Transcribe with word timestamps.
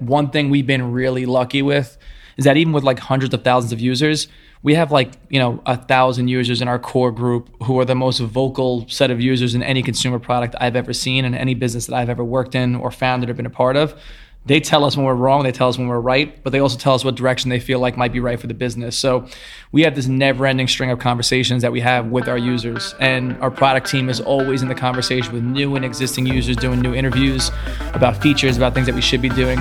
one 0.00 0.30
thing 0.30 0.50
we've 0.50 0.66
been 0.66 0.92
really 0.92 1.26
lucky 1.26 1.62
with 1.62 1.98
is 2.36 2.44
that 2.44 2.56
even 2.56 2.72
with 2.72 2.84
like 2.84 2.98
hundreds 2.98 3.34
of 3.34 3.42
thousands 3.42 3.72
of 3.72 3.80
users, 3.80 4.28
we 4.62 4.74
have 4.74 4.90
like 4.90 5.12
you 5.28 5.38
know 5.38 5.62
a 5.66 5.76
thousand 5.76 6.28
users 6.28 6.60
in 6.60 6.68
our 6.68 6.78
core 6.78 7.12
group 7.12 7.50
who 7.64 7.78
are 7.78 7.84
the 7.84 7.94
most 7.94 8.18
vocal 8.20 8.88
set 8.88 9.10
of 9.10 9.20
users 9.20 9.54
in 9.54 9.62
any 9.62 9.82
consumer 9.82 10.18
product 10.18 10.54
I've 10.60 10.76
ever 10.76 10.92
seen 10.92 11.24
in 11.24 11.34
any 11.34 11.54
business 11.54 11.86
that 11.86 11.94
I've 11.94 12.10
ever 12.10 12.24
worked 12.24 12.54
in 12.54 12.74
or 12.74 12.90
founded 12.90 13.30
or 13.30 13.34
been 13.34 13.46
a 13.46 13.50
part 13.50 13.76
of. 13.76 14.00
They 14.48 14.60
tell 14.60 14.82
us 14.86 14.96
when 14.96 15.04
we're 15.04 15.14
wrong, 15.14 15.42
they 15.42 15.52
tell 15.52 15.68
us 15.68 15.76
when 15.76 15.88
we're 15.88 16.00
right, 16.00 16.42
but 16.42 16.54
they 16.54 16.58
also 16.58 16.78
tell 16.78 16.94
us 16.94 17.04
what 17.04 17.16
direction 17.16 17.50
they 17.50 17.60
feel 17.60 17.80
like 17.80 17.98
might 17.98 18.14
be 18.14 18.20
right 18.20 18.40
for 18.40 18.46
the 18.46 18.54
business. 18.54 18.96
So 18.96 19.26
we 19.72 19.82
have 19.82 19.94
this 19.94 20.06
never-ending 20.06 20.68
string 20.68 20.90
of 20.90 20.98
conversations 20.98 21.60
that 21.60 21.70
we 21.70 21.80
have 21.80 22.06
with 22.06 22.28
our 22.28 22.38
users, 22.38 22.94
and 22.98 23.36
our 23.42 23.50
product 23.50 23.90
team 23.90 24.08
is 24.08 24.22
always 24.22 24.62
in 24.62 24.68
the 24.68 24.74
conversation 24.74 25.34
with 25.34 25.42
new 25.42 25.76
and 25.76 25.84
existing 25.84 26.24
users, 26.24 26.56
doing 26.56 26.80
new 26.80 26.94
interviews 26.94 27.50
about 27.92 28.22
features, 28.22 28.56
about 28.56 28.72
things 28.72 28.86
that 28.86 28.94
we 28.94 29.02
should 29.02 29.20
be 29.20 29.28
doing. 29.28 29.58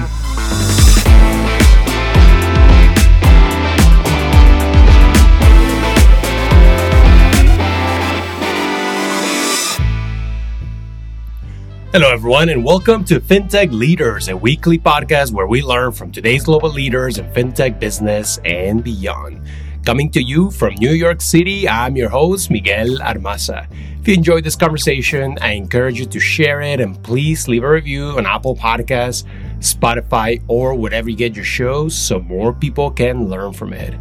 Hello, 11.93 12.11
everyone, 12.11 12.49
and 12.49 12.65
welcome 12.65 13.05
to 13.05 13.21
FinTech 13.21 13.71
Leaders, 13.71 14.27
a 14.27 14.35
weekly 14.35 14.77
podcast 14.77 15.31
where 15.31 15.47
we 15.47 15.61
learn 15.61 15.93
from 15.93 16.11
today's 16.11 16.43
global 16.43 16.69
leaders 16.69 17.17
in 17.17 17.25
FinTech 17.31 17.79
business 17.79 18.39
and 18.43 18.83
beyond. 18.83 19.41
Coming 19.85 20.09
to 20.11 20.21
you 20.21 20.51
from 20.51 20.75
New 20.75 20.91
York 20.91 21.21
City, 21.21 21.67
I'm 21.67 21.95
your 21.95 22.09
host, 22.09 22.51
Miguel 22.51 22.97
Armaza. 22.97 23.71
If 24.01 24.07
you 24.09 24.15
enjoyed 24.15 24.43
this 24.43 24.57
conversation, 24.57 25.37
I 25.39 25.53
encourage 25.53 25.97
you 25.97 26.05
to 26.07 26.19
share 26.19 26.59
it 26.59 26.81
and 26.81 27.01
please 27.03 27.47
leave 27.47 27.63
a 27.63 27.69
review 27.69 28.09
on 28.17 28.25
Apple 28.25 28.57
Podcasts, 28.57 29.23
Spotify, 29.59 30.43
or 30.49 30.75
whatever 30.75 31.09
you 31.09 31.15
get 31.15 31.37
your 31.37 31.45
shows 31.45 31.95
so 31.95 32.19
more 32.19 32.51
people 32.51 32.91
can 32.91 33.29
learn 33.29 33.53
from 33.53 33.71
it. 33.71 33.93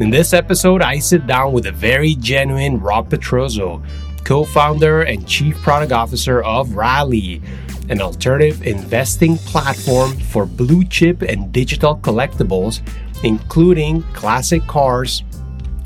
In 0.00 0.10
this 0.10 0.34
episode, 0.34 0.82
I 0.82 0.98
sit 0.98 1.26
down 1.26 1.54
with 1.54 1.64
a 1.64 1.72
very 1.72 2.14
genuine 2.14 2.78
Rob 2.78 3.08
Petrozzo 3.08 3.82
co 4.24 4.44
founder 4.44 5.02
and 5.02 5.26
chief 5.26 5.56
product 5.62 5.92
officer 5.92 6.42
of 6.42 6.74
Rally, 6.74 7.42
an 7.88 8.00
alternative 8.00 8.62
investing 8.66 9.36
platform 9.38 10.16
for 10.18 10.46
blue 10.46 10.84
chip 10.84 11.22
and 11.22 11.52
digital 11.52 11.96
collectibles, 11.96 12.80
including 13.24 14.02
classic 14.14 14.62
cars, 14.66 15.22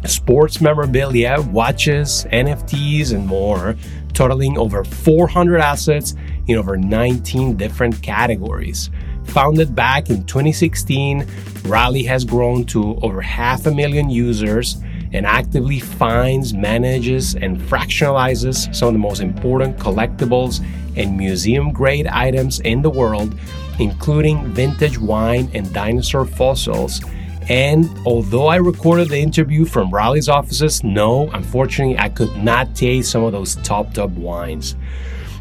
sports 0.04 0.60
memorabilia, 0.60 1.40
watches, 1.50 2.26
NFTs, 2.32 3.12
and 3.12 3.26
more, 3.26 3.76
totaling 4.12 4.56
over 4.56 4.84
400 4.84 5.60
assets 5.60 6.14
in 6.46 6.56
over 6.56 6.76
19 6.76 7.56
different 7.56 8.02
categories. 8.02 8.90
Founded 9.24 9.74
back 9.74 10.08
in 10.08 10.24
2016, 10.24 11.26
Rally 11.64 12.04
has 12.04 12.24
grown 12.24 12.64
to 12.66 12.96
over 13.02 13.20
half 13.20 13.66
a 13.66 13.72
million 13.72 14.08
users 14.08 14.76
and 15.12 15.26
actively 15.26 15.80
finds, 15.80 16.52
manages, 16.52 17.34
and 17.34 17.58
fractionalizes 17.58 18.74
some 18.74 18.88
of 18.88 18.94
the 18.94 18.98
most 18.98 19.20
important 19.20 19.76
collectibles 19.76 20.64
and 20.96 21.16
museum 21.16 21.72
grade 21.72 22.06
items 22.06 22.60
in 22.60 22.82
the 22.82 22.90
world, 22.90 23.38
including 23.78 24.46
vintage 24.52 24.98
wine 24.98 25.50
and 25.54 25.72
dinosaur 25.72 26.24
fossils. 26.24 27.00
And 27.48 27.88
although 28.04 28.48
I 28.48 28.56
recorded 28.56 29.08
the 29.08 29.18
interview 29.18 29.64
from 29.64 29.90
Rally's 29.90 30.28
offices, 30.28 30.82
no, 30.82 31.30
unfortunately, 31.30 31.98
I 31.98 32.08
could 32.08 32.34
not 32.36 32.74
taste 32.74 33.10
some 33.10 33.22
of 33.22 33.32
those 33.32 33.56
top 33.56 33.94
top 33.94 34.10
wines. 34.10 34.74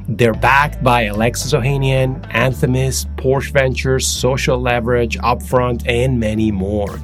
They're 0.07 0.33
backed 0.35 0.83
by 0.83 1.03
Alexis 1.03 1.53
Ohanian, 1.53 2.22
Anthemis, 2.31 3.07
Porsche 3.16 3.52
Ventures, 3.52 4.05
Social 4.05 4.61
Leverage, 4.61 5.17
Upfront, 5.17 5.88
and 5.88 6.19
many 6.19 6.52
more. 6.52 7.00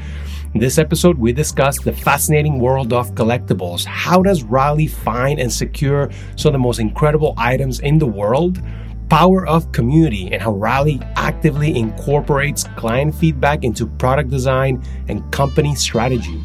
In 0.53 0.59
this 0.59 0.77
episode, 0.77 1.17
we 1.17 1.31
discuss 1.31 1.80
the 1.80 1.94
fascinating 1.94 2.59
world 2.59 2.91
of 2.91 3.16
collectibles. 3.16 3.85
How 3.85 4.21
does 4.21 4.44
Rally 4.44 4.85
find 4.85 5.39
and 5.39 5.51
secure 5.51 6.12
some 6.35 6.50
of 6.50 6.53
the 6.53 6.59
most 6.59 6.79
incredible 6.79 7.34
items 7.38 7.79
in 7.79 7.97
the 7.97 8.06
world? 8.06 8.61
Power 9.07 9.47
of 9.47 9.72
community 9.72 10.29
and 10.34 10.41
how 10.41 10.51
Rally 10.51 11.00
actively 11.16 11.78
incorporates 11.78 12.66
client 12.75 13.16
feedback 13.16 13.63
into 13.63 13.88
product 13.88 14.29
design 14.29 14.84
and 15.07 15.23
company 15.31 15.73
strategy. 15.73 16.44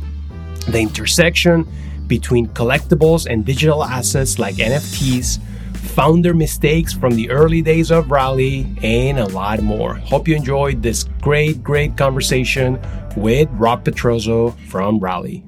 The 0.69 0.79
intersection 0.79 1.67
between 2.07 2.47
collectibles 2.51 3.27
and 3.29 3.45
digital 3.45 3.83
assets 3.83 4.39
like 4.39 4.55
NFTs 4.55 5.41
founder 5.87 6.35
mistakes 6.35 6.93
from 6.93 7.15
the 7.15 7.31
early 7.31 7.63
days 7.63 7.91
of 7.91 8.11
Rally, 8.11 8.67
and 8.83 9.19
a 9.19 9.27
lot 9.27 9.63
more. 9.63 9.95
Hope 9.95 10.29
you 10.29 10.37
enjoyed 10.37 10.83
this 10.83 11.05
great, 11.23 11.63
great 11.63 11.97
conversation 11.97 12.81
with 13.17 13.49
Rob 13.53 13.85
Petrozzo 13.85 14.59
from 14.69 14.99
Rally. 14.99 15.43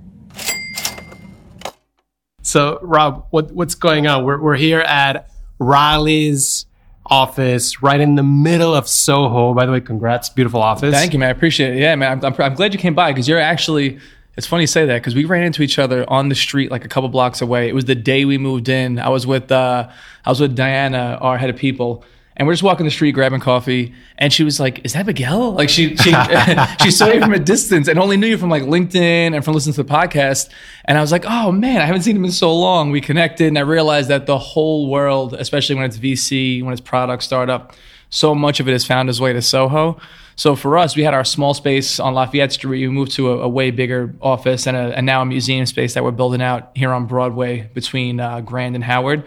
So, 2.42 2.78
Rob, 2.80 3.26
what, 3.30 3.52
what's 3.52 3.74
going 3.74 4.06
on? 4.06 4.24
We're, 4.24 4.40
we're 4.40 4.56
here 4.56 4.80
at 4.80 5.30
Rally's 5.58 6.64
office 7.04 7.82
right 7.82 8.00
in 8.00 8.14
the 8.14 8.22
middle 8.22 8.74
of 8.74 8.88
Soho. 8.88 9.52
By 9.52 9.66
the 9.66 9.72
way, 9.72 9.80
congrats, 9.80 10.28
beautiful 10.30 10.62
office. 10.62 10.94
Thank 10.94 11.12
you, 11.12 11.18
man. 11.18 11.28
I 11.28 11.32
appreciate 11.32 11.76
it. 11.76 11.80
Yeah, 11.80 11.94
man. 11.96 12.24
I'm, 12.24 12.32
I'm, 12.32 12.40
I'm 12.40 12.54
glad 12.54 12.72
you 12.72 12.78
came 12.78 12.94
by 12.94 13.12
because 13.12 13.28
you're 13.28 13.38
actually 13.38 13.98
it's 14.38 14.46
funny 14.46 14.62
you 14.62 14.68
say 14.68 14.86
that 14.86 15.02
because 15.02 15.16
we 15.16 15.24
ran 15.24 15.42
into 15.42 15.62
each 15.62 15.80
other 15.80 16.08
on 16.08 16.28
the 16.28 16.34
street 16.36 16.70
like 16.70 16.84
a 16.84 16.88
couple 16.88 17.08
blocks 17.08 17.42
away. 17.42 17.68
It 17.68 17.74
was 17.74 17.86
the 17.86 17.96
day 17.96 18.24
we 18.24 18.38
moved 18.38 18.68
in. 18.68 19.00
I 19.00 19.08
was 19.08 19.26
with 19.26 19.50
uh, 19.50 19.88
I 20.24 20.30
was 20.30 20.40
with 20.40 20.54
Diana, 20.54 21.18
our 21.20 21.36
head 21.36 21.50
of 21.50 21.56
people, 21.56 22.04
and 22.36 22.46
we're 22.46 22.52
just 22.52 22.62
walking 22.62 22.86
the 22.86 22.92
street 22.92 23.12
grabbing 23.12 23.40
coffee. 23.40 23.92
And 24.16 24.32
she 24.32 24.44
was 24.44 24.60
like, 24.60 24.84
"Is 24.84 24.92
that 24.92 25.06
Miguel?" 25.06 25.54
Like 25.54 25.68
she 25.68 25.96
she 25.96 26.14
she 26.82 26.92
saw 26.92 27.08
you 27.08 27.20
from 27.20 27.34
a 27.34 27.40
distance 27.40 27.88
and 27.88 27.98
only 27.98 28.16
knew 28.16 28.28
you 28.28 28.38
from 28.38 28.48
like 28.48 28.62
LinkedIn 28.62 29.34
and 29.34 29.44
from 29.44 29.54
listening 29.54 29.74
to 29.74 29.82
the 29.82 29.92
podcast. 29.92 30.50
And 30.84 30.96
I 30.96 31.00
was 31.00 31.10
like, 31.10 31.24
"Oh 31.26 31.50
man, 31.50 31.80
I 31.80 31.86
haven't 31.86 32.02
seen 32.02 32.14
him 32.14 32.24
in 32.24 32.30
so 32.30 32.56
long." 32.56 32.92
We 32.92 33.00
connected, 33.00 33.48
and 33.48 33.58
I 33.58 33.62
realized 33.62 34.08
that 34.08 34.26
the 34.26 34.38
whole 34.38 34.88
world, 34.88 35.34
especially 35.34 35.74
when 35.74 35.86
it's 35.86 35.98
VC, 35.98 36.62
when 36.62 36.72
it's 36.72 36.80
product 36.80 37.24
startup, 37.24 37.74
so 38.08 38.36
much 38.36 38.60
of 38.60 38.68
it 38.68 38.72
has 38.72 38.84
found 38.84 39.08
its 39.08 39.18
way 39.18 39.32
to 39.32 39.42
Soho. 39.42 39.98
So 40.38 40.54
for 40.54 40.78
us, 40.78 40.94
we 40.94 41.02
had 41.02 41.14
our 41.14 41.24
small 41.24 41.52
space 41.52 41.98
on 41.98 42.14
Lafayette 42.14 42.52
Street. 42.52 42.86
We 42.86 42.88
moved 42.88 43.10
to 43.16 43.32
a, 43.32 43.38
a 43.40 43.48
way 43.48 43.72
bigger 43.72 44.14
office 44.22 44.68
and, 44.68 44.76
a, 44.76 44.96
and, 44.96 45.04
now 45.04 45.20
a 45.20 45.26
museum 45.26 45.66
space 45.66 45.94
that 45.94 46.04
we're 46.04 46.12
building 46.12 46.40
out 46.40 46.70
here 46.76 46.92
on 46.92 47.06
Broadway 47.06 47.68
between 47.74 48.20
uh, 48.20 48.40
Grand 48.42 48.76
and 48.76 48.84
Howard. 48.84 49.26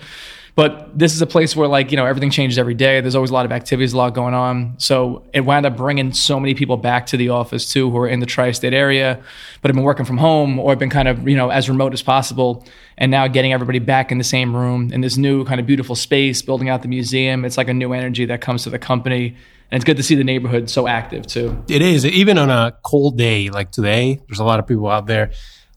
But 0.56 0.98
this 0.98 1.14
is 1.14 1.22
a 1.22 1.28
place 1.28 1.54
where, 1.54 1.68
like, 1.68 1.92
you 1.92 1.98
know, 1.98 2.06
everything 2.06 2.30
changes 2.30 2.58
every 2.58 2.76
day. 2.76 3.02
There's 3.02 3.16
always 3.16 3.30
a 3.30 3.34
lot 3.34 3.44
of 3.46 3.52
activities, 3.52 3.92
a 3.92 3.98
lot 3.98 4.14
going 4.14 4.34
on. 4.34 4.76
So 4.78 5.24
it 5.34 5.42
wound 5.42 5.66
up 5.66 5.76
bringing 5.76 6.14
so 6.14 6.40
many 6.40 6.54
people 6.54 6.78
back 6.78 7.08
to 7.08 7.18
the 7.18 7.28
office 7.28 7.70
too, 7.70 7.92
who 7.92 7.98
are 7.98 8.08
in 8.08 8.22
the 8.22 8.26
tri-state 8.26 8.74
area, 8.74 9.22
but 9.62 9.68
have 9.68 9.76
been 9.76 9.84
working 9.84 10.06
from 10.06 10.18
home 10.18 10.60
or 10.60 10.72
have 10.72 10.80
been 10.80 10.90
kind 10.90 11.10
of, 11.10 11.28
you 11.28 11.36
know, 11.36 11.50
as 11.50 11.68
remote 11.68 11.92
as 11.92 12.02
possible. 12.02 12.66
And 12.98 13.12
now 13.12 13.28
getting 13.28 13.52
everybody 13.52 13.80
back 13.80 14.14
in 14.14 14.18
the 14.18 14.24
same 14.24 14.56
room 14.56 14.94
in 14.94 15.02
this 15.02 15.18
new 15.18 15.44
kind 15.44 15.60
of 15.60 15.68
beautiful 15.68 15.96
space, 15.96 16.42
building 16.42 16.70
out 16.70 16.84
the 16.84 16.88
museum. 16.88 17.44
It's 17.44 17.58
like 17.58 17.68
a 17.68 17.74
new 17.74 17.92
energy 17.92 18.24
that 18.26 18.40
comes 18.40 18.64
to 18.64 18.70
the 18.70 18.80
company. 18.80 19.36
And 19.72 19.80
it's 19.80 19.86
good 19.86 19.98
to 19.98 20.04
see 20.04 20.16
the 20.16 20.24
neighborhood 20.24 20.70
so 20.70 20.88
active 20.88 21.26
too. 21.26 21.64
It 21.70 21.82
is. 21.82 22.06
Even 22.06 22.38
on 22.38 22.50
a 22.50 22.78
cold 22.84 23.18
day 23.18 23.50
like 23.50 23.72
today, 23.72 24.20
there's 24.28 24.40
a 24.40 24.44
lot 24.44 24.60
of 24.60 24.68
people 24.68 24.90
out 24.90 25.08
there 25.08 25.32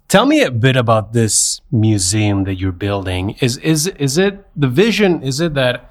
Tell 0.09 0.27
me 0.27 0.43
a 0.43 0.51
bit 0.51 0.77
about 0.77 1.13
this 1.13 1.61
museum 1.73 2.45
that 2.45 2.55
you're 2.57 2.73
building. 2.73 3.31
Is 3.41 3.57
is 3.59 3.87
is 3.87 4.19
it 4.19 4.47
the 4.55 4.69
vision? 4.69 5.23
Is 5.23 5.41
it 5.41 5.55
that 5.55 5.91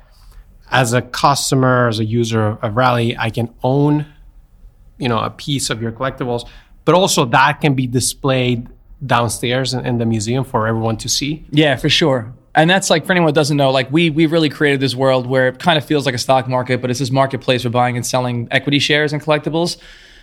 as 0.71 0.93
a 0.93 1.01
customer, 1.01 1.87
as 1.87 1.99
a 1.99 2.05
user 2.05 2.57
of 2.61 2.75
Rally, 2.75 3.17
I 3.17 3.29
can 3.29 3.53
own, 3.63 4.05
you 4.97 5.09
know, 5.09 5.19
a 5.19 5.29
piece 5.29 5.69
of 5.69 5.81
your 5.81 5.91
collectibles, 5.91 6.47
but 6.85 6.95
also 6.95 7.25
that 7.25 7.59
can 7.59 7.73
be 7.73 7.87
displayed 7.87 8.69
downstairs 9.05 9.73
in, 9.73 9.85
in 9.85 9.97
the 9.97 10.05
museum 10.05 10.43
for 10.43 10.67
everyone 10.67 10.97
to 10.97 11.09
see? 11.09 11.45
Yeah, 11.51 11.75
for 11.75 11.89
sure. 11.89 12.33
And 12.55 12.69
that's 12.69 12.89
like 12.89 13.05
for 13.05 13.13
anyone 13.13 13.27
that 13.27 13.35
doesn't 13.35 13.57
know, 13.57 13.71
like 13.71 13.91
we 13.91 14.09
we 14.09 14.27
really 14.27 14.49
created 14.49 14.79
this 14.79 14.93
world 14.95 15.25
where 15.25 15.47
it 15.47 15.59
kind 15.59 15.77
of 15.77 15.85
feels 15.85 16.05
like 16.05 16.13
a 16.13 16.19
stock 16.19 16.47
market, 16.47 16.81
but 16.81 16.91
it's 16.91 16.99
this 16.99 17.11
marketplace 17.11 17.63
for 17.63 17.69
buying 17.69 17.95
and 17.95 18.05
selling 18.05 18.47
equity 18.51 18.79
shares 18.79 19.11
and 19.11 19.21
collectibles. 19.21 19.77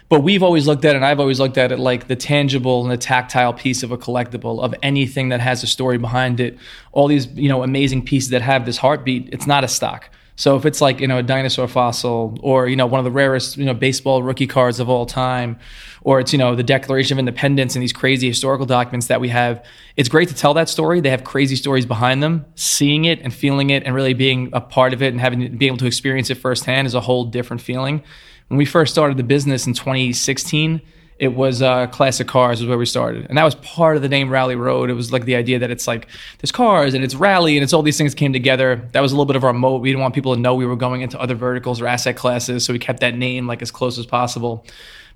But 0.09 0.25
we've 0.25 0.43
always 0.43 0.67
looked 0.67 0.85
at 0.85 0.95
it, 0.95 0.97
and 0.97 1.05
I've 1.05 1.21
always 1.21 1.39
looked 1.39 1.57
at 1.57 1.71
it 1.71 1.79
like 1.79 2.09
the 2.09 2.17
tangible 2.17 2.83
and 2.83 2.91
the 2.91 2.97
tactile 2.97 3.53
piece 3.53 3.85
of 3.85 3.93
a 3.93 3.99
collectible 3.99 4.61
of 4.61 4.75
anything 4.83 5.29
that 5.29 5.41
has 5.41 5.63
a 5.63 5.69
story 5.69 5.99
behind 5.99 6.41
it. 6.41 6.59
All 6.91 7.07
these, 7.07 7.29
you 7.29 7.49
know, 7.49 7.63
amazing 7.63 8.05
pieces 8.05 8.31
that 8.31 8.43
have 8.43 8.67
this 8.67 8.77
heartbeat, 8.77 9.29
it's 9.33 9.47
not 9.47 9.63
a 9.63 9.69
stock. 9.69 10.11
So 10.41 10.57
if 10.57 10.65
it's 10.65 10.81
like, 10.81 11.01
you 11.01 11.07
know, 11.07 11.19
a 11.19 11.23
dinosaur 11.23 11.69
fossil 11.69 12.39
or, 12.41 12.67
you 12.67 12.75
know, 12.75 12.87
one 12.87 12.99
of 12.99 13.05
the 13.05 13.11
rarest, 13.11 13.59
you 13.59 13.67
know, 13.67 13.75
baseball 13.75 14.23
rookie 14.23 14.47
cards 14.47 14.81
of 14.81 14.89
all 14.89 15.05
time, 15.05 15.59
or 16.01 16.19
it's, 16.19 16.33
you 16.33 16.39
know, 16.39 16.57
the 16.57 16.63
Declaration 16.63 17.15
of 17.15 17.19
Independence 17.19 17.77
and 17.77 17.83
these 17.83 17.93
crazy 17.93 18.29
historical 18.29 18.65
documents 18.65 19.09
that 19.09 19.21
we 19.21 19.29
have, 19.29 19.63
it's 19.99 20.09
great 20.09 20.31
to 20.31 20.35
tell 20.35 20.55
that 20.55 20.71
story. 20.71 21.03
They 21.03 21.11
have 21.11 21.25
crazy 21.25 21.57
stories 21.57 21.85
behind 21.85 22.23
them. 22.23 22.47
Seeing 22.55 23.05
it 23.05 23.21
and 23.21 23.35
feeling 23.35 23.69
it 23.69 23.83
and 23.85 23.95
really 23.95 24.15
being 24.15 24.49
a 24.55 24.63
part 24.63 24.95
of 24.95 25.03
it 25.03 25.09
and 25.09 25.21
having 25.21 25.59
being 25.59 25.69
able 25.73 25.77
to 25.77 25.87
experience 25.87 26.31
it 26.31 26.37
firsthand 26.37 26.87
is 26.87 26.95
a 26.95 27.03
whole 27.03 27.27
different 27.27 27.61
feeling 27.61 28.03
when 28.49 28.57
we 28.57 28.65
first 28.65 28.93
started 28.93 29.17
the 29.17 29.23
business 29.23 29.67
in 29.67 29.75
2016, 29.75 30.81
it 31.21 31.35
was 31.35 31.61
uh, 31.61 31.87
classic 31.89 32.27
cars 32.27 32.63
is 32.63 32.67
where 32.67 32.79
we 32.79 32.87
started, 32.87 33.27
and 33.29 33.37
that 33.37 33.45
was 33.45 33.55
part 33.57 33.95
of 33.95 34.01
the 34.01 34.09
name 34.09 34.31
Rally 34.31 34.57
Road. 34.57 34.89
It 34.89 34.95
was 34.95 35.13
like 35.13 35.27
the 35.27 35.37
idea 35.37 35.59
that 35.59 35.71
it's 35.71 35.87
like 35.87 36.09
there's 36.39 36.51
cars 36.51 36.95
and 36.95 37.05
it's 37.05 37.15
rally 37.15 37.59
and 37.59 37.63
it's 37.63 37.75
all 37.75 37.83
these 37.83 37.99
things 37.99 38.15
came 38.15 38.33
together. 38.33 38.89
That 38.93 39.03
was 39.03 39.13
a 39.13 39.15
little 39.15 39.27
bit 39.27 39.37
of 39.37 39.45
our 39.45 39.53
moat. 39.53 39.83
We 39.83 39.91
didn't 39.91 40.01
want 40.01 40.15
people 40.15 40.35
to 40.35 40.41
know 40.41 40.55
we 40.55 40.65
were 40.65 40.77
going 40.77 41.03
into 41.03 41.21
other 41.21 41.35
verticals 41.35 41.79
or 41.79 41.87
asset 41.87 42.17
classes, 42.17 42.65
so 42.65 42.73
we 42.73 42.79
kept 42.79 43.01
that 43.01 43.15
name 43.15 43.47
like 43.47 43.61
as 43.61 43.71
close 43.71 43.99
as 43.99 44.07
possible. 44.07 44.65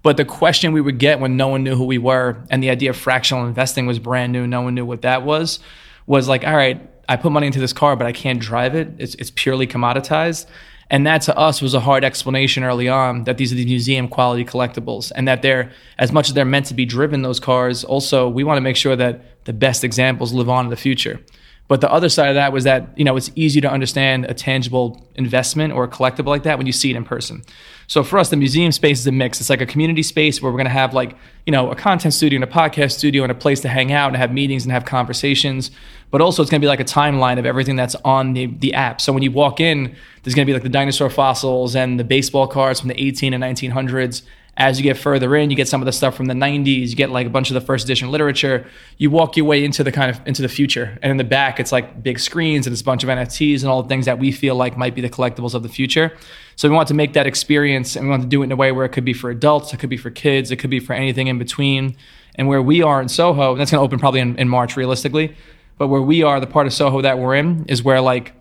But 0.03 0.19
the 0.19 0.27
question 0.27 0.75
we 0.75 0.83
would 0.83 0.99
get 0.99 1.21
when 1.21 1.39
no 1.39 1.49
one 1.49 1.65
knew 1.65 1.75
who 1.75 1.87
we 1.87 1.97
were, 1.97 2.37
and 2.51 2.63
the 2.63 2.69
idea 2.69 2.91
of 2.91 2.97
fractional 2.99 3.47
investing 3.47 3.87
was 3.87 3.99
brand 3.99 4.31
new, 4.31 4.47
no 4.47 4.61
one 4.61 4.75
knew 4.75 4.85
what 4.85 5.01
that 5.03 5.23
was, 5.23 5.59
was 6.07 6.29
like, 6.29 6.47
all 6.47 6.55
right, 6.55 6.87
I 7.09 7.17
put 7.17 7.33
money 7.33 7.47
into 7.47 7.61
this 7.61 7.73
car, 7.73 7.97
but 7.97 8.07
I 8.07 8.13
can't 8.13 8.39
drive 8.39 8.75
it. 8.75 8.89
It's, 8.99 9.15
it's 9.15 9.33
purely 9.35 9.67
commoditized. 9.67 10.45
And 10.91 11.07
that 11.07 11.23
to 11.23 11.37
us 11.37 11.63
was 11.63 11.75
a 11.75 11.81
hard 11.81 12.05
explanation 12.05 12.63
early 12.63 12.89
on 12.89 13.25
that 13.25 13.39
these 13.39 13.53
are 13.53 13.57
the 13.57 13.65
museum 13.65 14.09
quality 14.09 14.45
collectibles 14.45 15.13
and 15.15 15.27
that 15.27 15.43
they're, 15.43 15.73
as 15.99 16.13
much 16.13 16.29
as 16.29 16.35
they're 16.35 16.45
meant 16.45 16.67
to 16.67 16.75
be 16.75 16.85
driven, 16.85 17.23
those 17.23 17.41
cars, 17.41 17.85
also, 17.85 18.29
we 18.29 18.45
want 18.45 18.59
to 18.59 18.63
make 18.63 18.77
sure 18.77 18.97
that 18.97 19.45
the 19.45 19.53
best 19.53 19.85
examples 19.85 20.33
live 20.33 20.49
on 20.49 20.67
in 20.67 20.71
the 20.71 20.77
future. 20.77 21.21
But 21.67 21.81
the 21.81 21.91
other 21.91 22.11
side 22.11 22.29
of 22.29 22.35
that 22.35 22.53
was 22.53 22.65
that, 22.65 22.89
you 22.97 23.05
know, 23.05 23.17
it's 23.17 23.31
easy 23.37 23.61
to 23.63 23.71
understand 23.71 24.27
a 24.27 24.35
tangible 24.35 25.03
investment 25.15 25.73
or 25.73 25.85
a 25.85 25.89
collectible 25.89 26.27
like 26.27 26.43
that 26.43 26.59
when 26.59 26.67
you 26.67 26.73
see 26.73 26.91
it 26.91 26.97
in 26.97 27.05
person. 27.05 27.43
So 27.87 28.03
for 28.03 28.19
us, 28.19 28.29
the 28.29 28.37
museum 28.37 28.71
space 28.71 29.01
is 29.01 29.07
a 29.07 29.13
mix. 29.13 29.41
It's 29.41 29.49
like 29.49 29.63
a 29.63 29.67
community 29.67 30.03
space 30.03 30.43
where 30.43 30.53
we're 30.53 30.59
going 30.59 30.67
to 30.67 30.73
have 30.73 30.93
like, 30.93 31.17
you 31.47 31.53
know, 31.53 31.71
a 31.71 31.75
content 31.77 32.13
studio 32.13 32.37
and 32.37 32.45
a 32.45 32.53
podcast 32.53 32.93
studio 32.93 33.23
and 33.23 33.33
a 33.33 33.35
place 33.35 33.61
to 33.61 33.69
hang 33.69 33.93
out 33.93 34.09
and 34.09 34.17
have 34.17 34.31
meetings 34.31 34.65
and 34.65 34.73
have 34.73 34.85
conversations. 34.85 35.71
But 36.11 36.21
also 36.21 36.43
it's 36.43 36.51
going 36.51 36.61
to 36.61 36.65
be 36.65 36.69
like 36.69 36.81
a 36.81 36.85
timeline 36.85 37.39
of 37.39 37.47
everything 37.47 37.77
that's 37.77 37.95
on 37.97 38.35
the, 38.35 38.47
the 38.47 38.75
app. 38.75 39.01
So 39.01 39.13
when 39.13 39.23
you 39.23 39.33
walk 39.33 39.59
in, 39.59 39.97
there's 40.23 40.35
going 40.35 40.47
to 40.47 40.51
be 40.51 40.55
like 40.55 40.63
the 40.63 40.69
dinosaur 40.69 41.09
fossils 41.09 41.75
and 41.75 41.99
the 41.99 42.05
baseball 42.05 42.47
cards 42.47 42.81
from 42.81 42.89
the 42.89 43.03
18 43.03 43.33
and 43.33 43.43
1900s 43.43 44.23
as 44.57 44.79
you 44.79 44.85
get 44.85 44.97
further 44.97 45.35
in, 45.35 45.51
you 45.51 45.57
get 45.57 45.67
some 45.67 45.83
of 45.83 45.87
the 45.87 45.93
stuff 45.93 46.15
from 46.15 46.27
the 46.27 46.35
90s, 46.35 46.89
you 46.89 46.97
get 46.97 47.11
like 47.11 47.27
a 47.27 47.31
bunch 47.31 47.51
of 47.51 47.55
the 47.55 47.61
first 47.61 47.85
edition 47.85 48.11
literature. 48.11 48.67
You 48.99 49.11
walk 49.11 49.37
your 49.37 49.47
way 49.47 49.65
into 49.65 49.83
the 49.83 49.91
kind 49.91 50.11
of 50.11 50.25
into 50.27 50.43
the 50.43 50.49
future. 50.49 50.97
And 51.03 51.11
in 51.11 51.17
the 51.17 51.25
back, 51.25 51.59
it's 51.59 51.73
like 51.73 52.03
big 52.03 52.21
screens 52.21 52.67
and 52.67 52.73
it's 52.73 52.83
a 52.83 52.85
bunch 52.85 53.03
of 53.03 53.09
NFTs 53.09 53.61
and 53.63 53.69
all 53.69 53.83
the 53.83 53.89
things 53.89 54.07
that 54.07 54.19
we 54.19 54.31
feel 54.31 54.55
like 54.55 54.77
might 54.77 54.95
be 54.95 55.01
the 55.01 55.11
collectibles 55.11 55.55
of 55.55 55.65
the 55.65 55.69
future. 55.69 56.17
So 56.55 56.69
we 56.69 56.75
want 56.75 56.87
to 56.89 56.95
make 56.95 57.15
that 57.15 57.27
experience 57.27 57.97
and 57.97 58.07
we 58.07 58.11
want 58.11 58.23
to 58.23 58.29
do 58.29 58.43
it 58.43 58.45
in 58.47 58.53
a 58.53 58.57
way 58.57 58.71
where 58.71 58.85
it 58.85 58.91
could 58.91 59.05
be 59.05 59.13
for 59.13 59.29
adults, 59.29 59.73
it 59.73 59.79
could 59.79 59.91
be 59.91 59.97
for 59.97 60.11
kids, 60.11 60.53
it 60.53 60.57
could 60.57 60.71
be 60.71 60.79
for 60.79 60.93
anything 60.93 61.27
in 61.27 61.39
between. 61.39 61.97
And 62.37 62.49
where 62.49 62.63
we 62.63 62.83
are 62.83 63.01
in 63.01 63.09
Soho, 63.09 63.53
and 63.53 63.61
that's 63.61 63.71
going 63.71 63.81
to 63.81 63.85
open 63.85 63.99
probably 63.99 64.21
in, 64.21 64.37
in 64.37 64.49
March 64.49 64.77
realistically. 64.77 65.37
But 65.79 65.89
where 65.89 66.03
we 66.03 66.23
are, 66.23 66.39
the 66.39 66.47
part 66.47 66.67
of 66.67 66.73
Soho 66.73 67.01
that 67.03 67.19
we're 67.19 67.35
in 67.35 67.65
is 67.69 67.83
where 67.83 68.01
like 68.01 68.33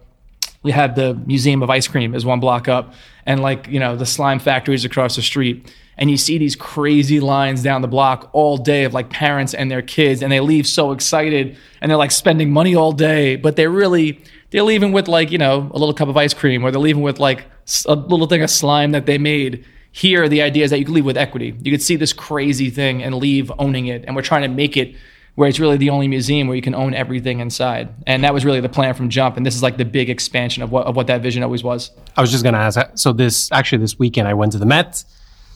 we 0.62 0.71
have 0.71 0.95
the 0.95 1.15
Museum 1.25 1.63
of 1.63 1.69
Ice 1.71 1.88
Cream 1.88 2.13
is 2.13 2.24
one 2.24 2.39
block 2.39 2.68
up 2.68 2.94
and 3.25 3.42
like, 3.42 3.68
you 3.68 3.80
know, 3.80 3.95
the 3.95 4.06
slime 4.06 4.39
factories 4.39 4.86
across 4.86 5.15
the 5.15 5.21
street 5.21 5.71
and 5.98 6.10
you 6.10 6.18
see 6.18 6.38
these 6.38 6.56
crazy 6.56 7.19
lines 7.19 7.63
down 7.63 7.81
the 7.81 7.88
block 7.88 8.30
all 8.34 8.57
day 8.57 8.84
of 8.84 8.94
like 8.94 9.10
parents 9.10 9.54
and 9.54 9.69
their 9.69 9.81
kids 9.81 10.22
and 10.22 10.31
they 10.31 10.40
leave 10.40 10.68
so 10.68 10.92
excited 10.92 11.57
and 11.81 11.90
they're 11.90 11.98
like 11.98 12.12
spending 12.12 12.51
money 12.51 12.75
all 12.75 12.92
day 12.92 13.36
but 13.36 13.56
they're 13.56 13.69
really 13.69 14.22
they're 14.51 14.63
leaving 14.63 14.92
with 14.92 15.07
like 15.07 15.31
you 15.31 15.38
know 15.38 15.69
a 15.74 15.78
little 15.78 15.94
cup 15.94 16.10
of 16.10 16.18
ice 16.18 16.34
cream 16.34 16.63
or 16.63 16.72
they're 16.72 16.81
leaving 16.81 17.04
with 17.04 17.19
like 17.19 17.45
a 17.86 17.95
little 17.95 18.28
thing 18.28 18.42
of 18.42 18.50
slime 18.50 18.92
that 18.92 19.06
they 19.06 19.18
made 19.18 19.66
here 19.92 20.28
the 20.28 20.42
idea 20.42 20.63
is 20.63 20.72
that 20.72 20.80
you 20.80 20.86
can 20.86 20.94
leave 20.94 21.06
with 21.06 21.18
equity 21.18 21.56
you 21.62 21.72
could 21.72 21.81
see 21.81 21.96
this 21.96 22.13
crazy 22.13 22.69
thing 22.69 23.04
and 23.04 23.16
leave 23.16 23.51
owning 23.60 23.88
it 23.88 24.04
and 24.06 24.16
we're 24.16 24.22
trying 24.22 24.42
to 24.42 24.48
make 24.48 24.75
it 24.75 24.96
where 25.36 25.50
it's 25.50 25.60
really 25.60 25.78
the 25.78 25.89
only 25.89 26.07
museum 26.07 26.48
where 26.48 26.56
you 26.56 26.62
can 26.62 26.75
own 26.75 26.94
everything 26.94 27.39
inside. 27.39 27.89
And 28.06 28.24
that 28.24 28.34
was 28.34 28.46
really 28.46 28.62
the 28.62 28.69
plan 28.69 28.94
from 28.94 29.10
jump. 29.10 29.36
And 29.36 29.46
this 29.46 29.56
is 29.56 29.63
like 29.63 29.78
the 29.78 29.86
big 29.86 30.10
expansion 30.10 30.62
of 30.62 30.72
what, 30.72 30.86
of 30.86 30.96
what 30.96 31.07
that 31.07 31.22
vision 31.22 31.42
always 31.42 31.63
was. 31.63 31.92
I 32.16 32.22
was 32.22 32.31
just 32.31 32.44
to 32.44 32.54
ask. 32.54 32.80
So 32.96 33.13
this 33.13 33.51
actually 33.51 33.80
this 33.80 33.98
weekend 33.98 34.28
I 34.28 34.36
went 34.36 34.51
to 34.51 34.60
the 34.60 34.66
Met. 34.66 35.04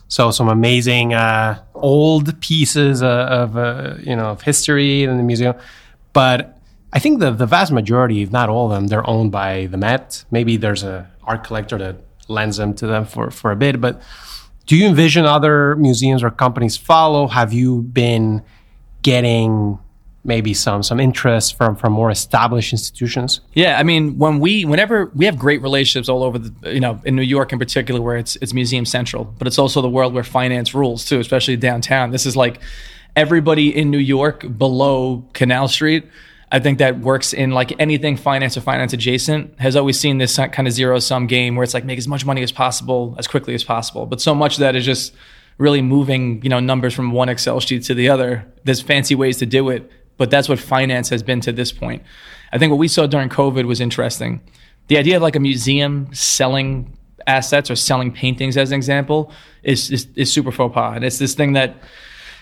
So 0.07 0.31
some 0.31 0.47
amazing 0.47 1.13
uh, 1.13 1.61
old 1.73 2.39
pieces 2.39 3.03
uh, 3.03 3.27
of 3.29 3.57
uh, 3.57 3.95
you 3.99 4.15
know 4.15 4.27
of 4.27 4.41
history 4.41 5.03
in 5.03 5.17
the 5.17 5.23
museum, 5.23 5.55
but 6.13 6.57
I 6.93 6.99
think 6.99 7.19
the 7.19 7.31
the 7.31 7.45
vast 7.45 7.71
majority, 7.71 8.21
if 8.21 8.31
not 8.31 8.49
all 8.49 8.65
of 8.65 8.71
them, 8.71 8.87
they're 8.87 9.07
owned 9.07 9.31
by 9.31 9.67
the 9.67 9.77
Met. 9.77 10.23
Maybe 10.31 10.57
there's 10.57 10.83
a 10.83 11.09
art 11.23 11.43
collector 11.43 11.77
that 11.77 11.97
lends 12.29 12.57
them 12.57 12.73
to 12.75 12.87
them 12.87 13.05
for 13.05 13.31
for 13.31 13.51
a 13.51 13.55
bit. 13.55 13.81
But 13.81 14.01
do 14.65 14.75
you 14.75 14.87
envision 14.87 15.25
other 15.25 15.75
museums 15.75 16.23
or 16.23 16.31
companies 16.31 16.77
follow? 16.77 17.27
Have 17.27 17.53
you 17.53 17.81
been 17.81 18.43
getting 19.01 19.79
maybe 20.27 20.53
some 20.53 20.83
some 20.83 20.99
interest 20.99 21.55
from 21.55 21.75
from 21.75 21.93
more 21.93 22.11
established 22.11 22.73
institutions? 22.73 23.41
Yeah 23.53 23.79
i 23.79 23.83
mean 23.83 24.17
when 24.17 24.39
we 24.39 24.65
whenever 24.65 25.05
we 25.15 25.25
have 25.25 25.37
great 25.37 25.61
relationships 25.61 26.09
all 26.09 26.23
over 26.23 26.37
the 26.37 26.73
you 26.73 26.79
know 26.79 27.01
in 27.05 27.15
new 27.15 27.21
york 27.21 27.51
in 27.53 27.59
particular 27.59 28.01
where 28.01 28.17
it's 28.17 28.35
it's 28.37 28.53
museum 28.53 28.85
central 28.85 29.23
but 29.25 29.47
it's 29.47 29.57
also 29.57 29.81
the 29.81 29.89
world 29.89 30.13
where 30.13 30.23
finance 30.23 30.73
rules 30.73 31.05
too 31.05 31.19
especially 31.19 31.57
downtown. 31.57 32.11
This 32.11 32.25
is 32.25 32.35
like 32.35 32.59
everybody 33.15 33.75
in 33.75 33.89
new 33.89 33.97
york 33.97 34.45
below 34.57 35.25
canal 35.33 35.67
street 35.67 36.05
i 36.51 36.59
think 36.59 36.77
that 36.77 36.99
works 36.99 37.33
in 37.33 37.51
like 37.51 37.73
anything 37.79 38.15
finance 38.15 38.55
or 38.55 38.61
finance 38.61 38.93
adjacent 38.93 39.59
has 39.59 39.75
always 39.75 39.99
seen 39.99 40.17
this 40.17 40.37
kind 40.37 40.67
of 40.67 40.73
zero 40.73 40.99
sum 40.99 41.27
game 41.27 41.55
where 41.55 41.63
it's 41.63 41.73
like 41.73 41.85
make 41.85 41.97
as 41.97 42.07
much 42.07 42.25
money 42.25 42.43
as 42.43 42.51
possible 42.51 43.15
as 43.17 43.27
quickly 43.27 43.53
as 43.53 43.63
possible. 43.63 44.05
But 44.05 44.21
so 44.21 44.33
much 44.35 44.53
of 44.55 44.59
that 44.59 44.75
is 44.75 44.85
just 44.85 45.13
really 45.57 45.81
moving 45.81 46.41
you 46.43 46.49
know 46.49 46.59
numbers 46.59 46.93
from 46.93 47.11
one 47.11 47.29
excel 47.29 47.59
sheet 47.59 47.83
to 47.83 47.93
the 47.93 48.09
other. 48.09 48.45
There's 48.63 48.81
fancy 48.81 49.15
ways 49.15 49.37
to 49.37 49.45
do 49.45 49.69
it 49.69 49.91
but 50.17 50.29
that's 50.29 50.49
what 50.49 50.59
finance 50.59 51.09
has 51.09 51.23
been 51.23 51.41
to 51.41 51.51
this 51.51 51.71
point. 51.71 52.03
I 52.51 52.57
think 52.57 52.71
what 52.71 52.79
we 52.79 52.87
saw 52.87 53.07
during 53.07 53.29
COVID 53.29 53.65
was 53.65 53.79
interesting. 53.79 54.41
The 54.87 54.97
idea 54.97 55.17
of 55.17 55.21
like 55.21 55.35
a 55.35 55.39
museum 55.39 56.13
selling 56.13 56.97
assets 57.27 57.69
or 57.69 57.75
selling 57.75 58.11
paintings 58.11 58.57
as 58.57 58.71
an 58.71 58.75
example 58.75 59.31
is, 59.63 59.91
is, 59.91 60.07
is 60.15 60.31
super 60.31 60.51
faux 60.51 60.73
pas. 60.73 60.95
And 60.95 61.03
it's 61.03 61.19
this 61.19 61.33
thing 61.33 61.53
that, 61.53 61.75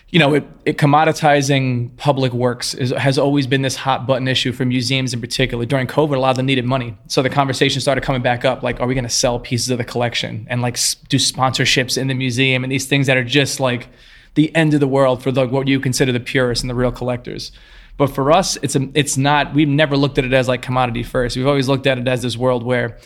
you 0.10 0.19
know, 0.19 0.36
it, 0.36 0.44
it 0.63 0.77
commoditizing 0.77 1.98
public 1.98 2.33
works 2.33 2.75
is, 2.75 2.92
has 2.92 3.18
always 3.18 3.48
been 3.48 3.63
this 3.63 3.75
hot 3.75 4.06
button 4.06 4.27
issue 4.27 4.51
for 4.51 4.63
museums 4.63 5.13
in 5.13 5.19
particular. 5.19 5.66
During 5.66 5.88
COVID, 5.88 6.16
a 6.16 6.19
lot 6.19 6.30
of 6.30 6.36
them 6.38 6.45
needed 6.45 6.66
money. 6.66 6.95
So 7.07 7.24
the 7.24 7.30
conversation 7.31 7.81
started 7.81 8.04
coming 8.04 8.22
back 8.22 8.45
up 8.45 8.62
like, 8.62 8.80
are 8.80 8.86
we 8.88 8.94
going 8.94 9.06
to 9.06 9.10
sell 9.10 9.39
pieces 9.39 9.72
of 9.72 9.80
the 9.80 9.83
collection 9.83 10.45
and 10.50 10.62
like 10.62 10.75
do 11.10 11.18
sponsorships 11.18 11.98
in 11.98 12.07
the 12.07 12.13
museum 12.13 12.63
and 12.63 12.72
these 12.72 12.86
things 12.86 13.07
that 13.07 13.18
are 13.18 13.24
just 13.24 13.60
like, 13.60 13.89
the 14.36 14.56
end 14.56 14.74
of 14.74 14.80
the 14.80 14.88
world 14.88 15.24
for 15.24 15.32
the, 15.32 15.48
what 15.48 15.68
you 15.68 15.80
consider 15.80 16.12
the 16.12 16.20
purists 16.20 16.64
and 16.64 16.70
the 16.70 16.76
real 16.76 16.92
collectors. 16.92 17.52
But 17.98 18.08
for 18.08 18.32
us, 18.32 18.58
it's 18.62 18.76
a, 18.76 18.90
it's 18.94 19.18
not. 19.18 19.54
We've 19.54 19.68
never 19.68 19.98
looked 19.98 20.18
at 20.18 20.26
it 20.26 20.34
as 20.34 20.48
like 20.48 20.62
commodity 20.62 21.04
first. 21.04 21.38
We've 21.38 21.48
always 21.48 21.70
looked 21.70 21.88
at 21.88 21.98
it 21.98 22.08
as 22.08 22.22
this 22.22 22.38
world 22.38 22.64
where, 22.64 22.98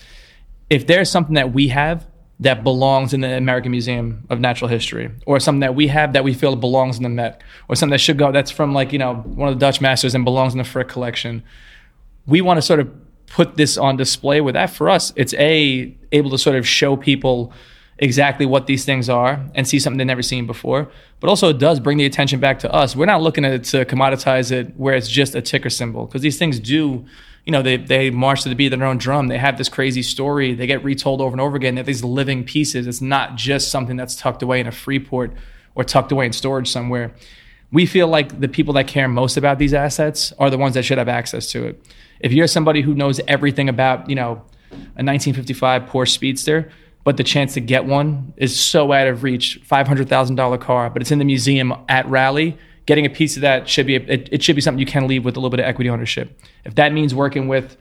if 0.69 0.87
there's 0.87 1.09
something 1.09 1.35
that 1.35 1.53
we 1.53 1.69
have 1.69 2.07
that 2.39 2.63
belongs 2.63 3.13
in 3.13 3.21
the 3.21 3.35
American 3.35 3.71
Museum 3.71 4.25
of 4.29 4.39
Natural 4.39 4.67
History, 4.67 5.11
or 5.25 5.39
something 5.39 5.59
that 5.59 5.75
we 5.75 5.87
have 5.87 6.13
that 6.13 6.23
we 6.23 6.33
feel 6.33 6.55
belongs 6.55 6.97
in 6.97 7.03
the 7.03 7.09
Met, 7.09 7.41
or 7.67 7.75
something 7.75 7.91
that 7.91 7.99
should 7.99 8.17
go 8.17 8.31
that's 8.31 8.49
from 8.49 8.73
like 8.73 8.91
you 8.91 8.99
know 8.99 9.15
one 9.15 9.49
of 9.49 9.55
the 9.55 9.59
Dutch 9.59 9.81
masters 9.81 10.15
and 10.15 10.23
belongs 10.23 10.53
in 10.53 10.57
the 10.57 10.63
Frick 10.63 10.87
collection, 10.87 11.43
we 12.25 12.41
want 12.41 12.57
to 12.57 12.61
sort 12.61 12.79
of 12.79 12.91
put 13.27 13.57
this 13.57 13.77
on 13.77 13.95
display. 13.95 14.41
With 14.41 14.55
that, 14.55 14.71
for 14.71 14.89
us, 14.89 15.13
it's 15.15 15.33
a 15.35 15.95
able 16.11 16.31
to 16.31 16.37
sort 16.37 16.55
of 16.55 16.67
show 16.67 16.95
people 16.95 17.53
exactly 17.99 18.45
what 18.45 18.65
these 18.65 18.85
things 18.85 19.09
are 19.09 19.45
and 19.53 19.67
see 19.67 19.77
something 19.77 19.97
they've 19.97 20.07
never 20.07 20.21
seen 20.21 20.47
before. 20.47 20.89
But 21.19 21.29
also, 21.29 21.49
it 21.49 21.59
does 21.59 21.79
bring 21.79 21.97
the 21.97 22.05
attention 22.05 22.39
back 22.39 22.59
to 22.59 22.73
us. 22.73 22.95
We're 22.95 23.05
not 23.05 23.21
looking 23.21 23.43
at 23.45 23.51
it 23.51 23.63
to 23.65 23.85
commoditize 23.85 24.51
it 24.51 24.73
where 24.77 24.95
it's 24.95 25.09
just 25.09 25.35
a 25.35 25.41
ticker 25.41 25.69
symbol 25.69 26.05
because 26.05 26.21
these 26.21 26.37
things 26.37 26.59
do, 26.59 27.05
you 27.45 27.51
know, 27.51 27.61
they, 27.61 27.75
they 27.75 28.09
march 28.09 28.43
to 28.43 28.49
the 28.49 28.55
beat 28.55 28.71
of 28.71 28.79
their 28.79 28.87
own 28.87 28.97
drum. 28.97 29.27
They 29.27 29.37
have 29.37 29.57
this 29.57 29.67
crazy 29.67 30.01
story. 30.01 30.53
They 30.53 30.65
get 30.65 30.83
retold 30.83 31.19
over 31.19 31.33
and 31.33 31.41
over 31.41 31.57
again. 31.57 31.75
They're 31.75 31.83
these 31.83 32.03
living 32.03 32.45
pieces. 32.45 32.87
It's 32.87 33.01
not 33.01 33.35
just 33.35 33.69
something 33.69 33.97
that's 33.97 34.15
tucked 34.15 34.41
away 34.41 34.61
in 34.61 34.67
a 34.67 34.71
Freeport 34.71 35.33
or 35.75 35.83
tucked 35.83 36.13
away 36.13 36.25
in 36.25 36.33
storage 36.33 36.69
somewhere. 36.69 37.13
We 37.71 37.85
feel 37.85 38.07
like 38.07 38.39
the 38.39 38.47
people 38.47 38.73
that 38.75 38.87
care 38.87 39.07
most 39.07 39.35
about 39.35 39.59
these 39.59 39.73
assets 39.73 40.33
are 40.39 40.49
the 40.49 40.57
ones 40.57 40.73
that 40.75 40.83
should 40.83 40.97
have 40.97 41.09
access 41.09 41.51
to 41.51 41.65
it. 41.65 41.85
If 42.21 42.31
you're 42.31 42.47
somebody 42.47 42.81
who 42.81 42.95
knows 42.95 43.19
everything 43.27 43.69
about, 43.69 44.09
you 44.09 44.15
know, 44.15 44.41
a 44.71 45.03
1955 45.03 45.83
Porsche 45.83 46.09
Speedster, 46.09 46.71
but 47.03 47.17
the 47.17 47.23
chance 47.23 47.53
to 47.53 47.61
get 47.61 47.85
one 47.85 48.33
is 48.37 48.59
so 48.59 48.91
out 48.91 49.07
of 49.07 49.23
reach. 49.23 49.59
Five 49.63 49.87
hundred 49.87 50.09
thousand 50.09 50.35
dollar 50.35 50.57
car, 50.57 50.89
but 50.89 51.01
it's 51.01 51.11
in 51.11 51.19
the 51.19 51.25
museum 51.25 51.73
at 51.87 52.07
Rally. 52.07 52.57
Getting 52.85 53.05
a 53.05 53.09
piece 53.09 53.35
of 53.35 53.41
that 53.41 53.69
should 53.69 53.85
be 53.85 53.95
a, 53.95 53.99
it, 54.01 54.29
it 54.31 54.43
should 54.43 54.55
be 54.55 54.61
something 54.61 54.79
you 54.79 54.85
can 54.85 55.07
leave 55.07 55.23
with 55.23 55.35
a 55.35 55.39
little 55.39 55.51
bit 55.51 55.59
of 55.59 55.65
equity 55.65 55.89
ownership. 55.89 56.39
If 56.65 56.75
that 56.75 56.91
means 56.91 57.13
working 57.13 57.47
with 57.47 57.77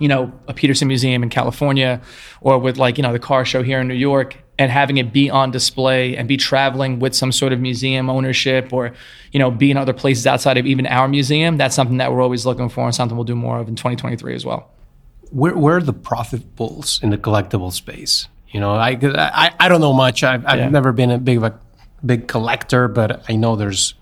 you 0.00 0.08
know, 0.08 0.32
a 0.48 0.54
Petersen 0.54 0.88
Museum 0.88 1.22
in 1.22 1.28
California 1.28 2.00
or 2.40 2.58
with 2.58 2.78
like, 2.78 2.96
you 2.96 3.02
know, 3.02 3.12
the 3.12 3.18
car 3.18 3.44
show 3.44 3.62
here 3.62 3.80
in 3.80 3.86
New 3.86 3.94
York 3.94 4.38
and 4.58 4.72
having 4.72 4.96
it 4.96 5.12
be 5.12 5.30
on 5.30 5.50
display 5.50 6.16
and 6.16 6.26
be 6.26 6.38
traveling 6.38 6.98
with 6.98 7.14
some 7.14 7.30
sort 7.30 7.52
of 7.52 7.60
museum 7.60 8.08
ownership 8.10 8.72
or, 8.72 8.92
you 9.30 9.38
know, 9.38 9.50
be 9.50 9.70
in 9.70 9.76
other 9.76 9.92
places 9.92 10.26
outside 10.26 10.56
of 10.56 10.66
even 10.66 10.86
our 10.86 11.06
museum, 11.06 11.58
that's 11.58 11.76
something 11.76 11.98
that 11.98 12.12
we're 12.12 12.22
always 12.22 12.46
looking 12.46 12.70
for 12.70 12.86
and 12.86 12.94
something 12.94 13.16
we'll 13.16 13.24
do 13.24 13.36
more 13.36 13.58
of 13.58 13.68
in 13.68 13.76
2023 13.76 14.34
as 14.34 14.44
well. 14.44 14.70
Where, 15.30 15.56
where 15.56 15.76
are 15.76 15.82
the 15.82 15.92
profit 15.92 16.56
pools 16.56 16.98
in 17.02 17.10
the 17.10 17.18
collectible 17.18 17.70
space? 17.70 18.26
You 18.50 18.60
know, 18.60 18.72
I 18.72 18.98
I, 19.02 19.54
I 19.58 19.68
don't 19.68 19.80
know 19.80 19.92
much. 19.92 20.24
I've, 20.24 20.44
I've 20.46 20.58
yeah. 20.58 20.68
never 20.68 20.92
been 20.92 21.10
a 21.10 21.18
big 21.18 21.36
of 21.36 21.44
a 21.44 21.58
big 22.04 22.26
collector, 22.28 22.88
but 22.88 23.24
I 23.28 23.36
know 23.36 23.56
there's 23.56 23.94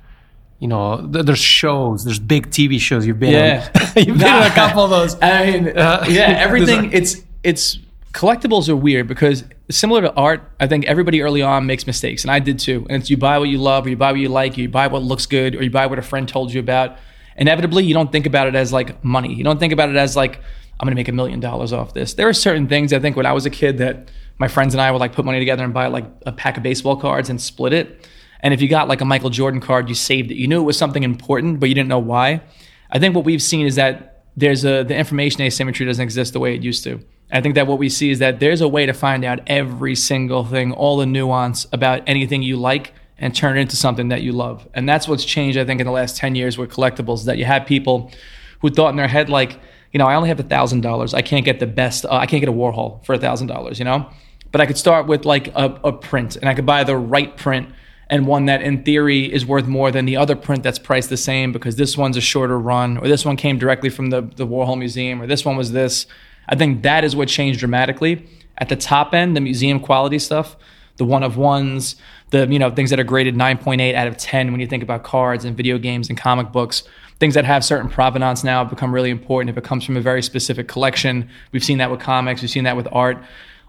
you 0.58 0.66
know, 0.66 0.96
there's 1.06 1.38
shows, 1.38 2.04
there's 2.04 2.18
big 2.18 2.50
TV 2.50 2.80
shows. 2.80 3.06
You've 3.06 3.20
been, 3.20 3.32
yeah. 3.32 3.70
you've 3.96 4.18
been 4.18 4.36
in 4.36 4.42
a 4.42 4.50
couple 4.50 4.82
of 4.82 4.90
those. 4.90 5.16
I 5.22 5.50
mean, 5.50 5.78
uh, 5.78 6.04
yeah, 6.08 6.34
everything. 6.38 6.92
it's 6.92 7.22
it's 7.44 7.78
collectibles 8.12 8.68
are 8.68 8.76
weird 8.76 9.06
because 9.06 9.44
similar 9.70 10.00
to 10.02 10.12
art, 10.14 10.42
I 10.58 10.66
think 10.66 10.86
everybody 10.86 11.22
early 11.22 11.42
on 11.42 11.66
makes 11.66 11.86
mistakes, 11.86 12.24
and 12.24 12.30
I 12.30 12.40
did 12.40 12.58
too. 12.58 12.86
And 12.90 13.00
it's 13.00 13.10
you 13.10 13.16
buy 13.16 13.38
what 13.38 13.48
you 13.48 13.58
love, 13.58 13.86
or 13.86 13.90
you 13.90 13.96
buy 13.96 14.10
what 14.10 14.20
you 14.20 14.28
like, 14.28 14.58
or 14.58 14.62
you 14.62 14.68
buy 14.68 14.88
what 14.88 15.02
looks 15.02 15.26
good, 15.26 15.54
or 15.54 15.62
you 15.62 15.70
buy 15.70 15.86
what 15.86 15.98
a 15.98 16.02
friend 16.02 16.28
told 16.28 16.52
you 16.52 16.58
about. 16.60 16.96
Inevitably, 17.36 17.84
you 17.84 17.94
don't 17.94 18.10
think 18.10 18.26
about 18.26 18.48
it 18.48 18.56
as 18.56 18.72
like 18.72 19.04
money. 19.04 19.32
You 19.32 19.44
don't 19.44 19.60
think 19.60 19.72
about 19.72 19.90
it 19.90 19.96
as 19.96 20.16
like 20.16 20.40
I'm 20.80 20.86
going 20.86 20.92
to 20.92 20.96
make 20.96 21.08
a 21.08 21.12
million 21.12 21.38
dollars 21.38 21.72
off 21.72 21.94
this. 21.94 22.14
There 22.14 22.28
are 22.28 22.32
certain 22.32 22.66
things 22.66 22.92
I 22.92 22.98
think 22.98 23.16
when 23.16 23.26
I 23.26 23.32
was 23.32 23.46
a 23.46 23.50
kid 23.50 23.78
that 23.78 24.08
my 24.38 24.48
friends 24.48 24.74
and 24.74 24.80
I 24.80 24.90
would 24.90 24.98
like 24.98 25.12
put 25.12 25.24
money 25.24 25.38
together 25.38 25.64
and 25.64 25.74
buy 25.74 25.86
like 25.88 26.06
a 26.26 26.32
pack 26.32 26.56
of 26.56 26.62
baseball 26.62 26.96
cards 26.96 27.28
and 27.30 27.40
split 27.40 27.72
it. 27.72 28.08
And 28.40 28.54
if 28.54 28.62
you 28.62 28.68
got 28.68 28.88
like 28.88 29.00
a 29.00 29.04
Michael 29.04 29.30
Jordan 29.30 29.60
card, 29.60 29.88
you 29.88 29.94
saved 29.94 30.30
it. 30.30 30.36
You 30.36 30.46
knew 30.46 30.60
it 30.60 30.64
was 30.64 30.78
something 30.78 31.02
important, 31.02 31.58
but 31.60 31.68
you 31.68 31.74
didn't 31.74 31.88
know 31.88 31.98
why. 31.98 32.42
I 32.90 32.98
think 32.98 33.14
what 33.14 33.24
we've 33.24 33.42
seen 33.42 33.66
is 33.66 33.74
that 33.74 34.24
there's 34.36 34.64
a 34.64 34.84
the 34.84 34.96
information 34.96 35.42
asymmetry 35.42 35.84
doesn't 35.86 36.02
exist 36.02 36.32
the 36.32 36.40
way 36.40 36.54
it 36.54 36.62
used 36.62 36.84
to. 36.84 37.00
I 37.30 37.40
think 37.40 37.56
that 37.56 37.66
what 37.66 37.78
we 37.78 37.88
see 37.88 38.10
is 38.10 38.20
that 38.20 38.40
there's 38.40 38.60
a 38.60 38.68
way 38.68 38.86
to 38.86 38.92
find 38.92 39.24
out 39.24 39.40
every 39.46 39.94
single 39.94 40.44
thing, 40.44 40.72
all 40.72 40.96
the 40.96 41.06
nuance 41.06 41.66
about 41.72 42.02
anything 42.06 42.42
you 42.42 42.56
like 42.56 42.94
and 43.18 43.34
turn 43.34 43.58
it 43.58 43.60
into 43.60 43.76
something 43.76 44.08
that 44.08 44.22
you 44.22 44.32
love. 44.32 44.66
And 44.74 44.88
that's 44.88 45.08
what's 45.08 45.24
changed, 45.24 45.58
I 45.58 45.64
think, 45.64 45.80
in 45.80 45.86
the 45.86 45.92
last 45.92 46.16
10 46.16 46.34
years 46.36 46.56
with 46.56 46.70
collectibles, 46.70 47.24
that 47.24 47.36
you 47.36 47.44
have 47.44 47.66
people 47.66 48.12
who 48.60 48.70
thought 48.70 48.90
in 48.90 48.96
their 48.96 49.08
head, 49.08 49.28
like, 49.28 49.60
you 49.92 49.98
know, 49.98 50.06
I 50.06 50.14
only 50.14 50.28
have 50.28 50.40
a 50.40 50.44
thousand 50.44 50.82
dollars. 50.82 51.14
I 51.14 51.22
can't 51.22 51.44
get 51.44 51.60
the 51.60 51.66
best, 51.66 52.04
uh, 52.04 52.12
I 52.12 52.26
can't 52.26 52.40
get 52.40 52.48
a 52.48 52.52
Warhol 52.52 53.04
for 53.04 53.14
a 53.14 53.18
thousand 53.18 53.48
dollars, 53.48 53.78
you 53.78 53.84
know? 53.84 54.08
But 54.50 54.60
I 54.60 54.66
could 54.66 54.78
start 54.78 55.06
with 55.06 55.24
like 55.24 55.48
a, 55.48 55.78
a 55.84 55.92
print 55.92 56.36
and 56.36 56.48
I 56.48 56.54
could 56.54 56.66
buy 56.66 56.84
the 56.84 56.96
right 56.96 57.36
print 57.36 57.68
and 58.10 58.26
one 58.26 58.46
that 58.46 58.62
in 58.62 58.82
theory 58.84 59.30
is 59.32 59.44
worth 59.44 59.66
more 59.66 59.90
than 59.90 60.06
the 60.06 60.16
other 60.16 60.34
print 60.34 60.62
that's 60.62 60.78
priced 60.78 61.10
the 61.10 61.16
same 61.16 61.52
because 61.52 61.76
this 61.76 61.96
one's 61.96 62.16
a 62.16 62.20
shorter 62.20 62.58
run 62.58 62.96
or 62.98 63.08
this 63.08 63.24
one 63.24 63.36
came 63.36 63.58
directly 63.58 63.90
from 63.90 64.10
the, 64.10 64.22
the 64.22 64.46
Warhol 64.46 64.78
Museum 64.78 65.20
or 65.20 65.26
this 65.26 65.44
one 65.44 65.56
was 65.56 65.72
this. 65.72 66.06
I 66.48 66.56
think 66.56 66.82
that 66.82 67.04
is 67.04 67.14
what 67.14 67.28
changed 67.28 67.58
dramatically. 67.58 68.26
At 68.56 68.68
the 68.70 68.76
top 68.76 69.14
end, 69.14 69.36
the 69.36 69.40
museum 69.40 69.78
quality 69.78 70.18
stuff, 70.18 70.56
the 70.96 71.04
one 71.04 71.22
of 71.22 71.36
ones, 71.36 71.96
the 72.30 72.46
you 72.48 72.58
know 72.58 72.70
things 72.70 72.90
that 72.90 72.98
are 72.98 73.04
graded 73.04 73.34
9.8 73.34 73.94
out 73.94 74.08
of 74.08 74.16
10 74.16 74.50
when 74.50 74.60
you 74.60 74.66
think 74.66 74.82
about 74.82 75.04
cards 75.04 75.44
and 75.44 75.56
video 75.56 75.78
games 75.78 76.08
and 76.08 76.18
comic 76.18 76.50
books, 76.50 76.82
things 77.20 77.34
that 77.34 77.44
have 77.44 77.64
certain 77.64 77.88
provenance 77.88 78.42
now 78.42 78.60
have 78.60 78.70
become 78.70 78.92
really 78.92 79.10
important 79.10 79.50
if 79.50 79.56
it 79.56 79.64
comes 79.64 79.84
from 79.84 79.96
a 79.96 80.00
very 80.00 80.22
specific 80.22 80.66
collection. 80.66 81.28
We've 81.52 81.64
seen 81.64 81.78
that 81.78 81.90
with 81.90 82.00
comics, 82.00 82.40
we've 82.40 82.50
seen 82.50 82.64
that 82.64 82.76
with 82.76 82.88
art 82.90 83.22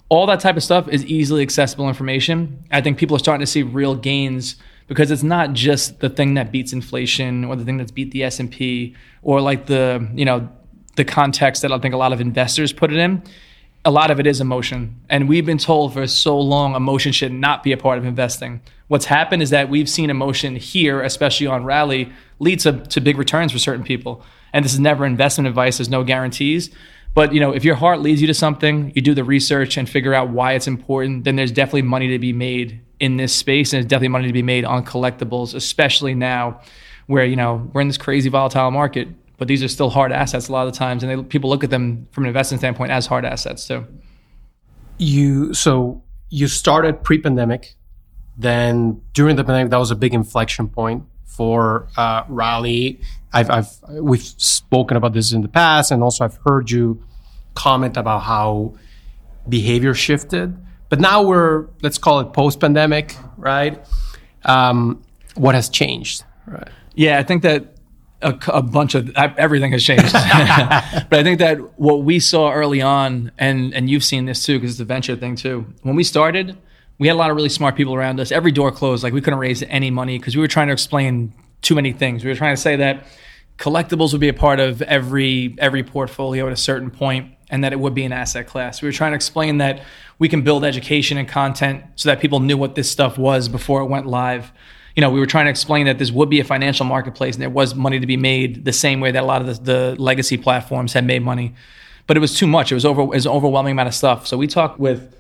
all 0.10 0.26
that 0.26 0.40
type 0.40 0.58
of 0.58 0.64
stuff 0.64 0.88
is 0.88 1.06
easily 1.06 1.44
accessible 1.44 1.88
information. 1.88 2.66
I 2.72 2.82
think 2.82 2.98
people 2.98 3.16
are 3.16 3.20
starting 3.20 3.46
to 3.46 3.52
see 3.52 3.64
real 3.64 3.96
gains 3.96 4.56
because 4.88 5.12
it's 5.12 5.24
not 5.24 5.54
just 5.54 6.00
the 6.00 6.10
thing 6.10 6.34
that 6.34 6.52
beats 6.52 6.74
inflation 6.74 7.46
or 7.46 7.56
the 7.56 7.64
thing 7.64 7.78
that's 7.78 7.92
beat 7.92 8.12
the 8.12 8.24
S&P 8.24 8.96
or 9.22 9.40
like 9.40 9.68
the, 9.68 10.10
you 10.16 10.26
know, 10.26 10.50
the 10.96 11.06
context 11.06 11.62
that 11.62 11.72
I 11.72 11.78
think 11.78 11.94
a 11.94 11.98
lot 11.98 12.12
of 12.12 12.20
investors 12.20 12.74
put 12.74 12.92
it 12.92 12.98
in. 12.98 13.22
A 13.86 13.92
lot 13.92 14.10
of 14.10 14.20
it 14.20 14.26
is 14.26 14.42
emotion. 14.42 15.00
And 15.10 15.30
we've 15.30 15.46
been 15.46 15.60
told 15.60 15.94
for 15.94 16.06
so 16.08 16.38
long 16.40 16.76
emotion 16.76 17.12
should 17.12 17.32
not 17.32 17.64
be 17.64 17.72
a 17.72 17.78
part 17.78 18.00
of 18.00 18.06
investing. 18.06 18.62
What's 18.88 19.06
happened 19.06 19.44
is 19.44 19.52
that 19.52 19.70
we've 19.70 19.88
seen 19.88 20.10
emotion 20.10 20.56
here, 20.56 21.02
especially 21.02 21.48
on 21.48 21.64
rally, 21.64 22.12
lead 22.40 22.60
to, 22.62 22.74
to 22.74 23.00
big 23.00 23.18
returns 23.20 23.52
for 23.52 23.60
certain 23.60 23.84
people. 23.84 24.24
And 24.52 24.66
this 24.66 24.74
is 24.74 24.80
never 24.80 25.06
investment 25.06 25.48
advice, 25.48 25.78
there's 25.78 25.90
no 25.90 26.04
guarantees. 26.04 26.72
But 27.20 27.34
you 27.34 27.42
know, 27.42 27.52
if 27.52 27.66
your 27.66 27.76
heart 27.76 28.00
leads 28.00 28.22
you 28.22 28.28
to 28.28 28.34
something, 28.34 28.94
you 28.96 29.02
do 29.02 29.14
the 29.14 29.26
research 29.26 29.76
and 29.76 29.90
figure 29.90 30.14
out 30.14 30.30
why 30.30 30.54
it's 30.54 30.68
important, 30.68 31.26
then 31.26 31.36
there's 31.36 31.52
definitely 31.52 31.82
money 31.82 32.08
to 32.12 32.18
be 32.18 32.32
made 32.32 32.80
in 32.98 33.18
this 33.18 33.36
space, 33.36 33.74
and 33.74 33.80
there's 33.80 33.90
definitely 33.90 34.08
money 34.08 34.28
to 34.28 34.32
be 34.32 34.42
made 34.42 34.64
on 34.64 34.86
collectibles, 34.86 35.54
especially 35.54 36.16
now, 36.16 36.62
where 37.08 37.26
you 37.26 37.36
know 37.36 37.70
we're 37.74 37.82
in 37.82 37.90
this 37.90 37.98
crazy 37.98 38.30
volatile 38.30 38.72
market. 38.72 39.10
But 39.36 39.50
these 39.50 39.62
are 39.62 39.68
still 39.68 39.90
hard 39.90 40.14
assets 40.14 40.48
a 40.48 40.54
lot 40.54 40.66
of 40.66 40.72
the 40.72 40.80
times, 40.80 41.04
and 41.04 41.12
they, 41.12 41.22
people 41.22 41.50
look 41.50 41.66
at 41.66 41.72
them 41.72 42.08
from 42.12 42.24
an 42.24 42.30
investment 42.30 42.62
standpoint 42.62 42.92
as 42.92 43.06
hard 43.06 43.26
assets 43.26 43.68
too. 43.68 43.86
You 44.98 45.54
so 45.54 46.02
you 46.30 46.48
started 46.48 47.04
pre-pandemic, 47.04 47.76
then 48.38 49.02
during 49.12 49.36
the 49.36 49.44
pandemic, 49.44 49.72
that 49.72 49.78
was 49.78 49.92
a 49.92 49.98
big 49.98 50.14
inflection 50.14 50.70
point 50.70 51.04
for 51.30 51.88
uh, 51.96 52.24
Rally. 52.28 53.00
I've, 53.32 53.50
I've 53.50 53.70
we've 53.90 54.22
spoken 54.22 54.98
about 54.98 55.14
this 55.14 55.32
in 55.32 55.42
the 55.42 55.48
past, 55.48 55.92
and 55.92 56.04
also 56.04 56.26
I've 56.26 56.38
heard 56.46 56.70
you 56.70 57.04
comment 57.54 57.98
about 57.98 58.24
how 58.24 58.76
behavior 59.48 59.94
shifted. 59.94 60.58
But 60.90 61.00
now 61.00 61.22
we're 61.22 61.68
let's 61.82 61.98
call 61.98 62.20
it 62.20 62.34
post-pandemic, 62.34 63.16
right? 63.38 63.86
Um, 64.44 65.04
what 65.36 65.56
has 65.56 65.70
changed? 65.70 66.24
Right. 66.48 66.70
Yeah, 66.96 67.20
I 67.20 67.24
think 67.24 67.44
that 67.44 67.76
a, 68.22 68.38
a, 68.48 68.62
bunch 68.62 68.96
of 68.96 69.16
everything 69.16 69.72
has 69.72 69.84
changed. 69.84 70.12
but 70.14 71.14
I 71.14 71.24
think 71.24 71.40
that 71.40 71.80
what 71.80 72.04
we 72.04 72.20
saw 72.20 72.52
early 72.52 72.82
on, 72.82 73.32
and 73.38 73.74
and 73.74 73.90
you've 73.90 74.04
seen 74.04 74.26
this 74.26 74.44
too, 74.44 74.60
because 74.60 74.72
it's 74.72 74.80
a 74.80 74.86
venture 74.86 75.16
thing 75.16 75.36
too. 75.36 75.66
When 75.84 75.96
we 75.96 76.04
started, 76.04 76.58
we 77.00 77.08
had 77.08 77.14
a 77.14 77.18
lot 77.18 77.32
of 77.32 77.36
really 77.36 77.50
smart 77.50 77.76
people 77.76 77.96
around 77.96 78.20
us. 78.20 78.32
Every 78.32 78.52
door 78.52 78.72
closed, 78.72 79.04
like 79.04 79.14
we 79.14 79.22
couldn't 79.22 79.40
raise 79.40 79.64
any 79.64 79.90
money 79.90 80.20
because 80.20 80.36
we 80.36 80.42
were 80.42 80.48
trying 80.48 80.68
to 80.68 80.74
explain 80.74 81.34
too 81.62 81.74
many 81.74 81.94
things. 81.94 82.24
We 82.24 82.30
were 82.30 82.36
trying 82.36 82.56
to 82.56 82.62
say 82.62 82.76
that 82.76 83.06
collectibles 83.58 84.12
would 84.12 84.22
be 84.22 84.30
a 84.30 84.34
part 84.34 84.60
of 84.60 84.82
every 84.84 85.56
every 85.58 85.84
portfolio 85.84 86.46
at 86.48 86.54
a 86.54 86.58
certain 86.58 86.92
point 86.92 87.34
and 87.50 87.64
that 87.64 87.74
it 87.74 87.80
would 87.80 87.96
be 87.96 88.04
an 88.04 88.12
asset 88.12 88.48
class. 88.48 88.82
We 88.82 88.88
were 88.88 88.94
trying 88.94 89.14
to 89.14 89.16
explain 89.16 89.58
that 89.58 89.82
we 90.20 90.30
can 90.30 90.42
build 90.44 90.64
education 90.64 91.18
and 91.18 91.28
content 91.28 91.84
so 91.96 92.10
that 92.10 92.20
people 92.20 92.42
knew 92.42 92.58
what 92.58 92.76
this 92.76 92.92
stuff 92.92 93.18
was 93.18 93.48
before 93.48 93.82
it 93.82 93.86
went 93.86 94.06
live. 94.06 94.52
You 94.96 95.02
know, 95.02 95.10
we 95.10 95.20
were 95.20 95.26
trying 95.26 95.46
to 95.46 95.50
explain 95.50 95.86
that 95.86 95.98
this 95.98 96.12
would 96.12 96.30
be 96.30 96.42
a 96.42 96.44
financial 96.44 96.86
marketplace 96.86 97.36
and 97.36 97.42
there 97.42 97.50
was 97.50 97.76
money 97.76 98.00
to 98.00 98.06
be 98.06 98.18
made 98.18 98.66
the 98.66 98.74
same 98.74 99.00
way 99.00 99.12
that 99.12 99.24
a 99.24 99.26
lot 99.26 99.42
of 99.42 99.48
the, 99.48 99.64
the 99.64 100.02
legacy 100.02 100.38
platforms 100.38 100.94
had 100.94 101.06
made 101.06 101.24
money. 101.24 101.56
But 102.08 102.18
it 102.18 102.20
was 102.20 102.38
too 102.38 102.48
much. 102.48 102.72
It 102.72 102.76
was 102.76 102.86
over 102.86 103.02
it 103.02 103.08
was 103.08 103.26
an 103.26 103.32
overwhelming 103.32 103.72
amount 103.72 103.88
of 103.88 103.96
stuff. 103.96 104.28
So 104.28 104.38
we 104.38 104.48
talked 104.48 104.80
with 104.80 105.16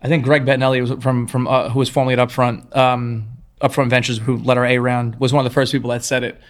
I 0.00 0.08
think 0.08 0.24
Greg 0.24 0.44
Bettinelli 0.44 0.80
was 0.80 1.02
from 1.02 1.26
from 1.26 1.48
uh, 1.48 1.70
who 1.70 1.78
was 1.78 1.88
formerly 1.88 2.14
at 2.14 2.28
Upfront 2.28 2.74
um, 2.76 3.28
Upfront 3.60 3.90
Ventures, 3.90 4.18
who 4.18 4.36
led 4.36 4.58
our 4.58 4.64
A 4.64 4.78
round, 4.78 5.16
was 5.16 5.32
one 5.32 5.44
of 5.44 5.50
the 5.50 5.54
first 5.54 5.72
people 5.72 5.90
that 5.90 6.04
said 6.04 6.22
it, 6.22 6.40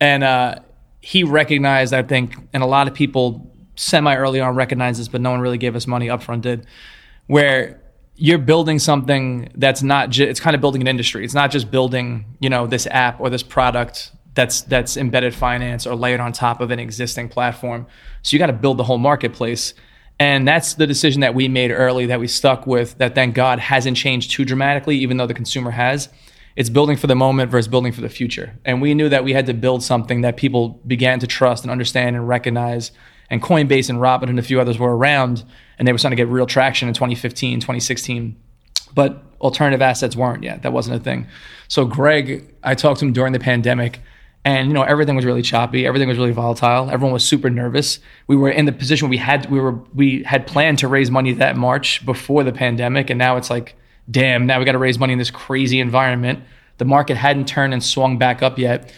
and 0.00 0.24
uh, 0.24 0.56
he 1.00 1.22
recognized, 1.22 1.94
I 1.94 2.02
think, 2.02 2.34
and 2.52 2.62
a 2.62 2.66
lot 2.66 2.88
of 2.88 2.94
people 2.94 3.52
semi 3.76 4.16
early 4.16 4.40
on 4.40 4.54
recognized 4.54 4.98
this, 4.98 5.08
but 5.08 5.20
no 5.20 5.30
one 5.30 5.40
really 5.40 5.58
gave 5.58 5.76
us 5.76 5.86
money. 5.86 6.08
Upfront 6.08 6.40
did, 6.40 6.66
where 7.26 7.80
you're 8.16 8.38
building 8.38 8.78
something 8.78 9.50
that's 9.54 9.82
not 9.82 10.10
just 10.10 10.28
it's 10.28 10.40
kind 10.40 10.54
of 10.54 10.60
building 10.60 10.80
an 10.80 10.88
industry. 10.88 11.24
It's 11.24 11.34
not 11.34 11.50
just 11.50 11.70
building 11.70 12.24
you 12.40 12.48
know 12.48 12.66
this 12.66 12.86
app 12.88 13.20
or 13.20 13.30
this 13.30 13.42
product 13.42 14.10
that's 14.34 14.62
that's 14.62 14.96
embedded 14.96 15.34
finance 15.34 15.86
or 15.86 15.94
layered 15.94 16.20
on 16.20 16.32
top 16.32 16.60
of 16.60 16.70
an 16.70 16.78
existing 16.78 17.28
platform. 17.28 17.86
So 18.22 18.34
you 18.34 18.38
got 18.38 18.46
to 18.46 18.52
build 18.52 18.78
the 18.78 18.84
whole 18.84 18.98
marketplace. 18.98 19.74
And 20.18 20.48
that's 20.48 20.74
the 20.74 20.86
decision 20.86 21.20
that 21.20 21.34
we 21.34 21.46
made 21.48 21.70
early 21.70 22.06
that 22.06 22.20
we 22.20 22.26
stuck 22.26 22.66
with 22.66 22.96
that 22.98 23.14
thank 23.14 23.34
God 23.34 23.58
hasn't 23.58 23.96
changed 23.96 24.30
too 24.30 24.44
dramatically, 24.44 24.96
even 24.96 25.18
though 25.18 25.26
the 25.26 25.34
consumer 25.34 25.72
has 25.72 26.08
it's 26.56 26.70
building 26.70 26.96
for 26.96 27.06
the 27.06 27.14
moment 27.14 27.50
versus 27.50 27.68
building 27.68 27.92
for 27.92 28.00
the 28.00 28.08
future. 28.08 28.58
And 28.64 28.80
we 28.80 28.94
knew 28.94 29.10
that 29.10 29.24
we 29.24 29.34
had 29.34 29.46
to 29.46 29.54
build 29.54 29.82
something 29.82 30.22
that 30.22 30.38
people 30.38 30.80
began 30.86 31.20
to 31.20 31.26
trust 31.26 31.62
and 31.64 31.70
understand 31.70 32.16
and 32.16 32.26
recognize. 32.26 32.92
And 33.28 33.42
Coinbase 33.42 33.90
and 33.90 33.98
Robinhood 33.98 34.30
and 34.30 34.38
a 34.38 34.42
few 34.42 34.58
others 34.58 34.78
were 34.78 34.96
around, 34.96 35.44
and 35.78 35.86
they 35.86 35.92
were 35.92 35.98
starting 35.98 36.16
to 36.16 36.22
get 36.22 36.32
real 36.32 36.46
traction 36.46 36.88
in 36.88 36.94
2015, 36.94 37.60
2016. 37.60 38.40
But 38.94 39.22
alternative 39.40 39.82
assets 39.82 40.16
weren't 40.16 40.42
yet. 40.42 40.62
That 40.62 40.72
wasn't 40.72 40.96
a 40.96 41.00
thing. 41.04 41.26
So 41.68 41.84
Greg, 41.84 42.54
I 42.62 42.74
talked 42.74 43.00
to 43.00 43.06
him 43.06 43.12
during 43.12 43.34
the 43.34 43.38
pandemic, 43.38 44.00
and 44.46 44.68
you 44.68 44.74
know 44.74 44.84
everything 44.84 45.16
was 45.16 45.24
really 45.24 45.42
choppy. 45.42 45.84
Everything 45.84 46.08
was 46.08 46.16
really 46.16 46.30
volatile. 46.30 46.88
Everyone 46.88 47.12
was 47.12 47.24
super 47.24 47.50
nervous. 47.50 47.98
We 48.28 48.36
were 48.36 48.48
in 48.48 48.64
the 48.64 48.72
position 48.72 49.08
we 49.08 49.16
had 49.16 49.50
we 49.50 49.58
were 49.58 49.72
we 49.92 50.22
had 50.22 50.46
planned 50.46 50.78
to 50.78 50.88
raise 50.88 51.10
money 51.10 51.32
that 51.32 51.56
March 51.56 52.06
before 52.06 52.44
the 52.44 52.52
pandemic, 52.52 53.10
and 53.10 53.18
now 53.18 53.36
it's 53.36 53.50
like 53.50 53.74
damn, 54.08 54.46
now 54.46 54.60
we 54.60 54.64
got 54.64 54.72
to 54.72 54.78
raise 54.78 55.00
money 55.00 55.12
in 55.12 55.18
this 55.18 55.32
crazy 55.32 55.80
environment. 55.80 56.44
The 56.78 56.84
market 56.84 57.16
hadn't 57.16 57.48
turned 57.48 57.72
and 57.72 57.82
swung 57.82 58.18
back 58.18 58.40
up 58.40 58.56
yet. 58.56 58.94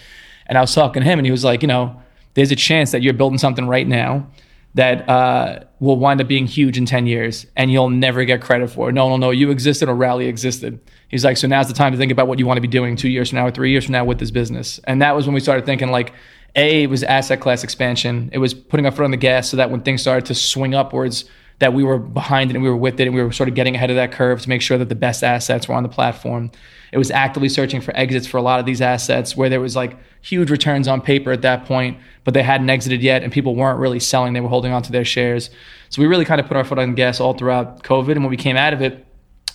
And 0.46 0.58
I 0.58 0.60
was 0.60 0.74
talking 0.74 1.02
to 1.02 1.08
him, 1.08 1.18
and 1.18 1.24
he 1.24 1.30
was 1.30 1.44
like, 1.44 1.62
you 1.62 1.68
know, 1.68 2.00
there's 2.34 2.52
a 2.52 2.56
chance 2.56 2.90
that 2.90 3.00
you're 3.00 3.14
building 3.14 3.38
something 3.38 3.66
right 3.66 3.88
now 3.88 4.26
that 4.74 5.08
uh, 5.08 5.60
will 5.80 5.96
wind 5.96 6.20
up 6.20 6.28
being 6.28 6.46
huge 6.46 6.76
in 6.76 6.84
10 6.84 7.06
years 7.06 7.46
and 7.56 7.72
you'll 7.72 7.90
never 7.90 8.24
get 8.24 8.42
credit 8.42 8.70
for 8.70 8.90
it. 8.90 8.92
No, 8.92 9.08
no, 9.08 9.16
no, 9.16 9.30
you 9.30 9.50
existed 9.50 9.88
or 9.88 9.94
Rally 9.94 10.26
existed. 10.26 10.78
He's 11.08 11.24
like, 11.24 11.36
so 11.36 11.46
now's 11.48 11.68
the 11.68 11.74
time 11.74 11.92
to 11.92 11.98
think 11.98 12.12
about 12.12 12.28
what 12.28 12.38
you 12.38 12.46
want 12.46 12.58
to 12.58 12.62
be 12.62 12.68
doing 12.68 12.96
two 12.96 13.08
years 13.08 13.30
from 13.30 13.36
now 13.36 13.46
or 13.46 13.50
three 13.50 13.70
years 13.70 13.84
from 13.84 13.92
now 13.92 14.04
with 14.04 14.18
this 14.18 14.30
business. 14.30 14.78
And 14.84 15.00
that 15.02 15.16
was 15.16 15.26
when 15.26 15.34
we 15.34 15.40
started 15.40 15.64
thinking 15.64 15.90
like, 15.90 16.12
A, 16.54 16.82
it 16.82 16.90
was 16.90 17.02
asset 17.02 17.40
class 17.40 17.64
expansion. 17.64 18.28
It 18.32 18.38
was 18.38 18.52
putting 18.52 18.84
our 18.86 18.92
foot 18.92 19.04
on 19.04 19.10
the 19.10 19.16
gas 19.16 19.48
so 19.48 19.56
that 19.56 19.70
when 19.70 19.80
things 19.80 20.02
started 20.02 20.26
to 20.26 20.34
swing 20.34 20.74
upwards, 20.74 21.24
that 21.60 21.72
we 21.72 21.82
were 21.82 21.98
behind 21.98 22.50
it 22.50 22.54
and 22.54 22.62
we 22.62 22.70
were 22.70 22.76
with 22.76 23.00
it 23.00 23.06
and 23.06 23.14
we 23.14 23.22
were 23.22 23.32
sort 23.32 23.48
of 23.48 23.54
getting 23.54 23.74
ahead 23.74 23.90
of 23.90 23.96
that 23.96 24.12
curve 24.12 24.40
to 24.40 24.48
make 24.48 24.62
sure 24.62 24.78
that 24.78 24.88
the 24.88 24.94
best 24.94 25.24
assets 25.24 25.66
were 25.66 25.74
on 25.74 25.82
the 25.82 25.88
platform. 25.88 26.50
It 26.92 26.98
was 26.98 27.10
actively 27.10 27.48
searching 27.48 27.80
for 27.80 27.94
exits 27.96 28.26
for 28.26 28.36
a 28.36 28.42
lot 28.42 28.60
of 28.60 28.66
these 28.66 28.80
assets 28.80 29.36
where 29.36 29.48
there 29.48 29.60
was 29.60 29.74
like 29.74 29.96
huge 30.22 30.50
returns 30.50 30.86
on 30.86 31.00
paper 31.00 31.32
at 31.32 31.42
that 31.42 31.64
point, 31.64 31.98
but 32.24 32.32
they 32.34 32.42
hadn't 32.42 32.70
exited 32.70 33.02
yet 33.02 33.22
and 33.22 33.32
people 33.32 33.56
weren't 33.56 33.80
really 33.80 33.98
selling. 33.98 34.34
They 34.34 34.40
were 34.40 34.48
holding 34.48 34.72
on 34.72 34.82
to 34.82 34.92
their 34.92 35.04
shares. 35.04 35.50
So 35.88 36.00
we 36.00 36.06
really 36.06 36.24
kind 36.24 36.40
of 36.40 36.46
put 36.46 36.56
our 36.56 36.64
foot 36.64 36.78
on 36.78 36.90
the 36.90 36.94
gas 36.94 37.18
all 37.18 37.34
throughout 37.34 37.82
COVID. 37.82 38.12
And 38.12 38.22
when 38.22 38.30
we 38.30 38.36
came 38.36 38.56
out 38.56 38.72
of 38.72 38.80
it, 38.80 39.04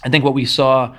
I 0.03 0.09
think 0.09 0.23
what 0.25 0.33
we 0.33 0.45
saw 0.45 0.95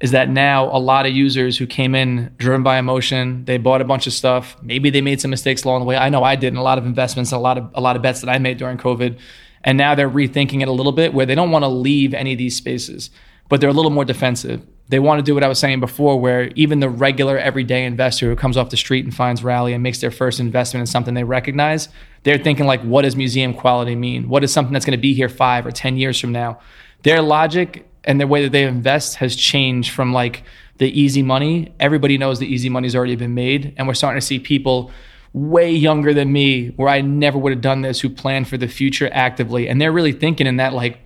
is 0.00 0.10
that 0.10 0.28
now 0.28 0.64
a 0.76 0.78
lot 0.78 1.06
of 1.06 1.12
users 1.12 1.56
who 1.56 1.66
came 1.66 1.94
in 1.94 2.34
driven 2.36 2.62
by 2.62 2.78
emotion, 2.78 3.44
they 3.46 3.56
bought 3.56 3.80
a 3.80 3.84
bunch 3.84 4.06
of 4.06 4.12
stuff. 4.12 4.56
Maybe 4.62 4.90
they 4.90 5.00
made 5.00 5.20
some 5.20 5.30
mistakes 5.30 5.64
along 5.64 5.80
the 5.80 5.86
way. 5.86 5.96
I 5.96 6.10
know 6.10 6.22
I 6.22 6.36
did, 6.36 6.48
and 6.48 6.58
a 6.58 6.62
lot 6.62 6.76
of 6.76 6.84
investments 6.84 7.32
a 7.32 7.38
lot 7.38 7.56
of 7.56 7.70
a 7.74 7.80
lot 7.80 7.96
of 7.96 8.02
bets 8.02 8.20
that 8.20 8.28
I 8.28 8.38
made 8.38 8.58
during 8.58 8.76
COVID 8.76 9.18
And 9.64 9.78
now 9.78 9.94
they're 9.94 10.10
rethinking 10.10 10.60
it 10.60 10.68
a 10.68 10.72
little 10.72 10.92
bit 10.92 11.14
where 11.14 11.26
they 11.26 11.34
don't 11.34 11.50
want 11.50 11.64
to 11.64 11.68
leave 11.68 12.12
any 12.14 12.32
of 12.32 12.38
these 12.38 12.54
spaces, 12.54 13.10
but 13.48 13.60
they're 13.60 13.70
a 13.70 13.74
little 13.74 13.90
more 13.90 14.04
defensive. 14.04 14.60
They 14.88 15.00
want 15.00 15.18
to 15.18 15.24
do 15.24 15.34
what 15.34 15.42
I 15.42 15.48
was 15.48 15.58
saying 15.58 15.80
before, 15.80 16.20
where 16.20 16.48
even 16.54 16.78
the 16.78 16.88
regular 16.88 17.36
everyday 17.38 17.84
investor 17.84 18.28
who 18.28 18.36
comes 18.36 18.56
off 18.56 18.70
the 18.70 18.76
street 18.76 19.04
and 19.04 19.12
finds 19.12 19.42
Rally 19.42 19.72
and 19.72 19.82
makes 19.82 20.00
their 20.00 20.12
first 20.12 20.38
investment 20.38 20.82
in 20.82 20.86
something 20.86 21.14
they 21.14 21.24
recognize, 21.24 21.88
they're 22.22 22.38
thinking 22.38 22.66
like, 22.66 22.82
what 22.82 23.02
does 23.02 23.16
museum 23.16 23.52
quality 23.52 23.96
mean? 23.96 24.28
What 24.28 24.44
is 24.44 24.52
something 24.52 24.72
that's 24.72 24.84
going 24.84 24.96
to 24.96 25.02
be 25.02 25.14
here 25.14 25.28
five 25.28 25.66
or 25.66 25.72
10 25.72 25.96
years 25.96 26.20
from 26.20 26.30
now? 26.30 26.60
Their 27.02 27.20
logic 27.20 27.88
and 28.06 28.20
the 28.20 28.26
way 28.26 28.42
that 28.42 28.52
they 28.52 28.64
invest 28.64 29.16
has 29.16 29.34
changed 29.36 29.90
from 29.90 30.12
like 30.12 30.44
the 30.78 30.88
easy 30.88 31.22
money. 31.22 31.74
Everybody 31.80 32.18
knows 32.18 32.38
the 32.38 32.46
easy 32.46 32.68
money's 32.68 32.94
already 32.94 33.16
been 33.16 33.34
made. 33.34 33.74
And 33.76 33.86
we're 33.86 33.94
starting 33.94 34.20
to 34.20 34.26
see 34.26 34.38
people 34.38 34.90
way 35.32 35.70
younger 35.70 36.14
than 36.14 36.32
me 36.32 36.68
where 36.76 36.88
I 36.88 37.00
never 37.00 37.38
would 37.38 37.52
have 37.52 37.60
done 37.60 37.82
this 37.82 38.00
who 38.00 38.08
plan 38.08 38.44
for 38.44 38.56
the 38.56 38.68
future 38.68 39.10
actively. 39.12 39.68
And 39.68 39.80
they're 39.80 39.92
really 39.92 40.12
thinking 40.12 40.46
in 40.46 40.56
that 40.56 40.72
like 40.72 41.00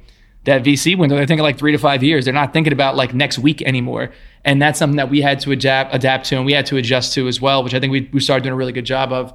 that 0.45 0.63
VC 0.63 0.97
window. 0.97 1.17
They're 1.17 1.27
thinking 1.27 1.43
like 1.43 1.59
three 1.59 1.73
to 1.73 1.79
five 1.79 2.03
years. 2.03 2.25
They're 2.25 2.35
not 2.35 2.53
thinking 2.53 2.73
about 2.73 2.97
like 2.97 3.15
next 3.15 3.39
week 3.39 3.63
anymore. 3.63 4.13
And 4.45 4.61
that's 4.61 4.79
something 4.79 4.97
that 4.97 5.11
we 5.11 5.21
had 5.21 5.41
to 5.41 5.53
adapt 5.53 5.95
adapt 5.95 6.27
to 6.27 6.37
and 6.37 6.47
we 6.47 6.53
had 6.53 6.67
to 6.67 6.77
adjust 6.77 7.15
to 7.15 7.29
as 7.29 7.41
well, 7.41 7.63
which 7.63 7.75
I 7.75 7.81
think 7.81 7.93
we, 7.93 8.09
we 8.13 8.21
started 8.21 8.43
doing 8.45 8.55
a 8.55 8.57
really 8.57 8.73
good 8.73 8.87
job 8.87 9.13
of 9.13 9.33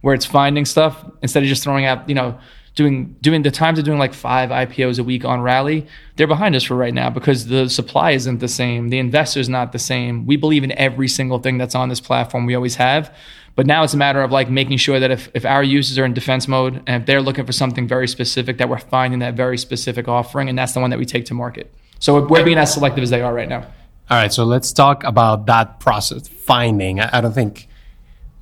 where 0.00 0.14
it's 0.14 0.26
finding 0.26 0.64
stuff 0.64 1.04
instead 1.22 1.42
of 1.42 1.48
just 1.48 1.62
throwing 1.62 1.84
out, 1.84 2.08
you 2.08 2.14
know, 2.14 2.38
doing 2.78 3.16
doing 3.20 3.42
the 3.42 3.50
times 3.50 3.76
of 3.80 3.84
doing 3.84 3.98
like 3.98 4.14
five 4.14 4.50
IPOs 4.50 5.00
a 5.00 5.02
week 5.02 5.24
on 5.24 5.40
Rally, 5.40 5.84
they're 6.14 6.28
behind 6.28 6.54
us 6.54 6.62
for 6.62 6.76
right 6.76 6.94
now 6.94 7.10
because 7.10 7.48
the 7.48 7.68
supply 7.68 8.12
isn't 8.12 8.38
the 8.38 8.46
same, 8.46 8.88
the 8.90 9.00
investor's 9.00 9.48
not 9.48 9.72
the 9.72 9.80
same. 9.80 10.26
We 10.26 10.36
believe 10.36 10.62
in 10.62 10.70
every 10.78 11.08
single 11.08 11.40
thing 11.40 11.58
that's 11.58 11.74
on 11.74 11.88
this 11.88 12.00
platform. 12.00 12.46
We 12.46 12.54
always 12.54 12.76
have. 12.76 13.12
But 13.56 13.66
now 13.66 13.82
it's 13.82 13.94
a 13.94 13.96
matter 13.96 14.22
of 14.22 14.30
like 14.30 14.48
making 14.48 14.76
sure 14.76 15.00
that 15.00 15.10
if, 15.10 15.28
if 15.34 15.44
our 15.44 15.64
users 15.64 15.98
are 15.98 16.04
in 16.04 16.14
defense 16.14 16.46
mode 16.46 16.80
and 16.86 17.02
if 17.02 17.06
they're 17.06 17.20
looking 17.20 17.44
for 17.44 17.50
something 17.50 17.88
very 17.88 18.06
specific, 18.06 18.58
that 18.58 18.68
we're 18.68 18.78
finding 18.78 19.18
that 19.18 19.34
very 19.34 19.58
specific 19.58 20.06
offering, 20.06 20.48
and 20.48 20.56
that's 20.56 20.74
the 20.74 20.80
one 20.80 20.90
that 20.90 21.00
we 21.00 21.04
take 21.04 21.24
to 21.24 21.34
market. 21.34 21.74
So 21.98 22.24
we're 22.24 22.44
being 22.44 22.58
as 22.58 22.72
selective 22.72 23.02
as 23.02 23.10
they 23.10 23.20
are 23.20 23.34
right 23.34 23.48
now. 23.48 23.62
All 24.08 24.16
right, 24.16 24.32
so 24.32 24.44
let's 24.44 24.72
talk 24.72 25.02
about 25.02 25.46
that 25.46 25.80
process, 25.80 26.28
finding. 26.28 27.00
I 27.00 27.20
don't 27.20 27.32
think 27.32 27.66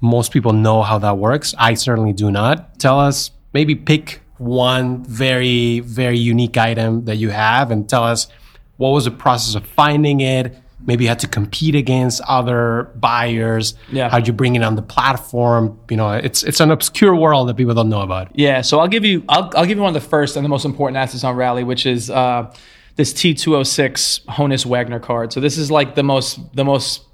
most 0.02 0.32
people 0.32 0.52
know 0.52 0.82
how 0.82 0.98
that 0.98 1.16
works. 1.16 1.54
I 1.56 1.72
certainly 1.72 2.12
do 2.12 2.30
not. 2.30 2.78
Tell 2.78 3.00
us, 3.00 3.30
maybe 3.54 3.74
pick 3.74 4.20
one 4.38 5.04
very, 5.04 5.80
very 5.80 6.18
unique 6.18 6.56
item 6.56 7.04
that 7.06 7.16
you 7.16 7.30
have 7.30 7.70
and 7.70 7.88
tell 7.88 8.04
us 8.04 8.28
what 8.76 8.90
was 8.90 9.06
the 9.06 9.10
process 9.10 9.54
of 9.54 9.66
finding 9.66 10.20
it? 10.20 10.54
Maybe 10.86 11.04
you 11.04 11.08
had 11.08 11.18
to 11.20 11.28
compete 11.28 11.74
against 11.74 12.20
other 12.28 12.92
buyers. 12.94 13.74
Yeah. 13.90 14.08
How'd 14.08 14.26
you 14.26 14.32
bring 14.32 14.54
it 14.54 14.62
on 14.62 14.76
the 14.76 14.82
platform? 14.82 15.80
You 15.90 15.96
know, 15.96 16.12
it's 16.12 16.42
it's 16.42 16.60
an 16.60 16.70
obscure 16.70 17.16
world 17.16 17.48
that 17.48 17.56
people 17.56 17.74
don't 17.74 17.88
know 17.88 18.02
about. 18.02 18.38
Yeah, 18.38 18.60
so 18.60 18.78
I'll 18.78 18.86
give 18.86 19.04
you 19.04 19.24
I'll, 19.28 19.50
I'll 19.56 19.66
give 19.66 19.78
you 19.78 19.82
one 19.82 19.96
of 19.96 20.00
the 20.00 20.08
first 20.08 20.36
and 20.36 20.44
the 20.44 20.48
most 20.48 20.64
important 20.64 20.98
assets 20.98 21.24
on 21.24 21.34
Rally, 21.34 21.64
which 21.64 21.86
is 21.86 22.10
uh, 22.10 22.54
this 22.96 23.12
T206 23.14 24.26
Honus 24.26 24.66
Wagner 24.66 25.00
card. 25.00 25.32
So 25.32 25.40
this 25.40 25.58
is 25.58 25.70
like 25.70 25.94
the 25.94 26.02
most 26.02 26.38
the 26.54 26.64
most 26.64 27.05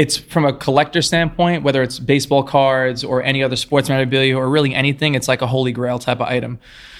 it's 0.00 0.16
from 0.16 0.46
a 0.46 0.52
collector 0.54 1.02
standpoint, 1.02 1.62
whether 1.62 1.82
it's 1.82 1.98
baseball 1.98 2.42
cards 2.42 3.04
or 3.04 3.22
any 3.22 3.42
other 3.42 3.54
sports 3.54 3.90
memorabilia 3.90 4.34
or 4.34 4.48
really 4.48 4.74
anything, 4.74 5.14
it's 5.14 5.28
like 5.28 5.42
a 5.42 5.46
holy 5.46 5.72
grail 5.72 5.98
type 5.98 6.20
of 6.20 6.26
item. 6.26 6.58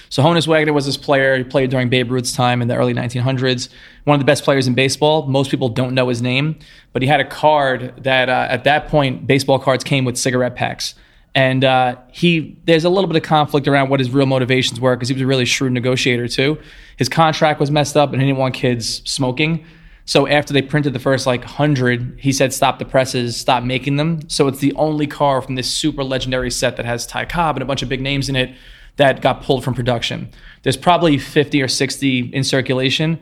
So 0.09 0.21
Honus 0.21 0.45
Wagner 0.45 0.71
was 0.71 0.85
this 0.85 0.97
player. 0.97 1.35
He 1.35 1.43
played 1.43 1.71
during 1.71 1.89
Babe 1.89 2.11
Ruth's 2.11 2.31
time 2.31 2.61
in 2.61 2.67
the 2.67 2.75
early 2.75 2.93
1900s. 2.93 3.69
One 4.03 4.13
of 4.13 4.19
the 4.19 4.25
best 4.25 4.43
players 4.43 4.67
in 4.67 4.75
baseball. 4.75 5.25
Most 5.25 5.49
people 5.49 5.67
don't 5.67 5.95
know 5.95 6.09
his 6.09 6.21
name, 6.21 6.59
but 6.93 7.01
he 7.01 7.07
had 7.07 7.19
a 7.19 7.25
card 7.25 8.03
that 8.03 8.29
uh, 8.29 8.45
at 8.51 8.65
that 8.65 8.87
point 8.87 9.25
baseball 9.25 9.57
cards 9.57 9.83
came 9.83 10.05
with 10.05 10.15
cigarette 10.15 10.55
packs. 10.55 10.93
And 11.33 11.63
uh, 11.63 11.95
he, 12.11 12.55
there's 12.65 12.83
a 12.83 12.89
little 12.89 13.07
bit 13.07 13.15
of 13.15 13.23
conflict 13.23 13.67
around 13.67 13.89
what 13.89 13.99
his 13.99 14.11
real 14.11 14.27
motivations 14.27 14.79
were 14.79 14.95
because 14.95 15.09
he 15.09 15.15
was 15.15 15.23
a 15.23 15.25
really 15.25 15.45
shrewd 15.45 15.71
negotiator 15.71 16.27
too. 16.27 16.59
His 16.97 17.09
contract 17.09 17.59
was 17.59 17.71
messed 17.71 17.97
up, 17.97 18.13
and 18.13 18.21
he 18.21 18.27
didn't 18.27 18.37
want 18.37 18.53
kids 18.53 19.01
smoking. 19.09 19.65
So 20.05 20.27
after 20.27 20.53
they 20.53 20.61
printed 20.61 20.93
the 20.93 20.99
first 20.99 21.25
like 21.25 21.43
hundred, 21.43 22.17
he 22.19 22.31
said 22.31 22.53
stop 22.53 22.79
the 22.79 22.85
presses, 22.85 23.37
stop 23.37 23.63
making 23.63 23.97
them. 23.97 24.27
So 24.29 24.47
it's 24.47 24.59
the 24.59 24.73
only 24.73 25.07
car 25.07 25.41
from 25.41 25.55
this 25.55 25.69
super 25.69 26.03
legendary 26.03 26.51
set 26.51 26.77
that 26.77 26.85
has 26.85 27.05
Ty 27.05 27.25
Cobb 27.25 27.55
and 27.55 27.63
a 27.63 27.65
bunch 27.65 27.81
of 27.81 27.89
big 27.89 28.01
names 28.01 28.29
in 28.29 28.35
it 28.35 28.55
that 28.97 29.21
got 29.21 29.41
pulled 29.41 29.63
from 29.63 29.73
production. 29.73 30.29
There's 30.63 30.77
probably 30.77 31.17
50 31.17 31.61
or 31.61 31.67
60 31.67 32.19
in 32.33 32.43
circulation. 32.43 33.19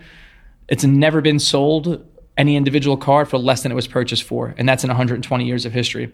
It's 0.67 0.83
never 0.83 1.21
been 1.21 1.39
sold 1.39 2.05
any 2.38 2.55
individual 2.55 2.98
card 2.98 3.27
for 3.27 3.38
less 3.38 3.63
than 3.63 3.71
it 3.71 3.75
was 3.75 3.88
purchased 3.88 4.24
for, 4.24 4.55
and 4.57 4.67
that's 4.67 4.83
in 4.83 4.88
120 4.88 5.45
years 5.45 5.65
of 5.65 5.74
history. 5.74 6.13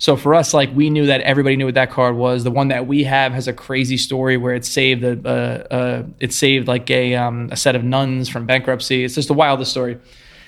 So 0.00 0.16
for 0.16 0.34
us, 0.34 0.54
like 0.54 0.74
we 0.74 0.88
knew 0.88 1.06
that 1.06 1.20
everybody 1.20 1.56
knew 1.56 1.66
what 1.66 1.74
that 1.74 1.90
card 1.90 2.16
was. 2.16 2.42
The 2.42 2.50
one 2.50 2.68
that 2.68 2.86
we 2.86 3.04
have 3.04 3.34
has 3.34 3.46
a 3.46 3.52
crazy 3.52 3.98
story 3.98 4.38
where 4.38 4.54
it 4.54 4.64
saved 4.64 5.04
a, 5.04 6.06
it 6.18 6.32
saved 6.32 6.66
like 6.66 6.90
a 6.90 7.14
um, 7.16 7.50
a 7.52 7.56
set 7.56 7.76
of 7.76 7.84
nuns 7.84 8.26
from 8.26 8.46
bankruptcy. 8.46 9.04
It's 9.04 9.14
just 9.14 9.28
the 9.28 9.34
wildest 9.34 9.70
story. 9.70 9.98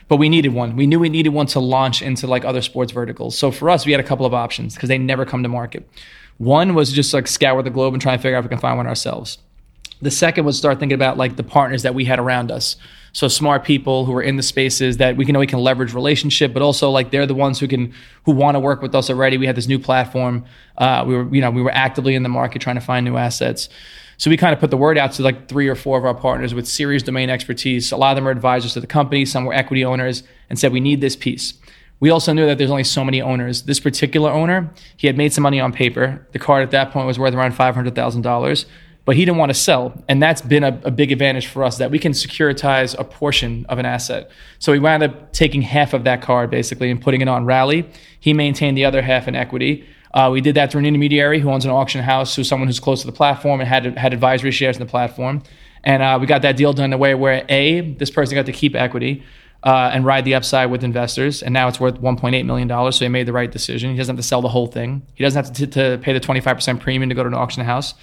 But 0.09 0.17
we 0.17 0.31
needed 0.31 0.55
one. 0.55 0.75
We 0.75 0.87
knew 0.87 0.99
we 0.99 1.11
needed 1.11 1.31
one 1.31 1.47
to 1.49 1.61
launch 1.61 2.01
into 2.01 2.27
like 2.27 2.47
other 2.47 2.63
sports 2.63 2.93
verticals. 2.93 3.37
So 3.37 3.51
for 3.51 3.69
us, 3.69 3.85
we 3.85 3.93
had 3.93 4.01
a 4.01 4.05
couple 4.05 4.25
of 4.25 4.33
options 4.33 4.75
because 4.75 4.89
they 4.89 4.97
never 4.99 5.27
come 5.27 5.43
to 5.43 5.51
market. 5.51 5.87
One 6.39 6.75
was 6.75 6.91
just 6.91 7.13
like 7.13 7.27
scour 7.27 7.63
the 7.63 7.69
globe 7.69 7.93
and 7.93 8.01
try 8.01 8.15
and 8.15 8.23
figure 8.23 8.37
out 8.37 8.41
if 8.41 8.47
we 8.47 8.49
can 8.55 8.59
find 8.59 8.79
one 8.79 8.87
ourselves. 8.87 9.37
The 10.01 10.11
second 10.11 10.47
was 10.47 10.57
start 10.57 10.81
thinking 10.81 10.97
about 10.97 11.19
like 11.19 11.37
the 11.37 11.45
partners 11.45 11.83
that 11.83 11.95
we 11.95 12.07
had 12.07 12.19
around 12.19 12.51
us. 12.51 12.77
So 13.15 13.29
smart 13.29 13.65
people 13.65 14.07
who 14.07 14.15
are 14.15 14.23
in 14.23 14.37
the 14.37 14.43
spaces 14.43 14.97
that 14.97 15.17
we 15.17 15.27
can 15.27 15.35
know 15.35 15.39
we 15.39 15.47
can 15.47 15.59
leverage 15.59 15.93
relationship, 15.93 16.55
but 16.55 16.63
also 16.63 16.91
like 16.91 17.11
they're 17.11 17.27
the 17.27 17.35
ones 17.35 17.61
who 17.61 17.69
can 17.69 17.93
who 18.25 18.33
want 18.33 18.55
to 18.55 18.61
work 18.61 18.81
with 18.81 18.95
us 18.95 19.11
already. 19.11 19.37
We 19.37 19.47
had 19.47 19.55
this 19.55 19.69
new 19.69 19.79
platform. 19.79 20.45
Uh, 20.79 21.05
we 21.07 21.15
were 21.15 21.35
you 21.35 21.41
know 21.43 21.51
we 21.51 21.61
were 21.61 21.73
actively 21.73 22.15
in 22.15 22.23
the 22.23 22.31
market 22.31 22.63
trying 22.63 22.77
to 22.77 22.81
find 22.81 23.05
new 23.05 23.17
assets. 23.17 23.69
So 24.17 24.31
we 24.31 24.37
kind 24.37 24.55
of 24.55 24.61
put 24.61 24.71
the 24.71 24.77
word 24.77 24.99
out 24.99 25.13
to 25.13 25.23
like 25.23 25.49
three 25.49 25.69
or 25.69 25.75
four 25.75 25.99
of 25.99 26.05
our 26.05 26.15
partners 26.15 26.55
with 26.55 26.67
serious 26.67 27.03
domain 27.03 27.29
expertise. 27.29 27.93
A 27.93 27.97
lot 27.97 28.13
of 28.13 28.17
them 28.17 28.29
are 28.29 28.31
advisors 28.31 28.73
to 28.75 28.81
the 28.81 28.87
company. 28.87 29.25
Some 29.25 29.45
were 29.45 29.53
equity 29.53 29.85
owners, 29.85 30.23
and 30.49 30.59
said 30.59 30.73
we 30.73 30.81
need 30.81 31.01
this 31.01 31.17
piece. 31.17 31.55
We 32.01 32.11
also 32.11 32.33
knew 32.33 32.47
that 32.47 32.59
there's 32.59 32.71
only 32.71 32.85
so 32.85 33.05
many 33.05 33.21
owners. 33.21 33.63
This 33.63 33.79
particular 33.79 34.31
owner, 34.31 34.73
he 34.97 35.07
had 35.07 35.17
made 35.17 35.33
some 35.33 35.43
money 35.43 35.61
on 35.61 35.73
paper. 35.73 36.27
The 36.33 36.39
card 36.39 36.63
at 36.63 36.71
that 36.71 36.93
point 36.93 37.07
was 37.07 37.19
worth 37.19 37.35
around 37.35 37.53
five 37.55 37.75
hundred 37.75 37.95
thousand 37.95 38.23
dollars 38.23 38.65
but 39.05 39.17
he 39.17 39.25
didn't 39.25 39.39
want 39.39 39.51
to 39.51 39.55
sell. 39.55 39.93
And 40.09 40.23
that's 40.23 40.41
been 40.41 40.65
a, 40.65 40.81
a, 40.85 40.91
big 40.91 41.11
advantage 41.11 41.47
for 41.47 41.65
us 41.65 41.79
that 41.79 41.91
we 41.91 41.99
can 41.99 42.13
securitize 42.13 42.97
a 42.99 43.05
portion 43.05 43.67
of 43.69 43.79
an 43.79 43.87
asset. 43.87 44.31
So 44.59 44.73
we 44.73 44.79
wound 44.79 45.03
up 45.03 45.33
taking 45.33 45.63
half 45.63 45.93
of 45.93 46.05
that 46.05 46.23
card 46.23 46.51
basically 46.51 46.91
and 46.91 47.01
putting 47.01 47.21
it 47.21 47.29
on 47.29 47.45
Rally. 47.45 47.89
He 48.21 48.33
maintained 48.33 48.77
the 48.77 48.85
other 48.85 49.03
half 49.03 49.27
in 49.27 49.35
equity. 49.35 49.87
Uh, 50.15 50.31
we 50.33 50.41
did 50.41 50.55
that 50.55 50.71
through 50.71 50.81
an 50.81 50.87
intermediary 50.87 51.41
who 51.41 51.51
owns 51.51 51.65
an 51.65 51.71
auction 51.71 52.03
house, 52.03 52.37
who's 52.37 52.49
someone 52.49 52.69
who's 52.69 52.81
close 52.81 53.01
to 53.01 53.07
the 53.07 53.13
platform 53.13 53.61
and 53.61 53.69
had 53.69 53.99
had 53.99 54.13
advisory 54.13 54.51
shares 54.51 54.77
in 54.77 54.81
the 54.81 54.91
platform. 54.91 55.43
And 55.85 56.03
uh, 56.03 56.19
we 56.21 56.27
got 56.27 56.43
that 56.43 56.57
deal 56.57 56.73
done 56.73 56.87
in 56.87 56.93
a 56.93 56.99
way 56.99 57.15
where 57.15 57.45
a 57.49 57.81
this 57.81 58.11
person 58.11 58.37
got 58.37 58.47
to 58.47 58.53
keep 58.53 58.75
equity. 58.75 59.25
Uh, 59.65 59.93
and 59.95 60.05
ride 60.05 60.25
the 60.25 60.35
upside 60.35 60.69
with 60.73 60.83
investors. 60.83 61.41
And 61.41 61.55
now 61.55 61.69
it's 61.69 61.79
worth 61.79 61.95
$1.8 62.01 62.45
million. 62.47 62.69
So 62.91 63.05
he 63.05 63.09
made 63.09 63.29
the 63.29 63.33
right 63.33 63.49
decision. 63.49 63.93
He 63.93 63.97
doesn't 63.97 64.17
have 64.17 64.21
to 64.21 64.27
sell 64.27 64.43
the 64.43 64.49
whole 64.49 64.67
thing. 64.67 65.07
He 65.15 65.23
doesn't 65.23 65.45
have 65.45 65.55
to, 65.55 65.67
t- 65.67 65.73
to 65.75 65.99
pay 66.03 66.13
the 66.13 66.19
25% 66.19 66.81
premium 66.81 67.09
to 67.09 67.15
go 67.15 67.23
to 67.23 67.29
an 67.29 67.35
auction 67.35 67.65
house 67.65 67.95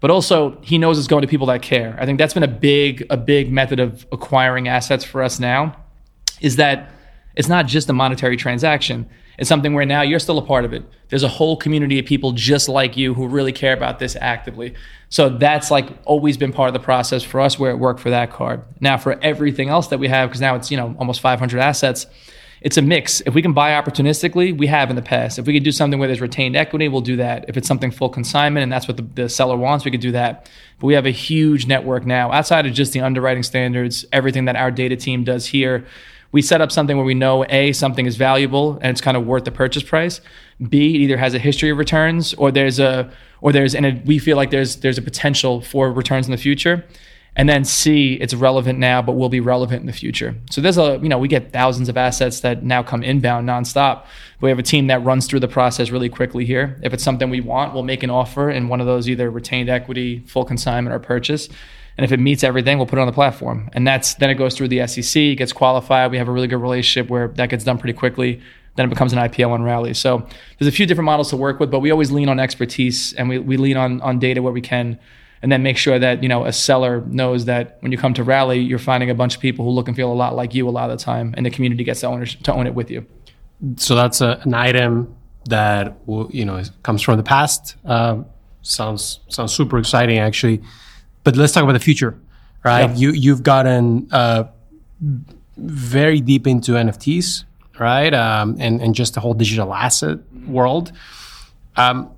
but 0.00 0.10
also 0.10 0.58
he 0.62 0.78
knows 0.78 0.98
it's 0.98 1.08
going 1.08 1.22
to 1.22 1.28
people 1.28 1.46
that 1.46 1.62
care. 1.62 1.96
I 2.00 2.06
think 2.06 2.18
that's 2.18 2.34
been 2.34 2.42
a 2.42 2.48
big 2.48 3.06
a 3.10 3.16
big 3.16 3.52
method 3.52 3.80
of 3.80 4.06
acquiring 4.12 4.68
assets 4.68 5.04
for 5.04 5.22
us 5.22 5.38
now 5.38 5.76
is 6.40 6.56
that 6.56 6.90
it's 7.36 7.48
not 7.48 7.66
just 7.66 7.88
a 7.88 7.92
monetary 7.92 8.36
transaction. 8.36 9.08
It's 9.38 9.48
something 9.48 9.72
where 9.72 9.86
now 9.86 10.02
you're 10.02 10.18
still 10.18 10.36
a 10.36 10.44
part 10.44 10.66
of 10.66 10.74
it. 10.74 10.84
There's 11.08 11.22
a 11.22 11.28
whole 11.28 11.56
community 11.56 11.98
of 11.98 12.04
people 12.04 12.32
just 12.32 12.68
like 12.68 12.96
you 12.96 13.14
who 13.14 13.26
really 13.26 13.52
care 13.52 13.72
about 13.72 13.98
this 13.98 14.16
actively. 14.20 14.74
So 15.08 15.30
that's 15.30 15.70
like 15.70 15.88
always 16.04 16.36
been 16.36 16.52
part 16.52 16.68
of 16.68 16.74
the 16.74 16.80
process 16.80 17.22
for 17.22 17.40
us 17.40 17.58
where 17.58 17.70
it 17.70 17.76
worked 17.76 18.00
for 18.00 18.10
that 18.10 18.30
card. 18.30 18.62
Now 18.80 18.98
for 18.98 19.18
everything 19.22 19.70
else 19.70 19.88
that 19.88 19.98
we 19.98 20.08
have, 20.08 20.28
because 20.28 20.42
now 20.42 20.56
it's, 20.56 20.70
you 20.70 20.76
know, 20.76 20.94
almost 20.98 21.20
500 21.20 21.58
assets, 21.58 22.06
it's 22.60 22.76
a 22.76 22.82
mix. 22.82 23.22
If 23.22 23.34
we 23.34 23.40
can 23.40 23.52
buy 23.52 23.70
opportunistically, 23.72 24.56
we 24.56 24.66
have 24.66 24.90
in 24.90 24.96
the 24.96 25.02
past. 25.02 25.38
If 25.38 25.46
we 25.46 25.54
can 25.54 25.62
do 25.62 25.72
something 25.72 25.98
where 25.98 26.08
there's 26.08 26.20
retained 26.20 26.56
equity, 26.56 26.88
we'll 26.88 27.00
do 27.00 27.16
that. 27.16 27.46
If 27.48 27.56
it's 27.56 27.66
something 27.66 27.90
full 27.90 28.10
consignment 28.10 28.62
and 28.62 28.70
that's 28.70 28.86
what 28.86 28.98
the, 28.98 29.02
the 29.02 29.28
seller 29.28 29.56
wants, 29.56 29.84
we 29.84 29.90
could 29.90 30.00
do 30.00 30.12
that. 30.12 30.48
But 30.78 30.86
we 30.86 30.94
have 30.94 31.06
a 31.06 31.10
huge 31.10 31.66
network 31.66 32.04
now 32.04 32.30
outside 32.32 32.66
of 32.66 32.74
just 32.74 32.92
the 32.92 33.00
underwriting 33.00 33.42
standards, 33.42 34.04
everything 34.12 34.44
that 34.44 34.56
our 34.56 34.70
data 34.70 34.96
team 34.96 35.24
does 35.24 35.46
here. 35.46 35.86
We 36.32 36.42
set 36.42 36.60
up 36.60 36.70
something 36.70 36.96
where 36.96 37.06
we 37.06 37.14
know 37.14 37.44
A, 37.48 37.72
something 37.72 38.06
is 38.06 38.16
valuable 38.16 38.74
and 38.82 38.90
it's 38.90 39.00
kind 39.00 39.16
of 39.16 39.26
worth 39.26 39.44
the 39.44 39.50
purchase 39.50 39.82
price. 39.82 40.20
B, 40.68 40.94
it 40.94 40.98
either 40.98 41.16
has 41.16 41.34
a 41.34 41.38
history 41.38 41.70
of 41.70 41.78
returns 41.78 42.34
or 42.34 42.52
there's 42.52 42.78
a 42.78 43.10
or 43.40 43.52
there's 43.52 43.74
and 43.74 44.06
we 44.06 44.18
feel 44.18 44.36
like 44.36 44.50
there's 44.50 44.76
there's 44.76 44.98
a 44.98 45.02
potential 45.02 45.62
for 45.62 45.90
returns 45.90 46.26
in 46.26 46.30
the 46.30 46.36
future 46.36 46.84
and 47.36 47.48
then 47.48 47.64
C, 47.64 48.14
it's 48.14 48.34
relevant 48.34 48.78
now, 48.78 49.00
but 49.00 49.12
will 49.12 49.28
be 49.28 49.40
relevant 49.40 49.80
in 49.80 49.86
the 49.86 49.92
future. 49.92 50.34
So 50.50 50.60
there's 50.60 50.78
a, 50.78 50.98
you 51.02 51.08
know, 51.08 51.18
we 51.18 51.28
get 51.28 51.52
thousands 51.52 51.88
of 51.88 51.96
assets 51.96 52.40
that 52.40 52.64
now 52.64 52.82
come 52.82 53.02
inbound 53.02 53.48
nonstop. 53.48 54.04
We 54.40 54.48
have 54.50 54.58
a 54.58 54.64
team 54.64 54.88
that 54.88 55.02
runs 55.04 55.26
through 55.26 55.40
the 55.40 55.48
process 55.48 55.90
really 55.90 56.08
quickly 56.08 56.44
here. 56.44 56.78
If 56.82 56.92
it's 56.92 57.04
something 57.04 57.30
we 57.30 57.40
want, 57.40 57.72
we'll 57.72 57.84
make 57.84 58.02
an 58.02 58.10
offer 58.10 58.50
in 58.50 58.68
one 58.68 58.80
of 58.80 58.86
those 58.86 59.08
either 59.08 59.30
retained 59.30 59.68
equity, 59.68 60.20
full 60.26 60.44
consignment, 60.44 60.94
or 60.94 60.98
purchase. 60.98 61.48
And 61.96 62.04
if 62.04 62.12
it 62.12 62.18
meets 62.18 62.42
everything, 62.42 62.78
we'll 62.78 62.86
put 62.86 62.98
it 62.98 63.02
on 63.02 63.06
the 63.06 63.12
platform. 63.12 63.70
And 63.74 63.86
that's 63.86 64.14
then 64.14 64.30
it 64.30 64.34
goes 64.34 64.56
through 64.56 64.68
the 64.68 64.86
SEC, 64.86 65.36
gets 65.36 65.52
qualified. 65.52 66.10
We 66.10 66.18
have 66.18 66.28
a 66.28 66.32
really 66.32 66.48
good 66.48 66.60
relationship 66.60 67.10
where 67.10 67.28
that 67.28 67.50
gets 67.50 67.62
done 67.62 67.78
pretty 67.78 67.96
quickly. 67.96 68.40
Then 68.76 68.86
it 68.86 68.88
becomes 68.88 69.12
an 69.12 69.18
IPO 69.18 69.50
on 69.50 69.62
Rally. 69.62 69.94
So 69.94 70.26
there's 70.58 70.68
a 70.68 70.74
few 70.74 70.86
different 70.86 71.06
models 71.06 71.30
to 71.30 71.36
work 71.36 71.60
with, 71.60 71.70
but 71.70 71.80
we 71.80 71.90
always 71.90 72.10
lean 72.10 72.28
on 72.28 72.40
expertise 72.40 73.12
and 73.14 73.28
we, 73.28 73.38
we 73.38 73.56
lean 73.56 73.76
on 73.76 74.00
on 74.00 74.18
data 74.18 74.42
where 74.42 74.52
we 74.52 74.60
can 74.60 74.98
and 75.42 75.50
then 75.50 75.62
make 75.62 75.76
sure 75.76 75.98
that 75.98 76.22
you 76.22 76.28
know 76.28 76.44
a 76.44 76.52
seller 76.52 77.02
knows 77.06 77.46
that 77.46 77.78
when 77.80 77.92
you 77.92 77.98
come 77.98 78.14
to 78.14 78.22
rally 78.22 78.58
you're 78.58 78.78
finding 78.78 79.10
a 79.10 79.14
bunch 79.14 79.34
of 79.34 79.40
people 79.40 79.64
who 79.64 79.70
look 79.70 79.88
and 79.88 79.96
feel 79.96 80.12
a 80.12 80.14
lot 80.14 80.34
like 80.34 80.54
you 80.54 80.68
a 80.68 80.70
lot 80.70 80.90
of 80.90 80.98
the 80.98 81.04
time 81.04 81.34
and 81.36 81.46
the 81.46 81.50
community 81.50 81.84
gets 81.84 82.00
to 82.00 82.06
own, 82.06 82.24
to 82.24 82.52
own 82.52 82.66
it 82.66 82.74
with 82.74 82.90
you. 82.90 83.06
So 83.76 83.94
that's 83.94 84.20
a, 84.20 84.40
an 84.42 84.54
item 84.54 85.14
that 85.46 85.96
you 86.30 86.44
know 86.44 86.62
comes 86.82 87.02
from 87.02 87.16
the 87.16 87.22
past. 87.22 87.76
Uh, 87.84 88.22
sounds 88.62 89.20
sounds 89.28 89.52
super 89.52 89.78
exciting 89.78 90.18
actually. 90.18 90.62
But 91.24 91.36
let's 91.36 91.52
talk 91.52 91.62
about 91.62 91.74
the 91.74 91.80
future 91.80 92.18
right? 92.64 92.90
Yeah. 92.90 92.96
you 92.96 93.10
you've 93.12 93.42
gotten 93.42 94.08
uh, 94.12 94.44
very 95.56 96.20
deep 96.20 96.46
into 96.46 96.72
nfts 96.72 97.44
right? 97.80 98.12
Um, 98.12 98.56
and 98.60 98.80
and 98.80 98.94
just 98.94 99.14
the 99.14 99.20
whole 99.20 99.34
digital 99.34 99.74
asset 99.74 100.18
world. 100.46 100.92
Um, 101.76 102.12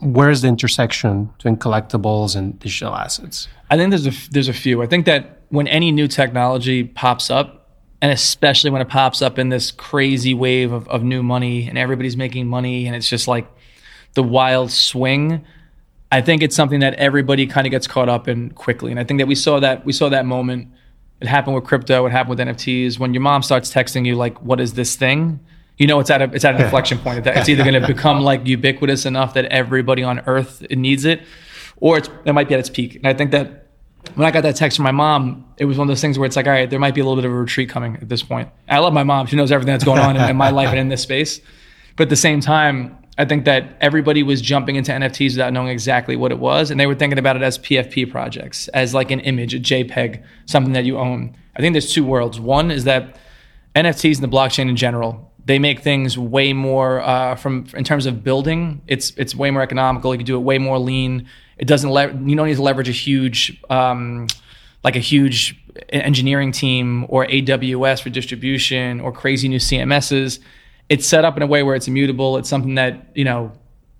where's 0.00 0.42
the 0.42 0.48
intersection 0.48 1.26
between 1.36 1.56
collectibles 1.56 2.36
and 2.36 2.58
digital 2.58 2.94
assets? 2.94 3.48
I 3.70 3.76
think 3.76 3.90
there's 3.90 4.06
a 4.06 4.30
there's 4.30 4.48
a 4.48 4.52
few. 4.52 4.82
I 4.82 4.86
think 4.86 5.06
that 5.06 5.42
when 5.48 5.66
any 5.68 5.92
new 5.92 6.08
technology 6.08 6.84
pops 6.84 7.30
up, 7.30 7.56
and 8.02 8.12
especially 8.12 8.70
when 8.70 8.82
it 8.82 8.88
pops 8.88 9.22
up 9.22 9.38
in 9.38 9.48
this 9.48 9.70
crazy 9.70 10.34
wave 10.34 10.72
of, 10.72 10.86
of 10.88 11.02
new 11.02 11.22
money 11.22 11.68
and 11.68 11.78
everybody's 11.78 12.16
making 12.16 12.46
money 12.46 12.86
and 12.86 12.94
it's 12.94 13.08
just 13.08 13.26
like 13.26 13.46
the 14.14 14.22
wild 14.22 14.70
swing. 14.70 15.44
I 16.10 16.20
think 16.20 16.42
it's 16.42 16.56
something 16.56 16.80
that 16.80 16.94
everybody 16.94 17.46
kind 17.46 17.66
of 17.66 17.70
gets 17.70 17.86
caught 17.86 18.08
up 18.08 18.28
in 18.28 18.50
quickly. 18.50 18.90
And 18.90 19.00
I 19.00 19.04
think 19.04 19.18
that 19.20 19.26
we 19.26 19.34
saw 19.34 19.60
that 19.60 19.84
we 19.84 19.92
saw 19.92 20.08
that 20.08 20.26
moment. 20.26 20.68
It 21.20 21.28
happened 21.28 21.54
with 21.54 21.64
crypto, 21.64 22.04
it 22.06 22.10
happened 22.10 22.38
with 22.38 22.46
NFTs. 22.46 22.98
When 22.98 23.14
your 23.14 23.22
mom 23.22 23.42
starts 23.42 23.72
texting 23.72 24.06
you 24.06 24.16
like, 24.16 24.40
what 24.42 24.60
is 24.60 24.74
this 24.74 24.96
thing? 24.96 25.40
You 25.78 25.86
know 25.86 26.00
it's 26.00 26.10
at 26.10 26.22
a 26.22 26.24
it's 26.32 26.44
at 26.44 26.54
an 26.54 26.62
inflection 26.64 26.98
point. 26.98 27.24
that 27.24 27.36
It's 27.36 27.48
either 27.48 27.62
going 27.62 27.80
to 27.80 27.86
become 27.86 28.20
like 28.20 28.46
ubiquitous 28.46 29.06
enough 29.06 29.34
that 29.34 29.46
everybody 29.46 30.02
on 30.02 30.20
Earth 30.20 30.66
needs 30.70 31.04
it, 31.04 31.22
or 31.78 31.98
it's, 31.98 32.08
it 32.24 32.32
might 32.32 32.48
be 32.48 32.54
at 32.54 32.60
its 32.60 32.70
peak. 32.70 32.96
And 32.96 33.06
I 33.06 33.14
think 33.14 33.30
that 33.32 33.66
when 34.14 34.26
I 34.26 34.30
got 34.30 34.42
that 34.42 34.56
text 34.56 34.76
from 34.76 34.84
my 34.84 34.92
mom, 34.92 35.44
it 35.58 35.64
was 35.64 35.76
one 35.76 35.86
of 35.86 35.88
those 35.88 36.00
things 36.00 36.18
where 36.18 36.26
it's 36.26 36.36
like, 36.36 36.46
all 36.46 36.52
right, 36.52 36.70
there 36.70 36.78
might 36.78 36.94
be 36.94 37.00
a 37.00 37.04
little 37.04 37.16
bit 37.16 37.24
of 37.24 37.32
a 37.32 37.34
retreat 37.34 37.68
coming 37.68 37.96
at 37.96 38.08
this 38.08 38.22
point. 38.22 38.48
I 38.68 38.78
love 38.78 38.92
my 38.92 39.04
mom; 39.04 39.26
she 39.26 39.36
knows 39.36 39.52
everything 39.52 39.74
that's 39.74 39.84
going 39.84 40.00
on 40.00 40.16
in, 40.16 40.30
in 40.30 40.36
my 40.36 40.50
life 40.50 40.68
and 40.70 40.78
in 40.78 40.88
this 40.88 41.02
space. 41.02 41.40
But 41.96 42.04
at 42.04 42.10
the 42.10 42.16
same 42.16 42.40
time, 42.40 42.98
I 43.18 43.24
think 43.24 43.46
that 43.46 43.76
everybody 43.80 44.22
was 44.22 44.42
jumping 44.42 44.76
into 44.76 44.92
NFTs 44.92 45.32
without 45.32 45.52
knowing 45.52 45.68
exactly 45.68 46.16
what 46.16 46.30
it 46.30 46.38
was, 46.38 46.70
and 46.70 46.78
they 46.78 46.86
were 46.86 46.94
thinking 46.94 47.18
about 47.18 47.36
it 47.36 47.42
as 47.42 47.58
PFP 47.58 48.10
projects, 48.10 48.68
as 48.68 48.92
like 48.94 49.10
an 49.10 49.20
image, 49.20 49.54
a 49.54 49.58
JPEG, 49.58 50.22
something 50.44 50.74
that 50.74 50.84
you 50.84 50.98
own. 50.98 51.34
I 51.56 51.60
think 51.60 51.72
there's 51.72 51.92
two 51.92 52.04
worlds. 52.04 52.38
One 52.38 52.70
is 52.70 52.84
that 52.84 53.16
NFTs 53.74 54.16
and 54.16 54.24
the 54.24 54.36
blockchain 54.36 54.68
in 54.68 54.76
general 54.76 55.32
they 55.46 55.60
make 55.60 55.80
things 55.80 56.18
way 56.18 56.52
more 56.52 57.00
uh, 57.00 57.36
from 57.36 57.66
in 57.74 57.84
terms 57.84 58.04
of 58.04 58.22
building. 58.22 58.82
It's 58.88 59.12
it's 59.16 59.34
way 59.34 59.50
more 59.50 59.62
economical. 59.62 60.12
You 60.12 60.18
can 60.18 60.26
do 60.26 60.36
it 60.36 60.40
way 60.40 60.58
more 60.58 60.78
lean. 60.78 61.28
It 61.56 61.66
doesn't 61.66 61.90
le- 61.90 62.12
you 62.12 62.36
don't 62.36 62.48
need 62.48 62.56
to 62.56 62.62
leverage 62.62 62.88
a 62.88 62.92
huge 62.92 63.62
um, 63.70 64.26
like 64.82 64.96
a 64.96 65.00
huge 65.00 65.56
engineering 65.90 66.50
team 66.50 67.06
or 67.08 67.26
AWS 67.26 68.02
for 68.02 68.10
distribution 68.10 69.00
or 69.00 69.12
crazy 69.12 69.48
new 69.48 69.58
CMSs. 69.58 70.40
It's 70.88 71.06
set 71.06 71.24
up 71.24 71.36
in 71.36 71.42
a 71.42 71.46
way 71.46 71.62
where 71.62 71.76
it's 71.76 71.86
immutable. 71.86 72.36
It's 72.38 72.48
something 72.48 72.74
that 72.74 73.12
you 73.14 73.24
know 73.24 73.52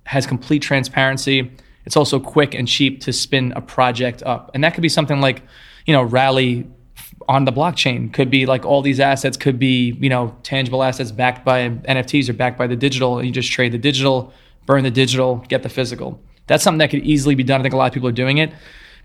has 0.05 0.27
complete 0.27 0.63
transparency. 0.63 1.53
It's 1.85 1.97
also 1.97 2.19
quick 2.19 2.55
and 2.55 2.67
cheap 2.67 3.03
to 3.03 3.13
spin 3.13 3.53
a 3.55 3.61
project 3.61 4.21
up, 4.25 4.51
and 4.53 4.65
that 4.65 4.75
could 4.75 4.83
be 4.83 4.89
something 4.89 5.21
like 5.21 5.43
you 5.87 5.93
know 5.93 6.03
Rally 6.03 6.67
on 7.29 7.45
the 7.45 7.53
blockchain. 7.53 8.13
Could 8.13 8.31
be 8.31 8.47
like 8.47 8.65
all 8.65 8.83
these 8.83 9.01
assets 9.01 9.37
could 9.37 9.59
be 9.59 9.97
you 10.01 10.09
know 10.09 10.37
tangible 10.43 10.83
assets 10.83 11.13
backed 11.13 11.45
by 11.45 11.69
nfts 11.69 12.29
or 12.29 12.33
backed 12.33 12.59
by 12.59 12.67
the 12.67 12.77
digital 12.77 13.19
and 13.19 13.27
you 13.27 13.33
just 13.33 13.51
trade 13.51 13.73
the 13.73 13.79
digital 13.79 14.33
burn 14.67 14.83
the 14.85 14.91
digital 14.91 15.45
get 15.49 15.63
the 15.63 15.69
physical. 15.69 16.21
That's 16.47 16.63
something 16.63 16.79
that 16.79 16.91
could 16.91 17.03
easily 17.03 17.35
be 17.35 17.43
done. 17.43 17.61
I 17.61 17.63
think 17.63 17.75
a 17.75 17.77
lot 17.77 17.87
of 17.87 17.93
people 17.93 18.09
are 18.09 18.13
doing 18.13 18.39
it 18.39 18.53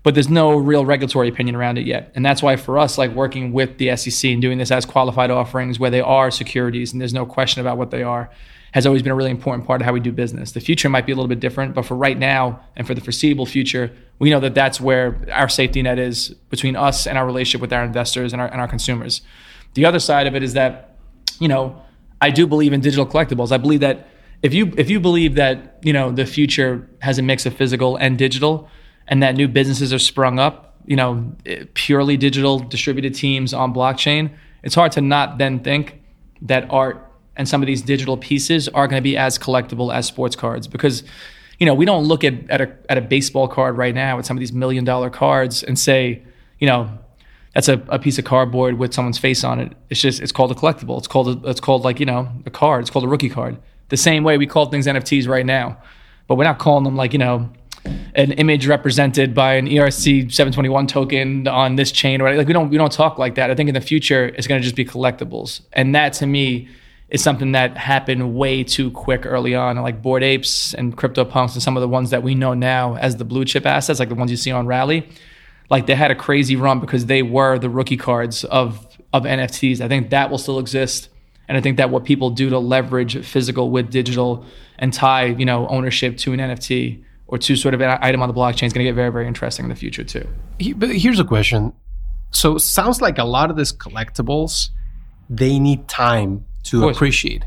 but 0.02 0.14
there's 0.14 0.28
no 0.28 0.56
real 0.56 0.84
regulatory 0.84 1.28
opinion 1.28 1.54
around 1.54 1.78
it 1.78 1.86
yet. 1.86 2.10
And 2.14 2.24
that's 2.24 2.42
why 2.42 2.56
for 2.56 2.78
us 2.78 2.98
like 2.98 3.12
working 3.12 3.52
with 3.52 3.78
the 3.78 3.94
sec 3.96 4.30
and 4.30 4.42
doing 4.42 4.58
this 4.58 4.70
as 4.70 4.84
qualified 4.84 5.30
offerings 5.30 5.78
where 5.78 5.90
they 5.90 6.00
are 6.00 6.30
securities 6.30 6.92
and 6.92 7.00
there's 7.00 7.14
no 7.14 7.26
question 7.26 7.60
about 7.60 7.78
what 7.78 7.90
they 7.90 8.02
are 8.02 8.30
has 8.72 8.86
always 8.86 9.02
been 9.02 9.12
a 9.12 9.14
really 9.14 9.30
important 9.30 9.66
part 9.66 9.82
of 9.82 9.84
how 9.84 9.92
we 9.92 10.00
do 10.00 10.10
business. 10.10 10.52
The 10.52 10.60
future 10.60 10.88
might 10.88 11.04
be 11.04 11.12
a 11.12 11.14
little 11.14 11.28
bit 11.28 11.40
different, 11.40 11.74
but 11.74 11.84
for 11.84 11.94
right 11.94 12.18
now 12.18 12.60
and 12.74 12.86
for 12.86 12.94
the 12.94 13.02
foreseeable 13.02 13.44
future, 13.44 13.94
we 14.22 14.30
know 14.30 14.38
that 14.38 14.54
that's 14.54 14.80
where 14.80 15.18
our 15.32 15.48
safety 15.48 15.82
net 15.82 15.98
is 15.98 16.28
between 16.48 16.76
us 16.76 17.08
and 17.08 17.18
our 17.18 17.26
relationship 17.26 17.60
with 17.60 17.72
our 17.72 17.82
investors 17.82 18.32
and 18.32 18.40
our, 18.40 18.46
and 18.46 18.60
our 18.60 18.68
consumers. 18.68 19.20
The 19.74 19.84
other 19.84 19.98
side 19.98 20.28
of 20.28 20.36
it 20.36 20.44
is 20.44 20.52
that, 20.52 20.96
you 21.40 21.48
know, 21.48 21.82
I 22.20 22.30
do 22.30 22.46
believe 22.46 22.72
in 22.72 22.80
digital 22.80 23.04
collectibles. 23.04 23.50
I 23.50 23.56
believe 23.56 23.80
that 23.80 24.06
if 24.40 24.54
you 24.54 24.72
if 24.76 24.88
you 24.88 25.00
believe 25.00 25.34
that 25.34 25.80
you 25.82 25.92
know 25.92 26.12
the 26.12 26.24
future 26.24 26.88
has 27.00 27.18
a 27.18 27.22
mix 27.22 27.46
of 27.46 27.54
physical 27.54 27.96
and 27.96 28.16
digital, 28.16 28.68
and 29.08 29.24
that 29.24 29.34
new 29.34 29.48
businesses 29.48 29.92
are 29.92 29.98
sprung 29.98 30.38
up, 30.38 30.76
you 30.86 30.94
know, 30.94 31.32
purely 31.74 32.16
digital 32.16 32.60
distributed 32.60 33.16
teams 33.16 33.52
on 33.52 33.74
blockchain, 33.74 34.30
it's 34.62 34.76
hard 34.76 34.92
to 34.92 35.00
not 35.00 35.38
then 35.38 35.58
think 35.58 36.00
that 36.42 36.70
art 36.70 37.10
and 37.34 37.48
some 37.48 37.60
of 37.60 37.66
these 37.66 37.82
digital 37.82 38.16
pieces 38.16 38.68
are 38.68 38.86
going 38.86 39.02
to 39.02 39.08
be 39.10 39.16
as 39.16 39.36
collectible 39.36 39.92
as 39.92 40.06
sports 40.06 40.36
cards 40.36 40.68
because 40.68 41.02
you 41.62 41.66
know 41.66 41.74
we 41.74 41.84
don't 41.84 42.02
look 42.02 42.24
at, 42.24 42.50
at, 42.50 42.60
a, 42.60 42.76
at 42.88 42.98
a 42.98 43.00
baseball 43.00 43.46
card 43.46 43.76
right 43.76 43.94
now 43.94 44.16
with 44.16 44.26
some 44.26 44.36
of 44.36 44.40
these 44.40 44.52
million 44.52 44.84
dollar 44.84 45.10
cards 45.10 45.62
and 45.62 45.78
say 45.78 46.20
you 46.58 46.66
know 46.66 46.90
that's 47.54 47.68
a, 47.68 47.80
a 47.86 48.00
piece 48.00 48.18
of 48.18 48.24
cardboard 48.24 48.80
with 48.80 48.92
someone's 48.92 49.18
face 49.18 49.44
on 49.44 49.60
it. 49.60 49.72
It's 49.88 50.00
just 50.00 50.20
it's 50.20 50.32
called 50.32 50.50
a 50.50 50.56
collectible. 50.56 50.98
It's 50.98 51.06
called 51.06 51.28
a, 51.28 51.48
it's 51.48 51.60
called 51.60 51.84
like 51.84 52.00
you 52.00 52.06
know 52.06 52.32
a 52.46 52.50
card. 52.50 52.80
It's 52.80 52.90
called 52.90 53.04
a 53.04 53.08
rookie 53.08 53.28
card. 53.28 53.58
The 53.90 53.96
same 53.96 54.24
way 54.24 54.38
we 54.38 54.46
call 54.48 54.66
things 54.66 54.88
nfts 54.88 55.28
right 55.28 55.46
now. 55.46 55.78
But 56.26 56.34
we're 56.34 56.50
not 56.50 56.58
calling 56.58 56.82
them 56.82 56.96
like 56.96 57.12
you 57.12 57.20
know 57.20 57.48
an 58.16 58.32
image 58.32 58.66
represented 58.66 59.32
by 59.32 59.54
an 59.54 59.68
ERC 59.68 60.32
721 60.32 60.88
token 60.88 61.46
on 61.46 61.76
this 61.76 61.92
chain 61.92 62.20
or 62.20 62.34
like 62.34 62.48
we 62.48 62.52
don't 62.52 62.70
we 62.70 62.76
don't 62.76 62.90
talk 62.90 63.18
like 63.18 63.36
that. 63.36 63.52
I 63.52 63.54
think 63.54 63.68
in 63.68 63.74
the 63.74 63.80
future 63.80 64.24
it's 64.36 64.48
going 64.48 64.60
to 64.60 64.64
just 64.64 64.74
be 64.74 64.84
collectibles, 64.84 65.60
and 65.72 65.94
that 65.94 66.12
to 66.14 66.26
me 66.26 66.68
is 67.12 67.22
something 67.22 67.52
that 67.52 67.76
happened 67.76 68.34
way 68.34 68.64
too 68.64 68.90
quick 68.90 69.26
early 69.26 69.54
on. 69.54 69.76
Like 69.76 70.00
Bored 70.00 70.22
Apes 70.22 70.72
and 70.72 70.96
CryptoPunks 70.96 71.52
and 71.52 71.62
some 71.62 71.76
of 71.76 71.82
the 71.82 71.88
ones 71.88 72.08
that 72.10 72.22
we 72.22 72.34
know 72.34 72.54
now 72.54 72.96
as 72.96 73.18
the 73.18 73.24
blue 73.24 73.44
chip 73.44 73.66
assets, 73.66 74.00
like 74.00 74.08
the 74.08 74.14
ones 74.14 74.30
you 74.30 74.36
see 74.38 74.50
on 74.50 74.66
Rally, 74.66 75.06
like 75.68 75.84
they 75.84 75.94
had 75.94 76.10
a 76.10 76.14
crazy 76.14 76.56
run 76.56 76.80
because 76.80 77.06
they 77.06 77.22
were 77.22 77.58
the 77.58 77.68
rookie 77.68 77.98
cards 77.98 78.44
of 78.44 78.88
of 79.12 79.24
NFTs. 79.24 79.82
I 79.82 79.88
think 79.88 80.08
that 80.08 80.30
will 80.30 80.38
still 80.38 80.58
exist. 80.58 81.10
And 81.48 81.58
I 81.58 81.60
think 81.60 81.76
that 81.76 81.90
what 81.90 82.04
people 82.04 82.30
do 82.30 82.48
to 82.48 82.58
leverage 82.58 83.22
physical 83.26 83.70
with 83.70 83.90
digital 83.90 84.46
and 84.78 84.90
tie, 84.90 85.26
you 85.26 85.44
know, 85.44 85.68
ownership 85.68 86.16
to 86.18 86.32
an 86.32 86.40
NFT 86.40 87.04
or 87.26 87.36
to 87.36 87.56
sort 87.56 87.74
of 87.74 87.82
an 87.82 87.98
item 88.00 88.22
on 88.22 88.28
the 88.28 88.34
blockchain 88.34 88.64
is 88.64 88.72
going 88.72 88.84
to 88.86 88.90
get 88.90 88.94
very, 88.94 89.10
very 89.10 89.26
interesting 89.26 89.66
in 89.66 89.68
the 89.68 89.76
future 89.76 90.02
too. 90.02 90.26
But 90.76 90.96
here's 90.96 91.20
a 91.20 91.24
question. 91.24 91.74
So 92.30 92.56
sounds 92.56 93.02
like 93.02 93.18
a 93.18 93.24
lot 93.24 93.50
of 93.50 93.58
these 93.58 93.72
collectibles, 93.72 94.70
they 95.28 95.58
need 95.58 95.88
time 95.88 96.46
to 96.64 96.88
appreciate. 96.88 97.44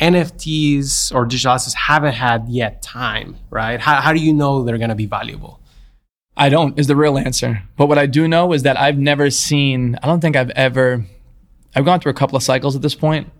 NFTs 0.00 1.14
or 1.14 1.24
digital 1.24 1.52
assets 1.52 1.74
haven't 1.74 2.14
had 2.14 2.48
yet 2.48 2.82
time, 2.82 3.36
right? 3.50 3.80
How, 3.80 4.00
how 4.00 4.12
do 4.12 4.20
you 4.20 4.32
know 4.32 4.64
they're 4.64 4.78
going 4.78 4.88
to 4.88 4.94
be 4.96 5.06
valuable? 5.06 5.60
I 6.36 6.48
don't, 6.48 6.76
is 6.78 6.88
the 6.88 6.96
real 6.96 7.16
answer. 7.16 7.62
But 7.76 7.86
what 7.86 7.98
I 7.98 8.06
do 8.06 8.26
know 8.26 8.52
is 8.52 8.64
that 8.64 8.78
I've 8.78 8.98
never 8.98 9.30
seen, 9.30 9.96
I 10.02 10.06
don't 10.06 10.20
think 10.20 10.34
I've 10.34 10.50
ever, 10.50 11.04
I've 11.76 11.84
gone 11.84 12.00
through 12.00 12.10
a 12.10 12.14
couple 12.14 12.36
of 12.36 12.42
cycles 12.42 12.74
at 12.74 12.82
this 12.82 12.94
point. 12.94 13.30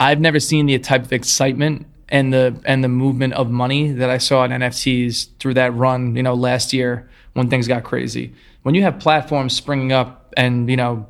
I've 0.00 0.20
never 0.20 0.40
seen 0.40 0.66
the 0.66 0.78
type 0.78 1.04
of 1.04 1.12
excitement 1.12 1.86
and 2.08 2.32
the 2.32 2.58
and 2.64 2.82
the 2.82 2.88
movement 2.88 3.34
of 3.34 3.50
money 3.50 3.92
that 3.92 4.08
I 4.08 4.18
saw 4.18 4.44
in 4.44 4.50
NFTs 4.50 5.36
through 5.38 5.54
that 5.54 5.74
run, 5.74 6.16
you 6.16 6.22
know, 6.22 6.34
last 6.34 6.72
year 6.72 7.08
when 7.34 7.50
things 7.50 7.68
got 7.68 7.84
crazy. 7.84 8.32
When 8.62 8.74
you 8.74 8.82
have 8.82 8.98
platforms 8.98 9.54
springing 9.54 9.92
up 9.92 10.32
and, 10.36 10.70
you 10.70 10.76
know, 10.76 11.06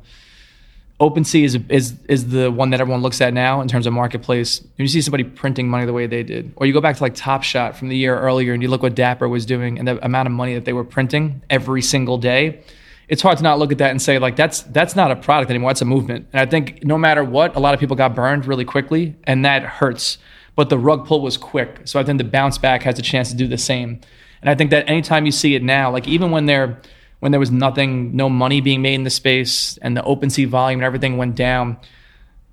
OpenSea 0.99 1.45
is 1.45 1.57
is 1.69 1.93
is 2.09 2.29
the 2.29 2.51
one 2.51 2.71
that 2.71 2.81
everyone 2.81 3.01
looks 3.01 3.21
at 3.21 3.33
now 3.33 3.61
in 3.61 3.69
terms 3.69 3.87
of 3.87 3.93
marketplace. 3.93 4.59
When 4.61 4.83
you 4.83 4.87
see 4.87 5.01
somebody 5.01 5.23
printing 5.23 5.69
money 5.69 5.85
the 5.85 5.93
way 5.93 6.07
they 6.07 6.23
did, 6.23 6.51
or 6.57 6.65
you 6.65 6.73
go 6.73 6.81
back 6.81 6.97
to 6.97 7.03
like 7.03 7.15
Top 7.15 7.43
Shot 7.43 7.77
from 7.77 7.87
the 7.87 7.95
year 7.95 8.19
earlier 8.19 8.53
and 8.53 8.61
you 8.61 8.67
look 8.67 8.83
what 8.83 8.95
Dapper 8.95 9.29
was 9.29 9.45
doing 9.45 9.79
and 9.79 9.87
the 9.87 10.03
amount 10.03 10.27
of 10.27 10.33
money 10.33 10.55
that 10.55 10.65
they 10.65 10.73
were 10.73 10.83
printing 10.83 11.41
every 11.49 11.81
single 11.81 12.17
day, 12.17 12.63
it's 13.07 13.21
hard 13.21 13.37
to 13.37 13.43
not 13.43 13.59
look 13.59 13.71
at 13.71 13.77
that 13.77 13.91
and 13.91 14.01
say 14.01 14.19
like 14.19 14.35
that's 14.35 14.61
that's 14.63 14.93
not 14.93 15.09
a 15.09 15.15
product 15.15 15.49
anymore. 15.49 15.71
It's 15.71 15.81
a 15.81 15.85
movement. 15.85 16.27
And 16.33 16.41
I 16.41 16.45
think 16.45 16.83
no 16.83 16.97
matter 16.97 17.23
what, 17.23 17.55
a 17.55 17.59
lot 17.59 17.73
of 17.73 17.79
people 17.79 17.95
got 17.95 18.13
burned 18.13 18.45
really 18.45 18.65
quickly, 18.65 19.15
and 19.23 19.45
that 19.45 19.63
hurts. 19.63 20.17
But 20.55 20.69
the 20.69 20.77
rug 20.77 21.05
pull 21.05 21.21
was 21.21 21.37
quick, 21.37 21.81
so 21.85 22.01
I 22.01 22.03
think 22.03 22.17
the 22.17 22.25
bounce 22.25 22.57
back 22.57 22.83
has 22.83 22.99
a 22.99 23.01
chance 23.01 23.29
to 23.29 23.37
do 23.37 23.47
the 23.47 23.57
same. 23.57 24.01
And 24.41 24.49
I 24.49 24.55
think 24.55 24.71
that 24.71 24.89
anytime 24.89 25.25
you 25.25 25.31
see 25.31 25.55
it 25.55 25.63
now, 25.63 25.91
like 25.91 26.09
even 26.09 26.31
when 26.31 26.45
they're 26.45 26.81
when 27.19 27.31
there 27.31 27.39
was 27.39 27.51
nothing, 27.51 28.15
no 28.15 28.29
money 28.29 28.61
being 28.61 28.81
made 28.81 28.95
in 28.95 29.03
the 29.03 29.09
space, 29.09 29.77
and 29.81 29.95
the 29.95 30.03
open 30.03 30.29
OpenSea 30.29 30.47
volume 30.47 30.79
and 30.79 30.85
everything 30.85 31.17
went 31.17 31.35
down, 31.35 31.77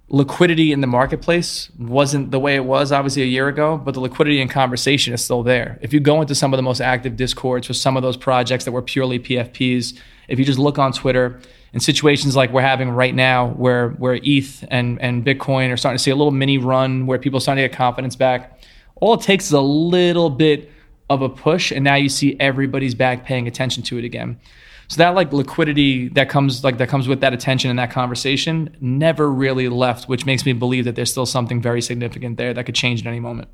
liquidity 0.09 0.73
in 0.73 0.81
the 0.81 0.87
marketplace 0.87 1.71
wasn't 1.79 2.31
the 2.31 2.39
way 2.39 2.55
it 2.55 2.65
was 2.65 2.93
obviously 2.93 3.23
a 3.23 3.27
year 3.27 3.49
ago, 3.49 3.77
but 3.77 3.95
the 3.95 4.01
liquidity 4.01 4.41
and 4.41 4.51
conversation 4.51 5.13
is 5.13 5.25
still 5.25 5.43
there. 5.43 5.79
If 5.83 5.93
you 5.93 6.01
go 6.01 6.21
into 6.21 6.35
some 6.35 6.53
of 6.53 6.59
the 6.59 6.63
most 6.63 6.81
active 6.81 7.17
discords 7.17 7.67
for 7.67 7.75
some 7.75 7.97
of 7.97 8.03
those 8.03 8.17
projects 8.17 8.65
that 8.65 8.73
were 8.73 8.83
purely 8.83 9.19
PFPs, 9.19 9.99
if 10.29 10.39
you 10.39 10.45
just 10.45 10.59
look 10.59 10.79
on 10.79 10.93
Twitter, 10.93 11.41
in 11.73 11.81
situations 11.81 12.35
like 12.35 12.53
we're 12.53 12.63
having 12.63 12.89
right 12.91 13.15
now, 13.15 13.49
where 13.49 13.91
where 13.91 14.19
ETH 14.23 14.65
and 14.71 15.01
and 15.03 15.27
Bitcoin 15.27 15.71
are 15.73 15.77
starting 15.77 15.99
to 15.99 16.03
see 16.03 16.11
a 16.11 16.17
little 16.17 16.31
mini 16.31 16.57
run, 16.57 17.07
where 17.07 17.19
people 17.19 17.37
are 17.37 17.41
starting 17.41 17.63
to 17.63 17.69
get 17.69 17.77
confidence 17.77 18.17
back, 18.17 18.61
all 18.95 19.15
it 19.15 19.21
takes 19.21 19.47
is 19.47 19.53
a 19.53 19.61
little 19.61 20.31
bit 20.31 20.71
of 21.09 21.23
a 21.23 21.29
push, 21.29 21.71
and 21.71 21.85
now 21.85 21.95
you 21.95 22.09
see 22.09 22.37
everybody's 22.41 22.95
back 22.95 23.25
paying 23.25 23.47
attention 23.47 23.83
to 23.85 23.99
it 23.99 24.05
again. 24.05 24.41
So 24.89 24.99
that 24.99 25.11
like 25.11 25.33
liquidity 25.33 26.09
that 26.11 26.29
comes 26.29 26.63
like 26.63 26.79
that 26.79 26.89
comes 26.89 27.09
with 27.09 27.21
that 27.21 27.33
attention 27.33 27.71
and 27.71 27.79
that 27.79 27.91
conversation 27.91 28.77
never 28.81 29.31
really 29.31 29.69
left, 29.69 30.09
which 30.09 30.27
makes 30.27 30.47
me 30.47 30.53
believe 30.53 30.85
that 30.85 30.95
there's 30.95 31.11
still 31.11 31.27
something 31.27 31.61
very 31.61 31.83
significant 31.83 32.37
there 32.37 32.55
that 32.55 32.65
could 32.65 32.75
change 32.75 33.01
at 33.01 33.07
any 33.09 33.21
moment. 33.21 33.49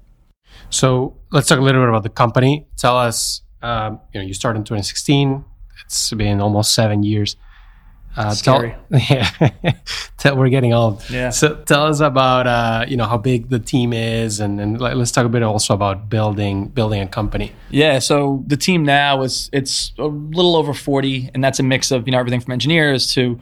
So 0.69 1.17
let's 1.31 1.49
talk 1.49 1.59
a 1.59 1.63
little 1.63 1.81
bit 1.81 1.89
about 1.89 2.03
the 2.03 2.11
company. 2.11 2.67
Tell 2.77 2.99
us, 2.99 3.43
um, 3.63 4.01
you 4.13 4.21
know, 4.21 4.27
you 4.27 4.35
started 4.35 4.59
in 4.59 4.65
2016. 4.65 5.45
It's 5.85 6.13
been 6.13 6.41
almost 6.41 6.75
seven 6.75 7.03
years. 7.03 7.37
Uh, 8.17 8.35
Scary. 8.35 8.75
Tell, 8.91 9.01
yeah, 9.11 9.53
tell, 10.19 10.37
we're 10.37 10.51
getting 10.51 10.75
old. 10.75 11.09
Yeah. 11.09 11.31
So 11.31 11.55
tell 11.55 11.87
us 11.87 12.01
about 12.01 12.47
uh, 12.47 12.85
you 12.87 12.97
know 12.97 13.07
how 13.07 13.17
big 13.17 13.49
the 13.49 13.59
team 13.59 13.93
is, 13.93 14.41
and, 14.41 14.61
and 14.61 14.81
let's 14.81 15.11
talk 15.11 15.25
a 15.25 15.31
bit 15.31 15.43
also 15.43 15.73
about 15.73 16.11
building 16.11 16.69
building 16.69 17.01
a 17.01 17.07
company. 17.07 17.53
Yeah. 17.71 17.99
So 18.01 18.45
the 18.47 18.57
team 18.57 18.85
now 18.85 19.23
is 19.23 19.49
it's 19.53 19.93
a 19.99 20.05
little 20.07 20.57
over 20.57 20.75
forty, 20.75 21.31
and 21.33 21.43
that's 21.43 21.59
a 21.59 21.63
mix 21.63 21.91
of 21.91 22.07
you 22.07 22.13
know 22.13 22.19
everything 22.19 22.41
from 22.41 22.53
engineers 22.53 23.13
to 23.15 23.41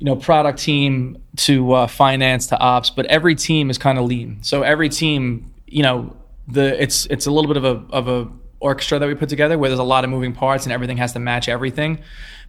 you 0.00 0.04
know 0.04 0.16
product 0.16 0.58
team 0.58 1.22
to 1.36 1.72
uh, 1.72 1.86
finance 1.86 2.48
to 2.48 2.58
ops, 2.58 2.90
but 2.90 3.06
every 3.06 3.34
team 3.34 3.70
is 3.70 3.78
kind 3.78 3.98
of 3.98 4.04
lean. 4.04 4.42
So 4.42 4.62
every 4.62 4.88
team, 4.88 5.52
you 5.66 5.82
know, 5.82 6.14
the 6.46 6.82
it's 6.82 7.06
it's 7.06 7.26
a 7.26 7.30
little 7.30 7.48
bit 7.48 7.56
of 7.56 7.64
a 7.64 7.94
of 7.94 8.08
a 8.08 8.30
orchestra 8.60 8.98
that 8.98 9.06
we 9.06 9.14
put 9.14 9.28
together 9.28 9.58
where 9.58 9.70
there's 9.70 9.80
a 9.80 9.84
lot 9.84 10.04
of 10.04 10.10
moving 10.10 10.34
parts 10.34 10.64
and 10.66 10.72
everything 10.72 10.98
has 10.98 11.14
to 11.14 11.18
match 11.18 11.48
everything. 11.48 11.98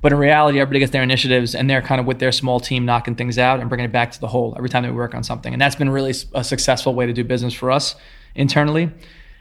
But 0.01 0.11
in 0.11 0.17
reality, 0.17 0.59
everybody 0.59 0.79
gets 0.79 0.91
their 0.91 1.03
initiatives 1.03 1.53
and 1.53 1.69
they're 1.69 1.81
kind 1.81 2.01
of 2.01 2.07
with 2.07 2.19
their 2.19 2.31
small 2.31 2.59
team 2.59 2.85
knocking 2.85 3.15
things 3.15 3.37
out 3.37 3.59
and 3.59 3.69
bringing 3.69 3.85
it 3.85 3.91
back 3.91 4.11
to 4.11 4.19
the 4.19 4.27
whole 4.27 4.55
every 4.57 4.69
time 4.69 4.83
they 4.83 4.89
work 4.89 5.13
on 5.13 5.23
something. 5.23 5.53
And 5.53 5.61
that's 5.61 5.75
been 5.75 5.89
really 5.89 6.13
a 6.33 6.43
successful 6.43 6.95
way 6.95 7.05
to 7.05 7.13
do 7.13 7.23
business 7.23 7.53
for 7.53 7.71
us 7.71 7.95
internally. 8.33 8.91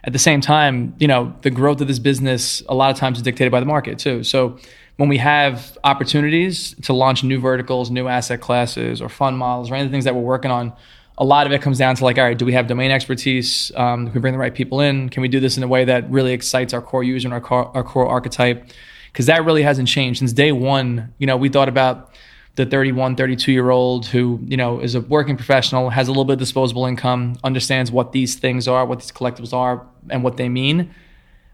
At 0.05 0.13
the 0.13 0.19
same 0.19 0.41
time, 0.41 0.95
you 0.99 1.09
know, 1.09 1.35
the 1.43 1.51
growth 1.51 1.81
of 1.81 1.89
this 1.89 1.99
business 1.99 2.63
a 2.69 2.75
lot 2.75 2.91
of 2.91 2.97
times 2.97 3.19
is 3.19 3.23
dictated 3.23 3.51
by 3.51 3.61
the 3.61 3.67
market 3.67 3.99
too. 3.99 4.23
So 4.23 4.59
when 4.97 5.09
we 5.09 5.17
have 5.19 5.79
opportunities 5.83 6.75
to 6.83 6.93
launch 6.93 7.25
new 7.25 7.41
verticals, 7.41 7.91
new 7.91 8.07
asset 8.07 8.41
classes, 8.41 9.01
or 9.01 9.09
fund 9.09 9.39
models, 9.39 9.71
or 9.71 9.75
any 9.75 9.85
of 9.85 9.91
the 9.91 9.95
things 9.95 10.05
that 10.05 10.15
we're 10.15 10.21
working 10.21 10.51
on, 10.51 10.75
a 11.17 11.25
lot 11.25 11.47
of 11.47 11.53
it 11.53 11.61
comes 11.61 11.79
down 11.79 11.97
to 11.97 12.05
like, 12.05 12.19
all 12.19 12.25
right, 12.25 12.37
do 12.37 12.45
we 12.45 12.53
have 12.53 12.67
domain 12.67 12.91
expertise? 12.91 13.73
Um, 13.77 14.07
can 14.07 14.15
we 14.15 14.21
bring 14.21 14.33
the 14.33 14.39
right 14.39 14.55
people 14.55 14.81
in? 14.81 15.09
Can 15.11 15.23
we 15.23 15.29
do 15.29 15.41
this 15.41 15.57
in 15.57 15.63
a 15.63 15.69
way 15.69 15.85
that 15.85 16.11
really 16.11 16.33
excites 16.33 16.73
our 16.73 16.81
core 16.81 17.03
user 17.03 17.29
and 17.29 17.35
our 17.35 17.41
core, 17.41 17.71
our 17.75 17.85
core 17.85 18.07
archetype? 18.07 18.69
Because 19.13 19.27
that 19.27 19.45
really 19.45 19.63
hasn't 19.63 19.89
changed 19.89 20.19
since 20.19 20.33
day 20.33 20.53
one. 20.53 21.13
You 21.19 21.27
know, 21.27 21.37
we 21.37 21.49
thought 21.49 21.69
about 21.69 22.15
the 22.57 22.67
31, 22.67 23.17
32 23.17 23.53
year 23.53 23.71
old 23.71 24.07
who, 24.07 24.41
you 24.45 24.57
know, 24.57 24.81
is 24.81 24.95
a 24.95 25.01
working 25.01 25.37
professional, 25.37 25.91
has 25.91 26.09
a 26.09 26.11
little 26.11 26.25
bit 26.25 26.35
of 26.35 26.39
disposable 26.39 26.87
income, 26.87 27.37
understands 27.45 27.91
what 27.91 28.13
these 28.13 28.35
things 28.35 28.69
are, 28.69 28.85
what 28.85 29.01
these 29.01 29.13
collectibles 29.13 29.53
are, 29.53 29.87
and 30.09 30.23
what 30.23 30.37
they 30.37 30.49
mean. 30.49 30.95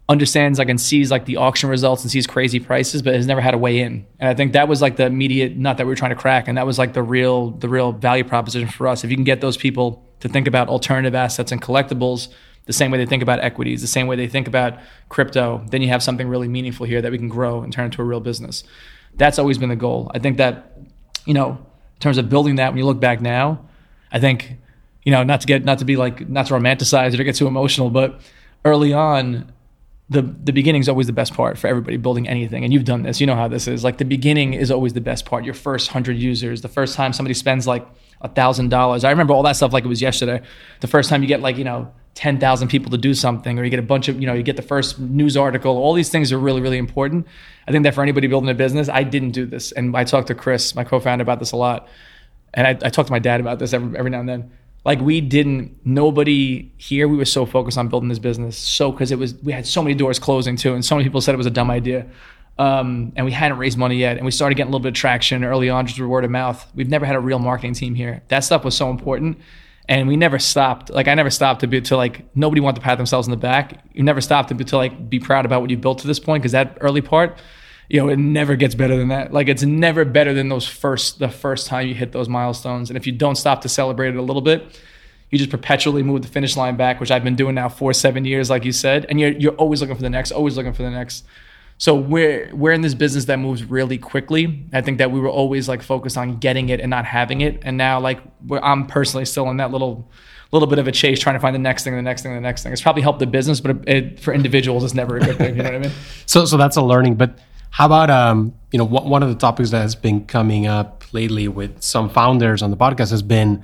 Understands 0.08 0.58
like 0.58 0.68
and 0.68 0.80
sees 0.80 1.10
like 1.10 1.24
the 1.24 1.36
auction 1.36 1.68
results 1.68 2.02
and 2.02 2.10
sees 2.10 2.26
crazy 2.28 2.60
prices, 2.60 3.02
but 3.02 3.14
has 3.14 3.26
never 3.26 3.40
had 3.40 3.54
a 3.54 3.58
way 3.58 3.80
in. 3.80 4.06
And 4.20 4.28
I 4.28 4.34
think 4.34 4.52
that 4.52 4.68
was 4.68 4.80
like 4.80 4.96
the 4.96 5.06
immediate 5.06 5.56
nut 5.56 5.78
that 5.78 5.86
we 5.86 5.90
were 5.90 5.96
trying 5.96 6.12
to 6.12 6.16
crack, 6.16 6.46
and 6.46 6.56
that 6.56 6.66
was 6.66 6.78
like 6.78 6.92
the 6.92 7.02
real 7.02 7.50
the 7.50 7.68
real 7.68 7.90
value 7.90 8.22
proposition 8.22 8.68
for 8.68 8.86
us. 8.86 9.02
If 9.02 9.10
you 9.10 9.16
can 9.16 9.24
get 9.24 9.40
those 9.40 9.56
people 9.56 10.04
to 10.20 10.28
think 10.28 10.46
about 10.46 10.68
alternative 10.68 11.16
assets 11.16 11.50
and 11.50 11.60
collectibles 11.60 12.28
the 12.66 12.72
same 12.72 12.90
way 12.90 12.98
they 12.98 13.06
think 13.06 13.22
about 13.22 13.40
equities, 13.40 13.80
the 13.80 13.86
same 13.86 14.06
way 14.06 14.16
they 14.16 14.28
think 14.28 14.46
about 14.46 14.78
crypto, 15.08 15.64
then 15.70 15.82
you 15.82 15.88
have 15.88 16.02
something 16.02 16.28
really 16.28 16.48
meaningful 16.48 16.84
here 16.84 17.00
that 17.00 17.10
we 17.10 17.18
can 17.18 17.28
grow 17.28 17.62
and 17.62 17.72
turn 17.72 17.86
into 17.86 18.02
a 18.02 18.04
real 18.04 18.20
business. 18.20 18.64
That's 19.14 19.38
always 19.38 19.56
been 19.56 19.68
the 19.68 19.76
goal. 19.76 20.10
I 20.14 20.18
think 20.18 20.36
that, 20.36 20.76
you 21.24 21.32
know, 21.32 21.50
in 21.50 22.00
terms 22.00 22.18
of 22.18 22.28
building 22.28 22.56
that, 22.56 22.70
when 22.70 22.78
you 22.78 22.84
look 22.84 23.00
back 23.00 23.20
now, 23.20 23.66
I 24.12 24.20
think, 24.20 24.56
you 25.04 25.12
know, 25.12 25.22
not 25.22 25.40
to 25.40 25.46
get, 25.46 25.64
not 25.64 25.78
to 25.78 25.84
be 25.84 25.96
like, 25.96 26.28
not 26.28 26.46
to 26.46 26.54
romanticize 26.54 27.14
it 27.14 27.20
or 27.20 27.24
get 27.24 27.36
too 27.36 27.46
emotional, 27.46 27.88
but 27.88 28.20
early 28.64 28.92
on, 28.92 29.52
the 30.08 30.22
the 30.22 30.52
beginning 30.52 30.80
is 30.80 30.88
always 30.88 31.08
the 31.08 31.12
best 31.12 31.34
part 31.34 31.58
for 31.58 31.66
everybody 31.66 31.96
building 31.96 32.28
anything. 32.28 32.62
And 32.62 32.72
you've 32.72 32.84
done 32.84 33.02
this. 33.02 33.20
You 33.20 33.26
know 33.26 33.34
how 33.34 33.48
this 33.48 33.66
is. 33.66 33.82
Like 33.82 33.98
the 33.98 34.04
beginning 34.04 34.54
is 34.54 34.70
always 34.70 34.92
the 34.92 35.00
best 35.00 35.26
part. 35.26 35.44
Your 35.44 35.54
first 35.54 35.88
100 35.88 36.16
users 36.16 36.62
the 36.62 36.68
first 36.68 36.94
time 36.94 37.12
somebody 37.12 37.34
spends 37.34 37.66
like 37.66 37.86
a 38.20 38.28
thousand 38.28 38.68
dollars. 38.68 39.02
I 39.02 39.10
remember 39.10 39.34
all 39.34 39.42
that 39.42 39.56
stuff 39.56 39.72
like 39.72 39.84
it 39.84 39.88
was 39.88 40.00
yesterday. 40.00 40.42
The 40.80 40.86
first 40.86 41.10
time 41.10 41.22
you 41.22 41.28
get 41.28 41.40
like 41.40 41.56
you 41.56 41.64
know 41.64 41.92
10,000 42.16 42.68
people 42.68 42.90
to 42.90 42.96
do 42.96 43.12
something 43.12 43.58
or 43.58 43.64
you 43.64 43.68
get 43.68 43.78
a 43.78 43.82
bunch 43.82 44.08
of, 44.08 44.18
you 44.18 44.26
know, 44.26 44.32
you 44.32 44.42
get 44.42 44.56
the 44.56 44.62
first 44.62 44.98
news 44.98 45.36
article. 45.36 45.76
All 45.76 45.92
these 45.92 46.08
things 46.08 46.32
are 46.32 46.38
really, 46.38 46.62
really 46.62 46.78
important. 46.78 47.26
I 47.68 47.72
think 47.72 47.84
that 47.84 47.94
for 47.94 48.02
anybody 48.02 48.26
building 48.26 48.48
a 48.48 48.54
business, 48.54 48.88
I 48.88 49.02
didn't 49.02 49.32
do 49.32 49.44
this. 49.44 49.70
And 49.72 49.94
I 49.94 50.04
talked 50.04 50.28
to 50.28 50.34
Chris, 50.34 50.74
my 50.74 50.82
co 50.82 50.98
founder, 50.98 51.22
about 51.22 51.40
this 51.40 51.52
a 51.52 51.56
lot. 51.56 51.88
And 52.54 52.66
I, 52.66 52.70
I 52.70 52.88
talked 52.88 53.08
to 53.08 53.12
my 53.12 53.18
dad 53.18 53.40
about 53.40 53.58
this 53.58 53.74
every, 53.74 53.96
every 53.98 54.10
now 54.10 54.20
and 54.20 54.28
then. 54.28 54.50
Like 54.86 54.98
we 55.00 55.20
didn't, 55.20 55.78
nobody 55.84 56.72
here, 56.78 57.06
we 57.06 57.18
were 57.18 57.26
so 57.26 57.44
focused 57.44 57.76
on 57.76 57.88
building 57.88 58.08
this 58.08 58.18
business. 58.18 58.56
So, 58.56 58.90
because 58.90 59.12
it 59.12 59.18
was, 59.18 59.34
we 59.42 59.52
had 59.52 59.66
so 59.66 59.82
many 59.82 59.94
doors 59.94 60.18
closing 60.18 60.56
too. 60.56 60.72
And 60.72 60.82
so 60.82 60.94
many 60.94 61.04
people 61.04 61.20
said 61.20 61.34
it 61.34 61.38
was 61.38 61.46
a 61.46 61.50
dumb 61.50 61.70
idea. 61.70 62.06
Um, 62.58 63.12
and 63.14 63.26
we 63.26 63.32
hadn't 63.32 63.58
raised 63.58 63.76
money 63.76 63.96
yet. 63.96 64.16
And 64.16 64.24
we 64.24 64.30
started 64.30 64.54
getting 64.54 64.68
a 64.68 64.72
little 64.72 64.82
bit 64.82 64.90
of 64.90 64.94
traction 64.94 65.44
early 65.44 65.68
on, 65.68 65.84
just 65.84 65.98
through 65.98 66.08
word 66.08 66.24
of 66.24 66.30
mouth. 66.30 66.66
We've 66.74 66.88
never 66.88 67.04
had 67.04 67.14
a 67.14 67.20
real 67.20 67.40
marketing 67.40 67.74
team 67.74 67.94
here. 67.94 68.22
That 68.28 68.40
stuff 68.40 68.64
was 68.64 68.74
so 68.74 68.88
important 68.88 69.36
and 69.88 70.08
we 70.08 70.16
never 70.16 70.38
stopped. 70.38 70.90
Like 70.90 71.08
I 71.08 71.14
never 71.14 71.30
stopped 71.30 71.60
to 71.60 71.66
be 71.66 71.80
to 71.82 71.96
like 71.96 72.24
nobody 72.34 72.60
wanted 72.60 72.76
to 72.76 72.82
pat 72.82 72.98
themselves 72.98 73.26
in 73.26 73.30
the 73.30 73.36
back. 73.36 73.84
You 73.92 74.02
never 74.02 74.20
stopped 74.20 74.48
to 74.48 74.54
be 74.54 74.64
to 74.64 74.76
like 74.76 75.08
be 75.08 75.18
proud 75.18 75.46
about 75.46 75.60
what 75.60 75.70
you 75.70 75.76
built 75.76 76.00
to 76.00 76.06
this 76.06 76.18
point 76.18 76.42
because 76.42 76.52
that 76.52 76.78
early 76.80 77.00
part, 77.00 77.38
you 77.88 78.00
know, 78.00 78.08
it 78.08 78.18
never 78.18 78.56
gets 78.56 78.74
better 78.74 78.96
than 78.96 79.08
that. 79.08 79.32
Like 79.32 79.48
it's 79.48 79.62
never 79.62 80.04
better 80.04 80.34
than 80.34 80.48
those 80.48 80.66
first 80.66 81.18
the 81.18 81.28
first 81.28 81.66
time 81.68 81.86
you 81.86 81.94
hit 81.94 82.12
those 82.12 82.28
milestones. 82.28 82.90
And 82.90 82.96
if 82.96 83.06
you 83.06 83.12
don't 83.12 83.36
stop 83.36 83.60
to 83.62 83.68
celebrate 83.68 84.08
it 84.08 84.16
a 84.16 84.22
little 84.22 84.42
bit, 84.42 84.80
you 85.30 85.38
just 85.38 85.50
perpetually 85.50 86.02
move 86.02 86.22
the 86.22 86.28
finish 86.28 86.56
line 86.56 86.76
back, 86.76 87.00
which 87.00 87.10
I've 87.10 87.24
been 87.24 87.36
doing 87.36 87.54
now 87.54 87.68
for 87.68 87.92
seven 87.92 88.24
years, 88.24 88.50
like 88.50 88.64
you 88.64 88.72
said. 88.72 89.06
And 89.08 89.20
you're 89.20 89.32
you're 89.32 89.54
always 89.54 89.80
looking 89.80 89.96
for 89.96 90.02
the 90.02 90.10
next, 90.10 90.32
always 90.32 90.56
looking 90.56 90.72
for 90.72 90.82
the 90.82 90.90
next. 90.90 91.24
So 91.78 91.94
we're 91.94 92.54
we're 92.54 92.72
in 92.72 92.80
this 92.80 92.94
business 92.94 93.26
that 93.26 93.38
moves 93.38 93.64
really 93.64 93.98
quickly. 93.98 94.64
I 94.72 94.80
think 94.80 94.98
that 94.98 95.10
we 95.10 95.20
were 95.20 95.28
always 95.28 95.68
like 95.68 95.82
focused 95.82 96.16
on 96.16 96.38
getting 96.38 96.70
it 96.70 96.80
and 96.80 96.88
not 96.88 97.04
having 97.04 97.40
it, 97.42 97.60
and 97.62 97.76
now 97.76 98.00
like 98.00 98.20
I'm 98.50 98.86
personally 98.86 99.24
still 99.24 99.48
in 99.50 99.56
that 99.58 99.70
little 99.70 100.08
little 100.52 100.68
bit 100.68 100.78
of 100.78 100.86
a 100.86 100.92
chase 100.92 101.18
trying 101.18 101.34
to 101.34 101.40
find 101.40 101.54
the 101.54 101.60
next 101.60 101.84
thing, 101.84 101.94
the 101.94 102.02
next 102.02 102.22
thing, 102.22 102.34
the 102.34 102.40
next 102.40 102.62
thing. 102.62 102.72
It's 102.72 102.80
probably 102.80 103.02
helped 103.02 103.18
the 103.18 103.26
business, 103.26 103.60
but 103.60 103.72
it, 103.72 103.88
it, 103.88 104.20
for 104.20 104.32
individuals, 104.32 104.84
it's 104.84 104.94
never 104.94 105.16
a 105.16 105.20
good 105.20 105.36
thing. 105.36 105.56
You 105.56 105.62
know 105.62 105.70
what 105.70 105.74
I 105.74 105.78
mean? 105.80 105.92
so 106.26 106.44
so 106.44 106.56
that's 106.56 106.76
a 106.76 106.82
learning. 106.82 107.16
But 107.16 107.38
how 107.70 107.86
about 107.86 108.10
um 108.10 108.54
you 108.72 108.78
know 108.78 108.84
one 108.84 109.22
of 109.22 109.28
the 109.28 109.34
topics 109.34 109.70
that 109.70 109.80
has 109.80 109.94
been 109.94 110.24
coming 110.26 110.66
up 110.66 111.04
lately 111.12 111.48
with 111.48 111.82
some 111.82 112.08
founders 112.08 112.62
on 112.62 112.70
the 112.70 112.76
podcast 112.76 113.10
has 113.10 113.22
been 113.22 113.62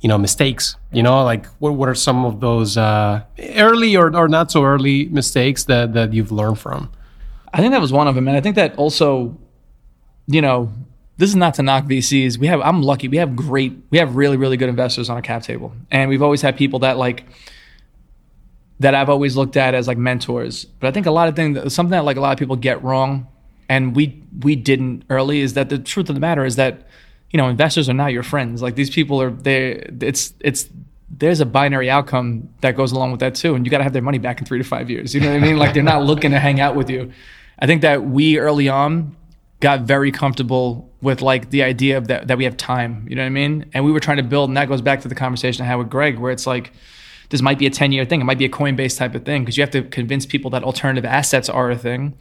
you 0.00 0.08
know 0.08 0.18
mistakes 0.18 0.76
you 0.92 1.02
know 1.02 1.22
like 1.22 1.46
what, 1.60 1.74
what 1.74 1.88
are 1.88 1.94
some 1.94 2.24
of 2.24 2.40
those 2.40 2.76
uh, 2.76 3.22
early 3.56 3.94
or, 3.94 4.14
or 4.16 4.26
not 4.26 4.50
so 4.50 4.64
early 4.64 5.06
mistakes 5.06 5.64
that 5.64 5.92
that 5.92 6.12
you've 6.12 6.32
learned 6.32 6.58
from 6.58 6.90
I 7.52 7.58
think 7.58 7.72
that 7.72 7.80
was 7.80 7.92
one 7.92 8.08
of 8.08 8.14
them, 8.14 8.28
and 8.28 8.36
I 8.36 8.40
think 8.40 8.56
that 8.56 8.76
also, 8.76 9.36
you 10.26 10.40
know, 10.40 10.72
this 11.22 11.30
is 11.30 11.36
not 11.36 11.54
to 11.54 11.62
knock 11.62 11.84
VCs. 11.84 12.36
We 12.36 12.48
have 12.48 12.60
I'm 12.62 12.82
lucky. 12.82 13.06
We 13.06 13.18
have 13.18 13.36
great. 13.36 13.76
We 13.90 13.98
have 13.98 14.16
really 14.16 14.36
really 14.36 14.56
good 14.56 14.68
investors 14.68 15.08
on 15.08 15.14
our 15.14 15.22
cap 15.22 15.44
table, 15.44 15.72
and 15.88 16.10
we've 16.10 16.20
always 16.20 16.42
had 16.42 16.56
people 16.56 16.80
that 16.80 16.98
like 16.98 17.26
that 18.80 18.96
I've 18.96 19.08
always 19.08 19.36
looked 19.36 19.56
at 19.56 19.72
as 19.72 19.86
like 19.86 19.96
mentors. 19.98 20.64
But 20.64 20.88
I 20.88 20.90
think 20.90 21.06
a 21.06 21.12
lot 21.12 21.28
of 21.28 21.36
things, 21.36 21.72
something 21.72 21.92
that 21.92 22.04
like 22.04 22.16
a 22.16 22.20
lot 22.20 22.32
of 22.32 22.40
people 22.40 22.56
get 22.56 22.82
wrong, 22.82 23.28
and 23.68 23.94
we 23.94 24.20
we 24.40 24.56
didn't 24.56 25.04
early, 25.10 25.42
is 25.42 25.54
that 25.54 25.68
the 25.68 25.78
truth 25.78 26.08
of 26.08 26.16
the 26.16 26.20
matter 26.20 26.44
is 26.44 26.56
that 26.56 26.88
you 27.30 27.36
know 27.36 27.46
investors 27.46 27.88
are 27.88 27.94
not 27.94 28.12
your 28.12 28.24
friends. 28.24 28.60
Like 28.60 28.74
these 28.74 28.90
people 28.90 29.22
are 29.22 29.30
they. 29.30 29.74
It's 30.00 30.34
it's 30.40 30.68
there's 31.08 31.38
a 31.38 31.46
binary 31.46 31.88
outcome 31.88 32.48
that 32.62 32.74
goes 32.74 32.90
along 32.90 33.12
with 33.12 33.20
that 33.20 33.36
too, 33.36 33.54
and 33.54 33.64
you 33.64 33.70
got 33.70 33.78
to 33.78 33.84
have 33.84 33.92
their 33.92 34.02
money 34.02 34.18
back 34.18 34.40
in 34.40 34.44
three 34.44 34.58
to 34.58 34.64
five 34.64 34.90
years. 34.90 35.14
You 35.14 35.20
know 35.20 35.28
what 35.28 35.36
I 35.36 35.38
mean? 35.38 35.56
Like 35.56 35.72
they're 35.72 35.84
not 35.84 36.02
looking 36.02 36.32
to 36.32 36.40
hang 36.40 36.58
out 36.58 36.74
with 36.74 36.90
you. 36.90 37.12
I 37.60 37.66
think 37.68 37.82
that 37.82 38.02
we 38.02 38.38
early 38.38 38.68
on 38.68 39.14
got 39.62 39.82
very 39.82 40.10
comfortable 40.10 40.92
with 41.00 41.22
like 41.22 41.50
the 41.50 41.62
idea 41.62 41.96
of 41.96 42.08
that 42.08 42.26
that 42.26 42.36
we 42.36 42.44
have 42.44 42.56
time. 42.56 43.06
You 43.08 43.14
know 43.14 43.22
what 43.22 43.26
I 43.26 43.30
mean? 43.30 43.70
And 43.72 43.84
we 43.84 43.92
were 43.92 44.00
trying 44.00 44.16
to 44.16 44.22
build, 44.24 44.50
and 44.50 44.56
that 44.56 44.68
goes 44.68 44.82
back 44.82 45.00
to 45.02 45.08
the 45.08 45.14
conversation 45.14 45.64
I 45.64 45.68
had 45.68 45.76
with 45.76 45.88
Greg, 45.88 46.18
where 46.18 46.32
it's 46.32 46.46
like 46.46 46.72
this 47.30 47.40
might 47.40 47.58
be 47.58 47.66
a 47.66 47.70
10 47.70 47.92
year 47.92 48.04
thing. 48.04 48.20
It 48.20 48.24
might 48.24 48.38
be 48.38 48.44
a 48.44 48.50
Coinbase 48.50 48.98
type 48.98 49.14
of 49.14 49.24
thing 49.24 49.42
because 49.42 49.56
you 49.56 49.62
have 49.62 49.70
to 49.70 49.84
convince 49.84 50.26
people 50.26 50.50
that 50.50 50.64
alternative 50.64 51.04
assets 51.04 51.48
are 51.48 51.70
a 51.70 51.78
thing, 51.78 52.14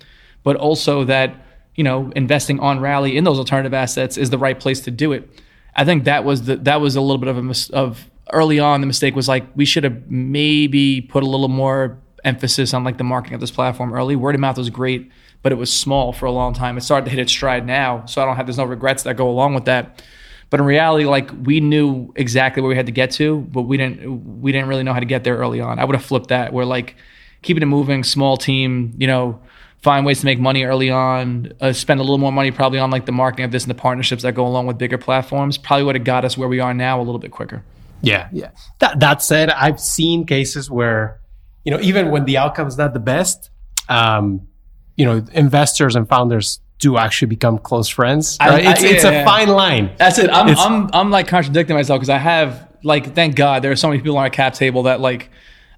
but 0.43 0.55
also 0.55 1.03
that 1.05 1.35
you 1.75 1.83
know 1.83 2.11
investing 2.15 2.59
on 2.59 2.79
rally 2.79 3.17
in 3.17 3.23
those 3.23 3.39
alternative 3.39 3.73
assets 3.73 4.17
is 4.17 4.29
the 4.29 4.37
right 4.37 4.59
place 4.59 4.79
to 4.81 4.91
do 4.91 5.11
it. 5.11 5.27
I 5.75 5.83
think 5.83 6.03
that 6.03 6.23
was 6.23 6.43
the 6.43 6.57
that 6.57 6.79
was 6.79 6.95
a 6.95 7.01
little 7.01 7.17
bit 7.17 7.27
of 7.27 7.37
a 7.37 7.43
mis- 7.43 7.71
of 7.71 8.07
early 8.31 8.59
on. 8.59 8.81
The 8.81 8.87
mistake 8.87 9.15
was 9.15 9.27
like 9.27 9.45
we 9.55 9.65
should 9.65 9.83
have 9.83 10.11
maybe 10.11 11.01
put 11.01 11.23
a 11.23 11.27
little 11.27 11.49
more 11.49 11.97
emphasis 12.23 12.73
on 12.73 12.83
like 12.83 12.97
the 12.97 13.03
marketing 13.03 13.35
of 13.35 13.41
this 13.41 13.51
platform 13.51 13.93
early. 13.93 14.15
Word 14.15 14.35
of 14.35 14.41
mouth 14.41 14.57
was 14.57 14.69
great 14.69 15.11
but 15.41 15.51
it 15.51 15.55
was 15.55 15.71
small 15.71 16.13
for 16.13 16.25
a 16.25 16.31
long 16.31 16.53
time. 16.53 16.77
It 16.77 16.81
started 16.81 17.05
to 17.05 17.11
hit 17.11 17.19
its 17.19 17.31
stride 17.31 17.65
now, 17.65 18.05
so 18.05 18.21
I 18.21 18.25
don't 18.25 18.35
have 18.35 18.45
there's 18.45 18.57
no 18.57 18.65
regrets 18.65 19.03
that 19.03 19.15
go 19.17 19.29
along 19.29 19.53
with 19.53 19.65
that. 19.65 20.03
But 20.49 20.59
in 20.59 20.65
reality, 20.65 21.05
like 21.05 21.31
we 21.43 21.61
knew 21.61 22.11
exactly 22.15 22.61
where 22.61 22.69
we 22.69 22.75
had 22.75 22.85
to 22.87 22.91
get 22.91 23.11
to, 23.11 23.39
but 23.39 23.63
we 23.63 23.77
didn't 23.77 24.41
we 24.41 24.51
didn't 24.51 24.67
really 24.67 24.83
know 24.83 24.93
how 24.93 24.99
to 24.99 25.05
get 25.05 25.23
there 25.23 25.37
early 25.37 25.61
on. 25.61 25.79
I 25.79 25.85
would 25.85 25.95
have 25.95 26.05
flipped 26.05 26.27
that. 26.27 26.53
We're 26.53 26.65
like 26.65 26.95
keeping 27.41 27.63
it 27.63 27.67
moving, 27.67 28.03
small 28.03 28.37
team, 28.37 28.93
you 28.97 29.07
know, 29.07 29.41
find 29.81 30.05
ways 30.05 30.19
to 30.19 30.25
make 30.25 30.39
money 30.39 30.63
early 30.63 30.91
on, 30.91 31.53
uh, 31.59 31.73
spend 31.73 31.99
a 31.99 32.03
little 32.03 32.19
more 32.19 32.31
money 32.31 32.51
probably 32.51 32.77
on 32.77 32.91
like 32.91 33.05
the 33.05 33.11
marketing 33.11 33.45
of 33.45 33.51
this 33.51 33.63
and 33.63 33.69
the 33.71 33.75
partnerships 33.75 34.23
that 34.23 34.35
go 34.35 34.45
along 34.45 34.67
with 34.67 34.77
bigger 34.77 34.97
platforms. 34.97 35.57
Probably 35.57 35.85
would 35.85 35.95
have 35.95 36.03
got 36.03 36.25
us 36.25 36.37
where 36.37 36.49
we 36.49 36.59
are 36.59 36.73
now 36.73 36.99
a 36.99 37.03
little 37.03 37.19
bit 37.19 37.31
quicker. 37.31 37.63
Yeah, 38.03 38.27
yeah. 38.31 38.51
That 38.79 38.99
that 38.99 39.23
said, 39.23 39.49
I've 39.49 39.79
seen 39.79 40.25
cases 40.25 40.69
where, 40.69 41.20
you 41.63 41.71
know, 41.71 41.79
even 41.81 42.11
when 42.11 42.25
the 42.25 42.37
outcome 42.37 42.67
is 42.67 42.77
not 42.77 42.93
the 42.93 42.99
best, 42.99 43.49
um, 43.89 44.47
you 44.95 45.05
know, 45.05 45.23
investors 45.33 45.95
and 45.95 46.07
founders 46.07 46.59
do 46.79 46.97
actually 46.97 47.27
become 47.27 47.57
close 47.59 47.87
friends. 47.87 48.37
I- 48.39 48.49
Right? 48.49 48.65
I- 48.65 48.71
it's 48.71 48.83
it's 48.83 49.03
yeah, 49.03 49.09
a 49.09 49.13
yeah. 49.13 49.25
fine 49.25 49.49
line. 49.49 49.91
That's 49.97 50.17
it. 50.17 50.29
I'm, 50.31 50.47
It's- 50.47 50.65
I'm, 50.65 50.89
I'm 50.93 51.11
like 51.11 51.27
contradicting 51.27 51.75
myself 51.75 51.99
because 51.99 52.09
I 52.09 52.17
have 52.17 52.67
like, 52.83 53.13
thank 53.13 53.35
God, 53.35 53.61
there 53.61 53.71
are 53.71 53.75
so 53.75 53.87
many 53.89 53.99
people 54.01 54.17
on 54.17 54.23
our 54.23 54.29
cap 54.31 54.53
table 54.55 54.83
that 54.83 54.99
like 54.99 55.29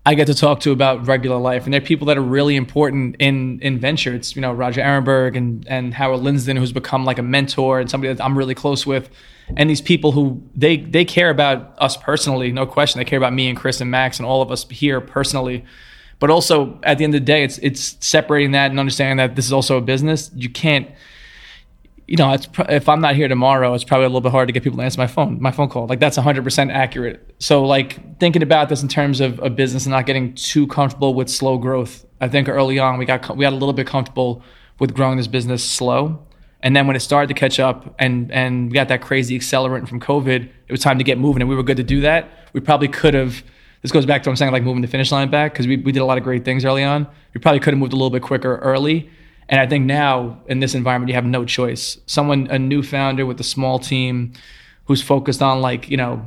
I 0.05 0.15
get 0.15 0.27
to 0.27 0.33
talk 0.33 0.59
to 0.61 0.71
about 0.71 1.07
regular 1.07 1.37
life, 1.37 1.63
and 1.63 1.73
they're 1.73 1.79
people 1.79 2.07
that 2.07 2.17
are 2.17 2.21
really 2.21 2.57
important 2.57 3.15
in 3.19 3.59
in 3.61 3.79
venture. 3.79 4.13
It's 4.13 4.35
you 4.35 4.41
know 4.41 4.51
Roger 4.51 4.81
Ehrenberg 4.81 5.37
and 5.37 5.65
and 5.67 5.93
Howard 5.93 6.19
Lindzon, 6.19 6.57
who's 6.57 6.73
become 6.73 7.05
like 7.05 7.19
a 7.19 7.23
mentor 7.23 7.79
and 7.79 7.89
somebody 7.89 8.13
that 8.13 8.23
I'm 8.23 8.37
really 8.37 8.55
close 8.55 8.85
with, 8.85 9.09
and 9.55 9.69
these 9.69 9.79
people 9.81 10.11
who 10.11 10.43
they 10.55 10.77
they 10.77 11.05
care 11.05 11.29
about 11.29 11.75
us 11.77 11.95
personally, 11.95 12.51
no 12.51 12.65
question. 12.65 12.99
They 12.99 13.05
care 13.05 13.17
about 13.17 13.33
me 13.33 13.47
and 13.47 13.57
Chris 13.57 13.79
and 13.79 13.89
Max 13.89 14.19
and 14.19 14.25
all 14.25 14.41
of 14.41 14.51
us 14.51 14.67
here 14.69 14.99
personally. 14.99 15.63
But 16.19 16.29
also 16.29 16.79
at 16.83 16.97
the 16.97 17.05
end 17.05 17.15
of 17.15 17.21
the 17.21 17.25
day, 17.25 17.43
it's 17.43 17.57
it's 17.59 17.97
separating 18.05 18.51
that 18.51 18.71
and 18.71 18.79
understanding 18.79 19.17
that 19.17 19.37
this 19.37 19.45
is 19.45 19.53
also 19.53 19.77
a 19.77 19.81
business. 19.81 20.31
You 20.35 20.49
can't 20.49 20.89
you 22.07 22.17
know, 22.17 22.33
it's 22.33 22.45
pro- 22.45 22.65
if 22.65 22.89
I'm 22.89 22.99
not 22.99 23.15
here 23.15 23.27
tomorrow, 23.27 23.73
it's 23.73 23.83
probably 23.83 24.05
a 24.05 24.09
little 24.09 24.21
bit 24.21 24.31
hard 24.31 24.47
to 24.47 24.51
get 24.51 24.63
people 24.63 24.77
to 24.77 24.83
answer 24.83 24.99
my 24.99 25.07
phone, 25.07 25.41
my 25.41 25.51
phone 25.51 25.69
call. 25.69 25.87
Like 25.87 25.99
that's 25.99 26.17
100% 26.17 26.71
accurate. 26.71 27.33
So 27.39 27.63
like 27.63 28.19
thinking 28.19 28.43
about 28.43 28.69
this 28.69 28.81
in 28.81 28.89
terms 28.89 29.21
of 29.21 29.39
a 29.39 29.49
business 29.49 29.85
and 29.85 29.91
not 29.91 30.05
getting 30.05 30.33
too 30.35 30.67
comfortable 30.67 31.13
with 31.13 31.29
slow 31.29 31.57
growth. 31.57 32.05
I 32.19 32.27
think 32.27 32.49
early 32.49 32.79
on 32.79 32.97
we 32.97 33.05
got 33.05 33.35
we 33.35 33.43
got 33.43 33.53
a 33.53 33.55
little 33.55 33.73
bit 33.73 33.87
comfortable 33.87 34.41
with 34.79 34.93
growing 34.93 35.17
this 35.17 35.27
business 35.27 35.63
slow. 35.63 36.25
And 36.61 36.75
then 36.75 36.87
when 36.87 36.95
it 36.95 37.01
started 37.01 37.27
to 37.27 37.33
catch 37.33 37.59
up 37.59 37.95
and 37.99 38.31
and 38.31 38.69
we 38.69 38.73
got 38.73 38.89
that 38.89 39.01
crazy 39.01 39.37
accelerant 39.37 39.87
from 39.87 39.99
COVID, 39.99 40.49
it 40.67 40.71
was 40.71 40.81
time 40.81 40.97
to 40.97 41.03
get 41.03 41.17
moving 41.17 41.41
and 41.41 41.49
we 41.49 41.55
were 41.55 41.63
good 41.63 41.77
to 41.77 41.83
do 41.83 42.01
that. 42.01 42.29
We 42.53 42.59
probably 42.59 42.87
could 42.89 43.13
have 43.13 43.43
this 43.81 43.91
goes 43.91 44.05
back 44.05 44.23
to 44.23 44.29
what 44.29 44.31
I'm 44.31 44.37
saying, 44.37 44.53
like 44.53 44.63
moving 44.63 44.81
the 44.81 44.87
finish 44.87 45.11
line 45.11 45.29
back, 45.29 45.51
because 45.51 45.67
we, 45.67 45.75
we 45.75 45.91
did 45.91 45.99
a 45.99 46.05
lot 46.05 46.17
of 46.17 46.23
great 46.23 46.45
things 46.45 46.63
early 46.63 46.85
on. 46.85 47.05
We 47.33 47.41
probably 47.41 47.59
could 47.59 47.73
have 47.73 47.79
moved 47.79 47.91
a 47.91 47.97
little 47.97 48.09
bit 48.09 48.21
quicker 48.21 48.55
early. 48.59 49.09
And 49.49 49.60
I 49.60 49.67
think 49.67 49.86
now 49.86 50.41
in 50.47 50.60
this 50.60 50.75
environment, 50.75 51.10
you 51.10 51.15
have 51.15 51.25
no 51.25 51.45
choice. 51.45 51.97
Someone, 52.06 52.47
a 52.47 52.58
new 52.58 52.82
founder 52.82 53.25
with 53.25 53.39
a 53.39 53.43
small 53.43 53.79
team 53.79 54.34
who's 54.86 55.01
focused 55.01 55.41
on 55.41 55.62
like, 55.62 55.89
you 55.89 55.97
know, 55.97 56.25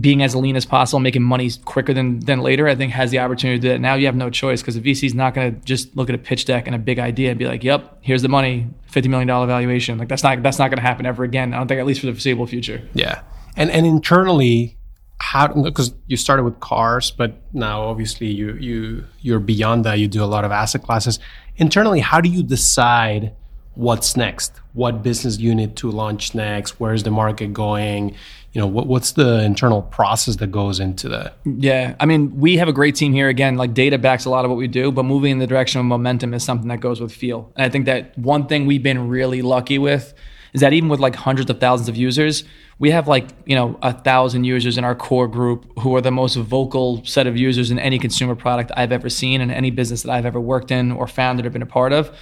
being 0.00 0.22
as 0.22 0.34
lean 0.34 0.56
as 0.56 0.66
possible, 0.66 0.98
making 0.98 1.22
money 1.22 1.50
quicker 1.64 1.94
than 1.94 2.18
than 2.20 2.40
later, 2.40 2.66
I 2.66 2.74
think 2.74 2.92
has 2.92 3.12
the 3.12 3.20
opportunity 3.20 3.60
to 3.60 3.62
do 3.62 3.68
that. 3.68 3.80
Now 3.80 3.94
you 3.94 4.06
have 4.06 4.16
no 4.16 4.28
choice 4.28 4.60
because 4.60 4.74
the 4.74 4.80
VC 4.80 5.04
is 5.04 5.14
not 5.14 5.34
going 5.34 5.54
to 5.54 5.60
just 5.64 5.96
look 5.96 6.08
at 6.08 6.16
a 6.16 6.18
pitch 6.18 6.46
deck 6.46 6.66
and 6.66 6.74
a 6.74 6.78
big 6.78 6.98
idea 6.98 7.30
and 7.30 7.38
be 7.38 7.46
like, 7.46 7.62
"Yep, 7.62 7.98
here's 8.00 8.22
the 8.22 8.28
money, 8.28 8.68
fifty 8.88 9.08
million 9.08 9.28
dollar 9.28 9.46
valuation." 9.46 9.96
Like 9.96 10.08
that's 10.08 10.24
not 10.24 10.42
that's 10.42 10.58
not 10.58 10.68
going 10.68 10.78
to 10.78 10.82
happen 10.82 11.06
ever 11.06 11.22
again. 11.22 11.54
I 11.54 11.58
don't 11.58 11.68
think 11.68 11.78
at 11.78 11.86
least 11.86 12.00
for 12.00 12.06
the 12.06 12.12
foreseeable 12.12 12.46
future. 12.46 12.82
Yeah. 12.94 13.22
And 13.56 13.70
and 13.70 13.86
internally, 13.86 14.76
how 15.20 15.48
because 15.48 15.94
you 16.06 16.16
started 16.16 16.44
with 16.44 16.60
cars, 16.60 17.10
but 17.10 17.40
now 17.52 17.82
obviously 17.82 18.28
you 18.28 18.54
you 18.54 19.04
you're 19.20 19.40
beyond 19.40 19.84
that. 19.84 19.98
You 19.98 20.08
do 20.08 20.22
a 20.22 20.26
lot 20.26 20.44
of 20.44 20.52
asset 20.52 20.82
classes. 20.82 21.18
Internally, 21.56 22.00
how 22.00 22.20
do 22.20 22.28
you 22.28 22.42
decide 22.42 23.32
what's 23.74 24.16
next? 24.16 24.60
What 24.72 25.02
business 25.02 25.38
unit 25.38 25.76
to 25.76 25.90
launch 25.90 26.34
next? 26.34 26.80
Where's 26.80 27.02
the 27.02 27.10
market 27.10 27.52
going? 27.52 28.16
You 28.52 28.60
know, 28.60 28.66
what, 28.68 28.86
what's 28.86 29.12
the 29.12 29.42
internal 29.42 29.82
process 29.82 30.36
that 30.36 30.52
goes 30.52 30.78
into 30.78 31.08
that? 31.08 31.38
Yeah, 31.44 31.96
I 31.98 32.06
mean, 32.06 32.38
we 32.38 32.56
have 32.58 32.68
a 32.68 32.72
great 32.72 32.94
team 32.94 33.12
here. 33.12 33.28
Again, 33.28 33.56
like 33.56 33.74
data 33.74 33.98
backs 33.98 34.24
a 34.24 34.30
lot 34.30 34.44
of 34.44 34.50
what 34.50 34.58
we 34.58 34.68
do, 34.68 34.92
but 34.92 35.04
moving 35.04 35.32
in 35.32 35.38
the 35.38 35.46
direction 35.46 35.80
of 35.80 35.86
momentum 35.86 36.34
is 36.34 36.44
something 36.44 36.68
that 36.68 36.78
goes 36.78 37.00
with 37.00 37.12
feel. 37.12 37.52
And 37.56 37.64
I 37.64 37.68
think 37.68 37.86
that 37.86 38.16
one 38.16 38.46
thing 38.46 38.66
we've 38.66 38.82
been 38.82 39.08
really 39.08 39.42
lucky 39.42 39.78
with 39.78 40.14
is 40.52 40.60
that 40.60 40.72
even 40.72 40.88
with 40.88 41.00
like 41.00 41.16
hundreds 41.16 41.50
of 41.50 41.58
thousands 41.58 41.88
of 41.88 41.96
users, 41.96 42.44
we 42.78 42.90
have 42.90 43.08
like 43.08 43.28
you 43.46 43.54
know 43.54 43.78
a 43.82 43.92
thousand 43.92 44.44
users 44.44 44.78
in 44.78 44.84
our 44.84 44.94
core 44.94 45.28
group 45.28 45.66
who 45.80 45.94
are 45.96 46.00
the 46.00 46.10
most 46.10 46.36
vocal 46.36 47.04
set 47.04 47.26
of 47.26 47.36
users 47.36 47.70
in 47.70 47.78
any 47.78 47.98
consumer 47.98 48.34
product 48.34 48.72
I've 48.76 48.92
ever 48.92 49.08
seen 49.08 49.40
and 49.40 49.50
any 49.50 49.70
business 49.70 50.02
that 50.02 50.12
I've 50.12 50.26
ever 50.26 50.40
worked 50.40 50.70
in 50.70 50.92
or 50.92 51.06
founded 51.06 51.46
or 51.46 51.50
been 51.50 51.62
a 51.62 51.66
part 51.66 51.92
of 51.92 52.14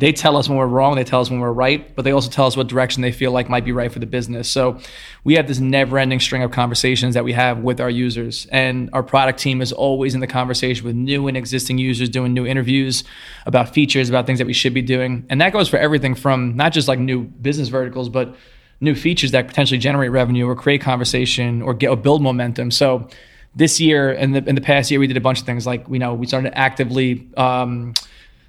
they 0.00 0.12
tell 0.12 0.38
us 0.38 0.48
when 0.48 0.56
we're 0.56 0.66
wrong, 0.66 0.96
they 0.96 1.04
tell 1.04 1.20
us 1.20 1.30
when 1.30 1.40
we're 1.40 1.52
right, 1.52 1.94
but 1.94 2.06
they 2.06 2.12
also 2.12 2.30
tell 2.30 2.46
us 2.46 2.56
what 2.56 2.68
direction 2.68 3.02
they 3.02 3.12
feel 3.12 3.32
like 3.32 3.50
might 3.50 3.66
be 3.66 3.72
right 3.72 3.92
for 3.92 3.98
the 3.98 4.06
business. 4.06 4.48
So 4.48 4.80
we 5.24 5.34
have 5.34 5.46
this 5.46 5.60
never 5.60 5.98
ending 5.98 6.20
string 6.20 6.42
of 6.42 6.50
conversations 6.50 7.12
that 7.14 7.22
we 7.22 7.34
have 7.34 7.58
with 7.58 7.82
our 7.82 7.90
users. 7.90 8.46
And 8.50 8.88
our 8.94 9.02
product 9.02 9.38
team 9.38 9.60
is 9.60 9.72
always 9.72 10.14
in 10.14 10.20
the 10.20 10.26
conversation 10.26 10.86
with 10.86 10.96
new 10.96 11.28
and 11.28 11.36
existing 11.36 11.76
users, 11.76 12.08
doing 12.08 12.32
new 12.32 12.46
interviews 12.46 13.04
about 13.44 13.74
features, 13.74 14.08
about 14.08 14.24
things 14.24 14.38
that 14.38 14.46
we 14.46 14.54
should 14.54 14.72
be 14.72 14.80
doing. 14.80 15.26
And 15.28 15.38
that 15.42 15.52
goes 15.52 15.68
for 15.68 15.76
everything 15.76 16.14
from 16.14 16.56
not 16.56 16.72
just 16.72 16.88
like 16.88 16.98
new 16.98 17.24
business 17.24 17.68
verticals, 17.68 18.08
but 18.08 18.34
new 18.80 18.94
features 18.94 19.30
that 19.32 19.46
potentially 19.46 19.78
generate 19.78 20.10
revenue 20.10 20.46
or 20.46 20.56
create 20.56 20.80
conversation 20.80 21.62
or 21.62 21.74
get 21.74 21.88
or 21.88 21.96
build 21.96 22.22
momentum. 22.22 22.70
So 22.70 23.08
this 23.54 23.80
year 23.80 24.10
and 24.10 24.34
the 24.34 24.48
in 24.48 24.54
the 24.54 24.60
past 24.60 24.90
year, 24.90 25.00
we 25.00 25.06
did 25.06 25.16
a 25.16 25.20
bunch 25.20 25.40
of 25.40 25.46
things 25.46 25.66
like 25.66 25.88
we 25.88 25.98
know 25.98 26.14
we 26.14 26.26
started 26.26 26.56
actively 26.56 27.28
um, 27.36 27.94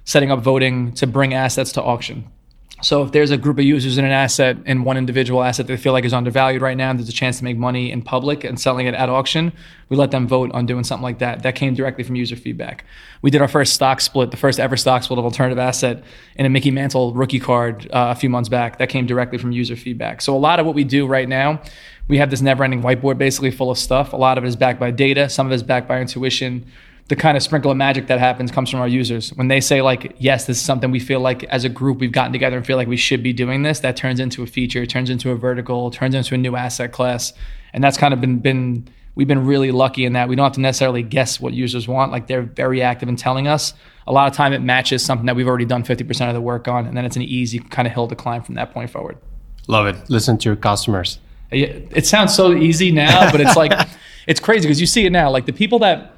setting 0.04 0.30
up 0.30 0.40
voting 0.40 0.92
to 0.94 1.06
bring 1.06 1.34
assets 1.34 1.72
to 1.72 1.82
auction. 1.82 2.28
So 2.82 3.04
if 3.04 3.12
there's 3.12 3.30
a 3.30 3.36
group 3.36 3.58
of 3.58 3.64
users 3.64 3.96
in 3.96 4.04
an 4.04 4.10
asset 4.10 4.56
in 4.66 4.82
one 4.82 4.96
individual 4.96 5.44
asset 5.44 5.68
they 5.68 5.76
feel 5.76 5.92
like 5.92 6.04
is 6.04 6.12
undervalued 6.12 6.62
right 6.62 6.76
now, 6.76 6.90
and 6.90 6.98
there's 6.98 7.08
a 7.08 7.12
chance 7.12 7.38
to 7.38 7.44
make 7.44 7.56
money 7.56 7.92
in 7.92 8.02
public 8.02 8.42
and 8.42 8.58
selling 8.58 8.88
it 8.88 8.94
at 8.94 9.08
auction, 9.08 9.52
we 9.88 9.96
let 9.96 10.10
them 10.10 10.26
vote 10.26 10.50
on 10.52 10.66
doing 10.66 10.82
something 10.82 11.02
like 11.02 11.20
that. 11.20 11.44
That 11.44 11.54
came 11.54 11.74
directly 11.74 12.02
from 12.02 12.16
user 12.16 12.34
feedback. 12.34 12.84
We 13.22 13.30
did 13.30 13.40
our 13.40 13.46
first 13.46 13.74
stock 13.74 14.00
split, 14.00 14.32
the 14.32 14.36
first 14.36 14.58
ever 14.58 14.76
stock 14.76 15.04
split 15.04 15.20
of 15.20 15.24
alternative 15.24 15.58
asset 15.58 16.02
in 16.34 16.44
a 16.44 16.50
Mickey 16.50 16.72
Mantle 16.72 17.14
rookie 17.14 17.38
card 17.38 17.86
uh, 17.92 18.08
a 18.10 18.16
few 18.16 18.28
months 18.28 18.48
back. 18.48 18.78
That 18.78 18.88
came 18.88 19.06
directly 19.06 19.38
from 19.38 19.52
user 19.52 19.76
feedback. 19.76 20.20
So 20.20 20.34
a 20.34 20.38
lot 20.38 20.58
of 20.58 20.66
what 20.66 20.74
we 20.74 20.82
do 20.82 21.06
right 21.06 21.28
now, 21.28 21.62
we 22.08 22.18
have 22.18 22.30
this 22.30 22.40
never-ending 22.40 22.82
whiteboard 22.82 23.16
basically 23.16 23.52
full 23.52 23.70
of 23.70 23.78
stuff. 23.78 24.12
A 24.12 24.16
lot 24.16 24.38
of 24.38 24.44
it 24.44 24.48
is 24.48 24.56
backed 24.56 24.80
by 24.80 24.90
data, 24.90 25.28
some 25.28 25.46
of 25.46 25.52
it 25.52 25.54
is 25.56 25.62
backed 25.62 25.86
by 25.86 26.00
intuition 26.00 26.66
the 27.12 27.16
kind 27.16 27.36
of 27.36 27.42
sprinkle 27.42 27.70
of 27.70 27.76
magic 27.76 28.06
that 28.06 28.18
happens 28.18 28.50
comes 28.50 28.70
from 28.70 28.80
our 28.80 28.88
users. 28.88 29.34
When 29.34 29.48
they 29.48 29.60
say 29.60 29.82
like, 29.82 30.16
yes, 30.18 30.46
this 30.46 30.56
is 30.56 30.62
something 30.62 30.90
we 30.90 30.98
feel 30.98 31.20
like 31.20 31.44
as 31.44 31.62
a 31.62 31.68
group 31.68 31.98
we've 31.98 32.10
gotten 32.10 32.32
together 32.32 32.56
and 32.56 32.64
feel 32.64 32.78
like 32.78 32.88
we 32.88 32.96
should 32.96 33.22
be 33.22 33.34
doing 33.34 33.64
this, 33.64 33.80
that 33.80 33.98
turns 33.98 34.18
into 34.18 34.42
a 34.42 34.46
feature, 34.46 34.86
turns 34.86 35.10
into 35.10 35.30
a 35.30 35.34
vertical, 35.34 35.90
turns 35.90 36.14
into 36.14 36.34
a 36.34 36.38
new 36.38 36.56
asset 36.56 36.90
class. 36.90 37.34
And 37.74 37.84
that's 37.84 37.98
kind 37.98 38.14
of 38.14 38.22
been 38.22 38.38
been 38.38 38.88
we've 39.14 39.28
been 39.28 39.44
really 39.44 39.72
lucky 39.72 40.06
in 40.06 40.14
that 40.14 40.26
we 40.30 40.36
don't 40.36 40.44
have 40.44 40.54
to 40.54 40.62
necessarily 40.62 41.02
guess 41.02 41.38
what 41.38 41.52
users 41.52 41.86
want. 41.86 42.12
Like 42.12 42.28
they're 42.28 42.44
very 42.44 42.80
active 42.80 43.10
in 43.10 43.16
telling 43.16 43.46
us. 43.46 43.74
A 44.06 44.12
lot 44.12 44.26
of 44.26 44.34
time 44.34 44.54
it 44.54 44.62
matches 44.62 45.04
something 45.04 45.26
that 45.26 45.36
we've 45.36 45.46
already 45.46 45.66
done 45.66 45.84
50% 45.84 46.28
of 46.28 46.34
the 46.34 46.40
work 46.40 46.66
on, 46.66 46.86
and 46.86 46.96
then 46.96 47.04
it's 47.04 47.16
an 47.16 47.22
easy 47.22 47.58
kind 47.58 47.86
of 47.86 47.92
hill 47.92 48.08
to 48.08 48.16
climb 48.16 48.42
from 48.42 48.54
that 48.54 48.72
point 48.72 48.88
forward. 48.88 49.18
Love 49.68 49.86
it. 49.86 50.08
Listen 50.08 50.38
to 50.38 50.48
your 50.48 50.56
customers. 50.56 51.18
It 51.50 52.06
sounds 52.06 52.34
so 52.34 52.54
easy 52.54 52.90
now, 52.90 53.30
but 53.30 53.42
it's 53.42 53.54
like 53.54 53.72
it's 54.26 54.40
crazy 54.40 54.66
because 54.66 54.80
you 54.80 54.86
see 54.86 55.04
it 55.04 55.10
now. 55.10 55.28
Like 55.28 55.44
the 55.44 55.52
people 55.52 55.78
that 55.80 56.14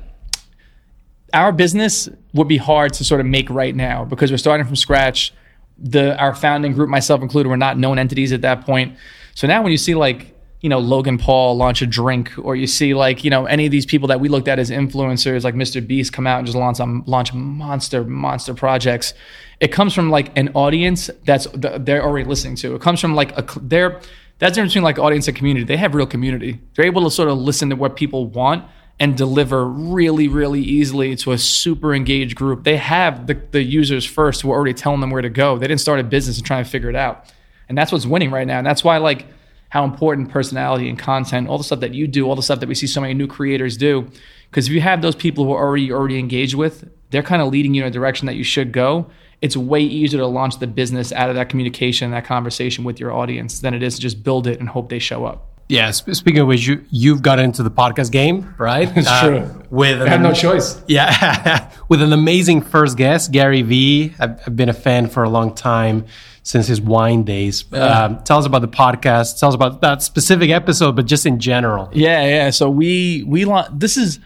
our 1.35 1.53
business 1.53 2.09
would 2.33 2.49
be 2.49 2.57
hard 2.57 2.95
to 2.95 3.05
sort 3.05 3.21
of 3.21 3.27
make 3.27 3.51
right 3.51 3.75
now 3.75 4.05
because 4.05 4.31
we're 4.31 4.39
starting 4.39 4.65
from 4.67 4.77
scratch. 4.77 5.35
The 5.77 6.17
our 6.19 6.35
founding 6.35 6.73
group, 6.73 6.89
myself 6.89 7.21
included, 7.21 7.49
were 7.49 7.57
not 7.57 7.77
known 7.77 7.99
entities 7.99 8.33
at 8.33 8.43
that 8.43 8.65
point. 8.65 8.97
So 9.35 9.47
now 9.49 9.63
when 9.63 9.73
you 9.73 9.79
see 9.79 9.97
like 9.97 10.33
you 10.61 10.69
know 10.69 10.79
Logan 10.79 11.19
Paul 11.19 11.57
launch 11.57 11.83
a 11.83 11.87
drink, 11.87 12.33
or 12.39 12.55
you 12.55 12.69
see 12.69 12.95
like 12.95 13.25
you 13.25 13.31
know 13.31 13.47
any 13.47 13.67
of 13.67 13.73
these 13.73 13.85
people 13.85 14.07
that 14.09 14.21
we 14.21 14.29
looked 14.29 14.47
at 14.47 14.61
as 14.61 14.71
influencers, 14.71 15.43
like 15.43 15.57
Mr. 15.57 15.85
Beast, 15.85 16.13
come 16.13 16.27
out 16.29 16.39
and 16.39 16.47
just 16.47 16.57
launch 16.57 16.79
launch 17.07 17.35
monster 17.35 18.05
monster 18.05 18.55
projects. 18.55 19.13
It 19.59 19.69
comes 19.73 19.93
from 19.93 20.11
like 20.11 20.37
an 20.39 20.51
audience 20.55 21.11
that's 21.25 21.49
they're 21.55 22.05
already 22.05 22.29
listening 22.29 22.55
to. 22.57 22.77
It 22.77 22.81
comes 22.81 23.01
from 23.01 23.17
like 23.17 23.37
a 23.37 23.45
they're 23.61 24.01
that's 24.39 24.53
the 24.53 24.61
difference 24.61 24.73
between 24.73 24.85
like 24.85 24.99
audience 25.01 25.27
and 25.27 25.37
community. 25.37 25.67
They 25.67 25.77
have 25.77 25.95
real 25.95 26.07
community. 26.07 26.61
They're 26.75 26.87
able 26.87 27.03
to 27.03 27.11
sort 27.11 27.29
of 27.29 27.39
listen 27.39 27.71
to 27.71 27.77
what 27.77 27.97
people 27.97 28.27
want 28.27 28.65
and 29.01 29.17
deliver 29.17 29.67
really, 29.67 30.29
really 30.29 30.61
easily 30.61 31.17
to 31.17 31.33
a 31.33 31.39
super 31.39 31.95
engaged 31.95 32.37
group. 32.37 32.65
They 32.65 32.77
have 32.77 33.27
the, 33.27 33.35
the 33.35 33.63
users 33.63 34.05
first 34.05 34.43
who 34.43 34.51
are 34.51 34.55
already 34.55 34.75
telling 34.75 35.01
them 35.01 35.11
where 35.11 35.23
to 35.23 35.29
go. 35.29 35.59
They 35.59 35.67
didn't 35.67 35.81
start 35.81 35.99
a 36.01 36.05
business 36.05 36.39
and 36.39 36.47
try 36.47 36.63
to 36.63 36.69
figure 36.69 36.89
it 36.91 36.97
out. 36.97 37.33
And 37.69 37.77
that's 37.77 37.91
what's 37.91 38.07
winning 38.07 38.31
right 38.31 38.47
now. 38.47 38.59
And 38.59 38.67
that's 38.67 38.85
why 38.85 38.99
like 38.99 39.27
how 39.71 39.85
important 39.85 40.31
personality 40.31 40.89
and 40.89 40.97
content, 40.97 41.49
all 41.49 41.59
the 41.59 41.65
stuff 41.65 41.81
that 41.81 41.95
you 41.95 42.07
do, 42.07 42.29
all 42.29 42.37
the 42.37 42.43
stuff 42.43 42.61
that 42.61 42.69
we 42.69 42.75
see 42.77 42.87
so 42.87 43.01
many 43.01 43.15
new 43.15 43.27
creators 43.27 43.77
do. 43.77 44.09
Because 44.49 44.69
if 44.69 44.73
you 44.73 44.81
have 44.81 45.03
those 45.03 45.17
people 45.17 45.45
who 45.45 45.53
are 45.53 45.67
already 45.67 45.91
already 45.91 46.19
engaged 46.19 46.55
with, 46.55 46.89
they're 47.11 47.25
kind 47.25 47.43
of 47.43 47.49
leading 47.49 47.75
you 47.75 47.83
in 47.83 47.89
a 47.89 47.91
direction 47.91 48.27
that 48.27 48.37
you 48.37 48.45
should 48.45 48.71
go. 48.71 49.11
It's 49.43 49.57
way 49.57 49.81
easier 49.81 50.21
to 50.21 50.27
launch 50.27 50.61
the 50.61 50.69
business 50.69 51.11
out 51.11 51.29
of 51.29 51.35
that 51.35 51.49
communication, 51.49 52.13
that 52.13 52.25
conversation 52.25 52.85
with 52.85 53.01
your 53.01 53.13
audience 53.13 53.59
than 53.59 53.75
it 53.75 53.83
is 53.83 53.97
to 53.97 54.01
just 54.01 54.23
build 54.23 54.47
it 54.47 54.61
and 54.61 54.69
hope 54.69 54.89
they 54.89 55.01
show 55.01 55.25
up. 55.25 55.54
Yeah, 55.69 55.93
speaking 55.93 56.41
of 56.41 56.47
which, 56.47 56.67
you 56.67 56.85
you've 56.91 57.23
got 57.23 57.39
into 57.39 57.63
the 57.63 57.71
podcast 57.71 58.13
game, 58.13 58.55
right? 58.59 58.91
It's 58.97 59.09
uh, 59.09 59.27
true. 59.27 59.63
With 59.71 60.03
I 60.03 60.09
have 60.09 60.21
no 60.21 60.35
choice. 60.35 60.83
Yeah, 60.87 61.71
with 61.89 62.03
an 62.03 62.13
amazing 62.13 62.63
first 62.63 62.99
guest, 62.99 63.33
Gary 63.33 63.63
Vee. 63.63 64.15
I've, 64.19 64.41
I've, 64.47 64.57
been 64.57 64.69
a 64.69 64.75
fan 64.75 65.09
for 65.09 65.23
a 65.23 65.29
long 65.29 65.55
time 65.55 66.05
since 66.43 66.67
his 66.67 66.81
wine 66.83 67.25
days. 67.25 67.65
Uh, 67.73 68.09
um, 68.11 68.25
tell 68.25 68.39
us 68.39 68.47
about 68.47 68.61
the 68.61 68.69
podcast. 68.69 69.41
Tell 69.41 69.49
us 69.49 69.55
about 69.55 69.81
that 69.81 70.03
specific 70.03 70.51
episode, 70.51 70.97
but 70.97 71.07
just 71.07 71.25
in 71.25 71.41
general. 71.41 71.89
Yeah, 71.95 72.27
yeah. 72.27 72.51
So 72.51 72.69
we 72.69 73.25
we 73.27 73.47
this 73.73 73.97
is. 73.97 74.21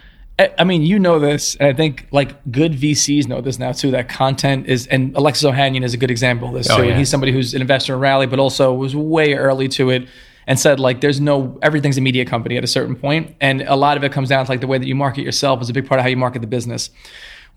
I 0.57 0.62
mean, 0.62 0.82
you 0.82 1.01
know 1.01 1.18
this, 1.18 1.57
and 1.57 1.68
I 1.68 1.72
think 1.72 2.07
like 2.12 2.41
good 2.53 2.72
VCs 2.72 3.26
know 3.26 3.41
this 3.41 3.59
now 3.59 3.72
too. 3.72 3.91
That 3.91 4.09
content 4.09 4.68
is, 4.68 4.86
and 4.86 5.16
Alexis 5.16 5.51
Ohanian 5.51 5.82
is 5.82 5.95
a 5.95 5.97
good 5.97 6.12
example 6.12 6.47
of 6.47 6.55
this 6.55 6.70
Oh, 6.70 6.76
too. 6.76 6.84
yeah. 6.84 6.91
And 6.91 6.99
he's 6.99 7.09
somebody 7.09 7.32
who's 7.32 7.55
an 7.55 7.61
investor 7.61 7.95
in 7.95 7.99
Rally, 7.99 8.26
but 8.28 8.39
also 8.39 8.72
was 8.72 8.95
way 8.95 9.34
early 9.34 9.66
to 9.70 9.91
it 9.91 10.07
and 10.49 10.59
said 10.59 10.80
like 10.80 11.01
there's 11.01 11.20
no 11.20 11.57
everything's 11.62 11.96
a 11.96 12.01
media 12.01 12.24
company 12.24 12.57
at 12.57 12.64
a 12.64 12.66
certain 12.66 12.96
point 12.96 13.36
and 13.40 13.62
a 13.62 13.76
lot 13.76 13.96
of 13.96 14.03
it 14.03 14.11
comes 14.11 14.28
down 14.28 14.44
to 14.44 14.51
like 14.51 14.61
the 14.61 14.66
way 14.66 14.78
that 14.78 14.86
you 14.86 14.96
market 14.96 15.22
yourself 15.22 15.62
is 15.62 15.70
a 15.70 15.72
big 15.72 15.86
part 15.86 16.01
of 16.01 16.03
how 16.03 16.09
you 16.09 16.16
market 16.16 16.40
the 16.40 16.49
business 16.49 16.90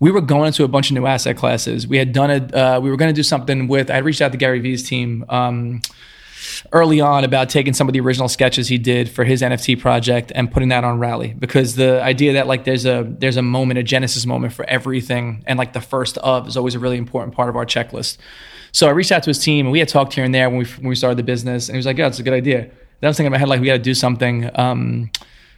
we 0.02 0.10
were 0.10 0.20
going 0.20 0.48
into 0.48 0.64
a 0.64 0.68
bunch 0.68 0.90
of 0.90 0.94
new 0.94 1.06
asset 1.06 1.36
classes. 1.36 1.86
We 1.86 1.96
had 1.96 2.12
done 2.12 2.28
it. 2.28 2.52
Uh, 2.52 2.80
we 2.82 2.90
were 2.90 2.96
going 2.96 3.10
to 3.10 3.14
do 3.14 3.22
something 3.22 3.68
with. 3.68 3.88
I 3.88 3.98
reached 3.98 4.20
out 4.20 4.32
to 4.32 4.38
Gary 4.38 4.58
Vee's 4.58 4.82
team 4.82 5.24
um, 5.28 5.80
early 6.72 7.00
on 7.00 7.22
about 7.22 7.48
taking 7.48 7.72
some 7.72 7.88
of 7.88 7.92
the 7.92 8.00
original 8.00 8.28
sketches 8.28 8.66
he 8.66 8.78
did 8.78 9.08
for 9.08 9.22
his 9.22 9.42
NFT 9.42 9.78
project 9.78 10.32
and 10.34 10.50
putting 10.50 10.70
that 10.70 10.82
on 10.82 10.98
Rally 10.98 11.34
because 11.38 11.76
the 11.76 12.02
idea 12.02 12.32
that 12.32 12.48
like 12.48 12.64
there's 12.64 12.84
a 12.84 13.06
there's 13.06 13.36
a 13.36 13.42
moment, 13.42 13.78
a 13.78 13.84
genesis 13.84 14.26
moment 14.26 14.52
for 14.52 14.64
everything, 14.64 15.44
and 15.46 15.56
like 15.56 15.72
the 15.72 15.80
first 15.80 16.18
of 16.18 16.48
is 16.48 16.56
always 16.56 16.74
a 16.74 16.80
really 16.80 16.98
important 16.98 17.32
part 17.32 17.48
of 17.48 17.54
our 17.54 17.64
checklist. 17.64 18.18
So 18.72 18.88
I 18.88 18.90
reached 18.90 19.12
out 19.12 19.22
to 19.22 19.30
his 19.30 19.38
team 19.38 19.66
and 19.66 19.72
we 19.72 19.78
had 19.78 19.88
talked 19.88 20.14
here 20.14 20.24
and 20.24 20.34
there 20.34 20.50
when 20.50 20.58
we 20.58 20.64
when 20.64 20.88
we 20.88 20.96
started 20.96 21.16
the 21.16 21.22
business, 21.22 21.68
and 21.68 21.76
he 21.76 21.78
was 21.78 21.86
like, 21.86 21.98
"Yeah, 21.98 22.08
it's 22.08 22.18
a 22.18 22.24
good 22.24 22.34
idea." 22.34 22.70
I 23.02 23.08
was 23.08 23.16
thinking 23.16 23.26
in 23.26 23.32
my 23.32 23.38
head 23.38 23.48
like 23.48 23.60
we 23.60 23.66
got 23.66 23.74
to 23.74 23.78
do 23.78 23.94
something. 23.94 24.50
Um, 24.54 25.10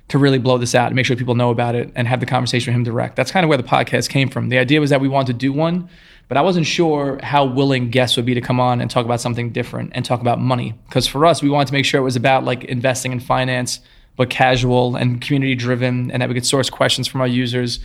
to 0.09 0.19
really 0.19 0.39
blow 0.39 0.59
this 0.59 0.75
out 0.75 0.89
and 0.89 0.97
make 0.97 1.07
sure 1.07 1.17
people 1.17 1.35
know 1.35 1.51
about 1.51 1.75
it 1.75 1.91
and 1.95 2.07
have 2.07 2.21
the 2.21 2.27
conversation 2.27 2.73
with 2.73 2.77
him 2.77 2.85
direct. 2.85 3.17
That's 3.17 3.31
kind 3.31 3.45
of 3.45 3.49
where 3.49 3.59
the 3.59 3.65
podcast 3.65 4.11
came 4.11 4.29
from. 4.29 4.49
The 4.49 4.59
idea 4.59 4.81
was 4.81 4.91
that 4.91 5.01
we 5.01 5.09
wanted 5.09 5.33
to 5.33 5.39
do 5.39 5.53
one, 5.53 5.89
but 6.29 6.37
I 6.37 6.43
wasn't 6.43 6.67
sure 6.67 7.19
how 7.23 7.45
willing 7.45 7.91
guests 7.91 8.17
would 8.17 8.27
be 8.27 8.35
to 8.35 8.41
come 8.41 8.61
on 8.61 8.81
and 8.81 8.91
talk 8.91 9.05
about 9.05 9.21
something 9.21 9.51
different 9.51 9.93
and 9.95 10.05
talk 10.05 10.21
about 10.21 10.41
money. 10.41 10.75
Because 10.89 11.07
for 11.07 11.25
us, 11.25 11.43
we 11.43 11.49
wanted 11.49 11.69
to 11.69 11.73
make 11.73 11.85
sure 11.85 12.01
it 12.01 12.05
was 12.05 12.17
about 12.17 12.45
like 12.45 12.65
investing 12.65 13.13
in 13.13 13.21
finance, 13.21 13.81
but 14.17 14.31
casual 14.31 14.97
and 14.97 15.21
community 15.21 15.55
driven, 15.55 16.11
and 16.11 16.21
that 16.23 16.29
we 16.29 16.35
could 16.35 16.47
source 16.47 16.69
questions 16.69 17.09
from 17.09 17.21
our 17.21 17.27
users. 17.27 17.81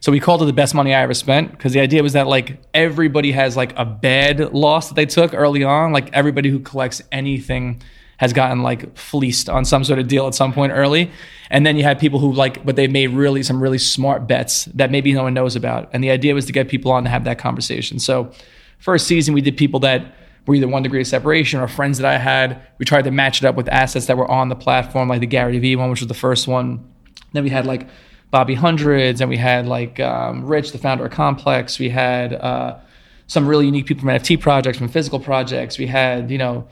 So 0.00 0.12
we 0.12 0.20
called 0.20 0.42
it 0.42 0.46
the 0.46 0.52
best 0.52 0.74
money 0.74 0.94
I 0.94 1.02
ever 1.02 1.14
spent 1.14 1.50
because 1.50 1.72
the 1.72 1.80
idea 1.80 2.02
was 2.02 2.12
that 2.12 2.28
like 2.28 2.62
everybody 2.72 3.32
has 3.32 3.56
like 3.56 3.76
a 3.76 3.84
bad 3.84 4.54
loss 4.54 4.88
that 4.88 4.94
they 4.94 5.06
took 5.06 5.34
early 5.34 5.64
on. 5.64 5.92
Like 5.92 6.10
everybody 6.12 6.50
who 6.50 6.60
collects 6.60 7.02
anything 7.10 7.82
has 8.18 8.32
gotten 8.32 8.62
like 8.62 8.96
fleeced 8.96 9.48
on 9.48 9.64
some 9.64 9.84
sort 9.84 9.98
of 9.98 10.08
deal 10.08 10.26
at 10.26 10.34
some 10.34 10.52
point 10.52 10.72
early. 10.72 11.10
And 11.50 11.64
then 11.64 11.76
you 11.76 11.84
had 11.84 11.98
people 11.98 12.18
who 12.18 12.32
like, 12.32 12.64
but 12.64 12.76
they 12.76 12.86
made 12.86 13.10
really 13.10 13.42
some 13.42 13.62
really 13.62 13.78
smart 13.78 14.26
bets 14.26 14.66
that 14.66 14.90
maybe 14.90 15.12
no 15.12 15.22
one 15.22 15.34
knows 15.34 15.56
about. 15.56 15.88
And 15.92 16.04
the 16.04 16.10
idea 16.10 16.34
was 16.34 16.44
to 16.46 16.52
get 16.52 16.68
people 16.68 16.92
on 16.92 17.04
to 17.04 17.10
have 17.10 17.24
that 17.24 17.38
conversation. 17.38 17.98
So 17.98 18.30
first 18.78 19.06
season, 19.06 19.34
we 19.34 19.40
did 19.40 19.56
people 19.56 19.80
that 19.80 20.14
were 20.46 20.56
either 20.56 20.66
one 20.66 20.82
degree 20.82 21.00
of 21.00 21.06
separation 21.06 21.60
or 21.60 21.68
friends 21.68 21.98
that 21.98 22.12
I 22.12 22.18
had. 22.18 22.60
We 22.78 22.84
tried 22.84 23.02
to 23.02 23.10
match 23.12 23.42
it 23.42 23.46
up 23.46 23.54
with 23.54 23.68
assets 23.68 24.06
that 24.06 24.16
were 24.16 24.28
on 24.28 24.48
the 24.48 24.56
platform, 24.56 25.08
like 25.08 25.20
the 25.20 25.26
Gary 25.26 25.58
Vee 25.58 25.76
one, 25.76 25.90
which 25.90 26.00
was 26.00 26.08
the 26.08 26.14
first 26.14 26.48
one. 26.48 26.84
Then 27.32 27.44
we 27.44 27.50
had 27.50 27.66
like 27.66 27.86
Bobby 28.30 28.54
Hundreds, 28.54 29.20
and 29.20 29.30
we 29.30 29.36
had 29.36 29.66
like 29.66 30.00
um, 30.00 30.44
Rich, 30.44 30.72
the 30.72 30.78
founder 30.78 31.04
of 31.04 31.12
Complex. 31.12 31.78
We 31.78 31.90
had 31.90 32.32
uh, 32.32 32.78
some 33.26 33.46
really 33.46 33.66
unique 33.66 33.86
people 33.86 34.00
from 34.00 34.10
NFT 34.10 34.40
projects, 34.40 34.78
from 34.78 34.88
physical 34.88 35.20
projects. 35.20 35.78
We 35.78 35.86
had, 35.86 36.30
you 36.30 36.38
know, 36.38 36.66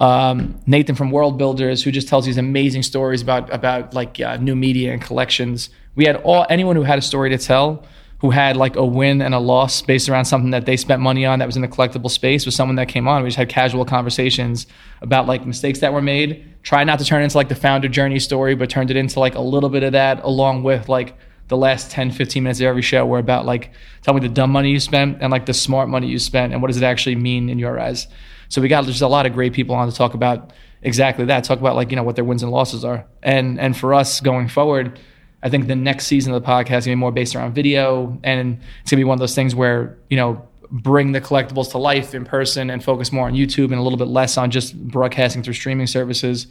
um, 0.00 0.58
Nathan 0.66 0.94
from 0.94 1.10
World 1.10 1.38
Builders, 1.38 1.82
who 1.82 1.92
just 1.92 2.08
tells 2.08 2.24
these 2.24 2.38
amazing 2.38 2.82
stories 2.82 3.20
about 3.20 3.52
about 3.52 3.94
like 3.94 4.18
uh, 4.18 4.36
new 4.38 4.56
media 4.56 4.92
and 4.92 5.00
collections. 5.00 5.70
We 5.94 6.06
had 6.06 6.16
all 6.16 6.46
anyone 6.48 6.74
who 6.74 6.82
had 6.82 6.98
a 6.98 7.02
story 7.02 7.28
to 7.30 7.38
tell, 7.38 7.84
who 8.20 8.30
had 8.30 8.56
like 8.56 8.76
a 8.76 8.84
win 8.84 9.20
and 9.20 9.34
a 9.34 9.38
loss 9.38 9.82
based 9.82 10.08
around 10.08 10.24
something 10.24 10.50
that 10.52 10.64
they 10.64 10.78
spent 10.78 11.02
money 11.02 11.26
on 11.26 11.38
that 11.38 11.46
was 11.46 11.56
in 11.56 11.62
the 11.62 11.68
collectible 11.68 12.10
space, 12.10 12.46
was 12.46 12.54
someone 12.54 12.76
that 12.76 12.88
came 12.88 13.06
on. 13.06 13.22
We 13.22 13.28
just 13.28 13.36
had 13.36 13.50
casual 13.50 13.84
conversations 13.84 14.66
about 15.02 15.26
like 15.26 15.44
mistakes 15.44 15.80
that 15.80 15.92
were 15.92 16.02
made. 16.02 16.46
Try 16.62 16.82
not 16.84 16.98
to 17.00 17.04
turn 17.04 17.20
it 17.20 17.24
into 17.24 17.36
like 17.36 17.50
the 17.50 17.54
founder 17.54 17.88
journey 17.88 18.18
story, 18.18 18.54
but 18.54 18.70
turned 18.70 18.90
it 18.90 18.96
into 18.96 19.20
like 19.20 19.34
a 19.34 19.40
little 19.40 19.68
bit 19.68 19.82
of 19.82 19.92
that, 19.92 20.22
along 20.24 20.62
with 20.62 20.88
like 20.88 21.14
the 21.48 21.56
last 21.58 21.90
10, 21.90 22.12
15 22.12 22.42
minutes 22.42 22.60
of 22.60 22.66
every 22.66 22.80
show 22.80 23.04
were 23.04 23.18
about 23.18 23.44
like, 23.44 23.72
tell 24.02 24.14
me 24.14 24.20
the 24.20 24.28
dumb 24.28 24.50
money 24.50 24.70
you 24.70 24.80
spent 24.80 25.18
and 25.20 25.30
like 25.30 25.46
the 25.46 25.52
smart 25.52 25.88
money 25.88 26.06
you 26.06 26.18
spent 26.18 26.52
and 26.52 26.62
what 26.62 26.68
does 26.68 26.76
it 26.78 26.84
actually 26.84 27.16
mean 27.16 27.50
in 27.50 27.58
your 27.58 27.78
eyes. 27.78 28.06
So 28.50 28.60
we 28.60 28.68
got 28.68 28.84
just 28.84 29.00
a 29.00 29.08
lot 29.08 29.24
of 29.24 29.32
great 29.32 29.54
people 29.54 29.74
on 29.74 29.88
to 29.88 29.96
talk 29.96 30.12
about 30.12 30.52
exactly 30.82 31.24
that. 31.26 31.44
Talk 31.44 31.60
about 31.60 31.76
like 31.76 31.90
you 31.90 31.96
know 31.96 32.02
what 32.02 32.16
their 32.16 32.24
wins 32.24 32.42
and 32.42 32.52
losses 32.52 32.84
are. 32.84 33.06
And 33.22 33.58
and 33.58 33.76
for 33.76 33.94
us 33.94 34.20
going 34.20 34.48
forward, 34.48 34.98
I 35.42 35.48
think 35.48 35.68
the 35.68 35.76
next 35.76 36.06
season 36.06 36.34
of 36.34 36.42
the 36.42 36.46
podcast 36.46 36.78
is 36.78 36.86
gonna 36.86 36.96
be 36.96 37.00
more 37.00 37.12
based 37.12 37.34
around 37.34 37.54
video, 37.54 38.18
and 38.22 38.60
it's 38.82 38.90
gonna 38.90 39.00
be 39.00 39.04
one 39.04 39.14
of 39.14 39.20
those 39.20 39.34
things 39.34 39.54
where 39.54 39.96
you 40.10 40.16
know 40.16 40.46
bring 40.70 41.12
the 41.12 41.20
collectibles 41.20 41.70
to 41.70 41.78
life 41.78 42.14
in 42.14 42.24
person 42.24 42.70
and 42.70 42.84
focus 42.84 43.10
more 43.10 43.26
on 43.26 43.34
YouTube 43.34 43.66
and 43.66 43.74
a 43.74 43.82
little 43.82 43.98
bit 43.98 44.06
less 44.06 44.36
on 44.36 44.50
just 44.50 44.76
broadcasting 44.88 45.42
through 45.42 45.54
streaming 45.54 45.86
services. 45.86 46.46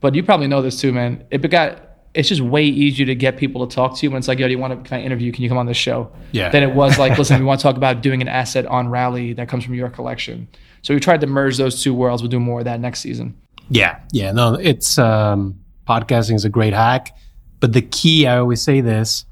But 0.00 0.14
you 0.14 0.22
probably 0.22 0.46
know 0.46 0.62
this 0.62 0.80
too, 0.80 0.92
man. 0.92 1.24
It 1.30 1.38
got 1.50 1.88
it's 2.14 2.28
just 2.28 2.42
way 2.42 2.64
easier 2.64 3.06
to 3.06 3.14
get 3.14 3.38
people 3.38 3.66
to 3.66 3.74
talk 3.74 3.96
to 3.96 4.04
you 4.04 4.10
when 4.10 4.18
it's 4.18 4.28
like, 4.28 4.38
yo, 4.38 4.46
do 4.46 4.52
you 4.52 4.58
want 4.58 4.84
to 4.84 4.88
can 4.88 5.00
I 5.00 5.02
interview? 5.02 5.32
Can 5.32 5.42
you 5.44 5.48
come 5.48 5.58
on 5.58 5.66
this 5.66 5.78
show? 5.78 6.12
Yeah. 6.32 6.50
Than 6.50 6.62
it 6.62 6.74
was 6.74 6.98
like, 6.98 7.16
listen, 7.18 7.38
we 7.40 7.46
want 7.46 7.60
to 7.60 7.62
talk 7.62 7.76
about 7.76 8.02
doing 8.02 8.20
an 8.20 8.28
asset 8.28 8.66
on 8.66 8.88
Rally 8.88 9.32
that 9.34 9.48
comes 9.48 9.64
from 9.64 9.74
your 9.74 9.88
collection. 9.88 10.48
So 10.82 10.94
we 10.94 11.00
tried 11.00 11.20
to 11.22 11.26
merge 11.26 11.56
those 11.56 11.82
two 11.82 11.94
worlds. 11.94 12.22
We'll 12.22 12.30
do 12.30 12.40
more 12.40 12.60
of 12.60 12.64
that 12.66 12.80
next 12.80 13.00
season. 13.00 13.36
Yeah, 13.70 14.00
yeah. 14.12 14.32
No, 14.32 14.54
it's 14.54 14.98
um, 14.98 15.60
podcasting 15.88 16.34
is 16.34 16.44
a 16.44 16.48
great 16.48 16.72
hack, 16.72 17.16
but 17.60 17.72
the 17.72 17.82
key, 17.82 18.26
I 18.26 18.38
always 18.38 18.60
say 18.60 18.80
this, 18.80 19.24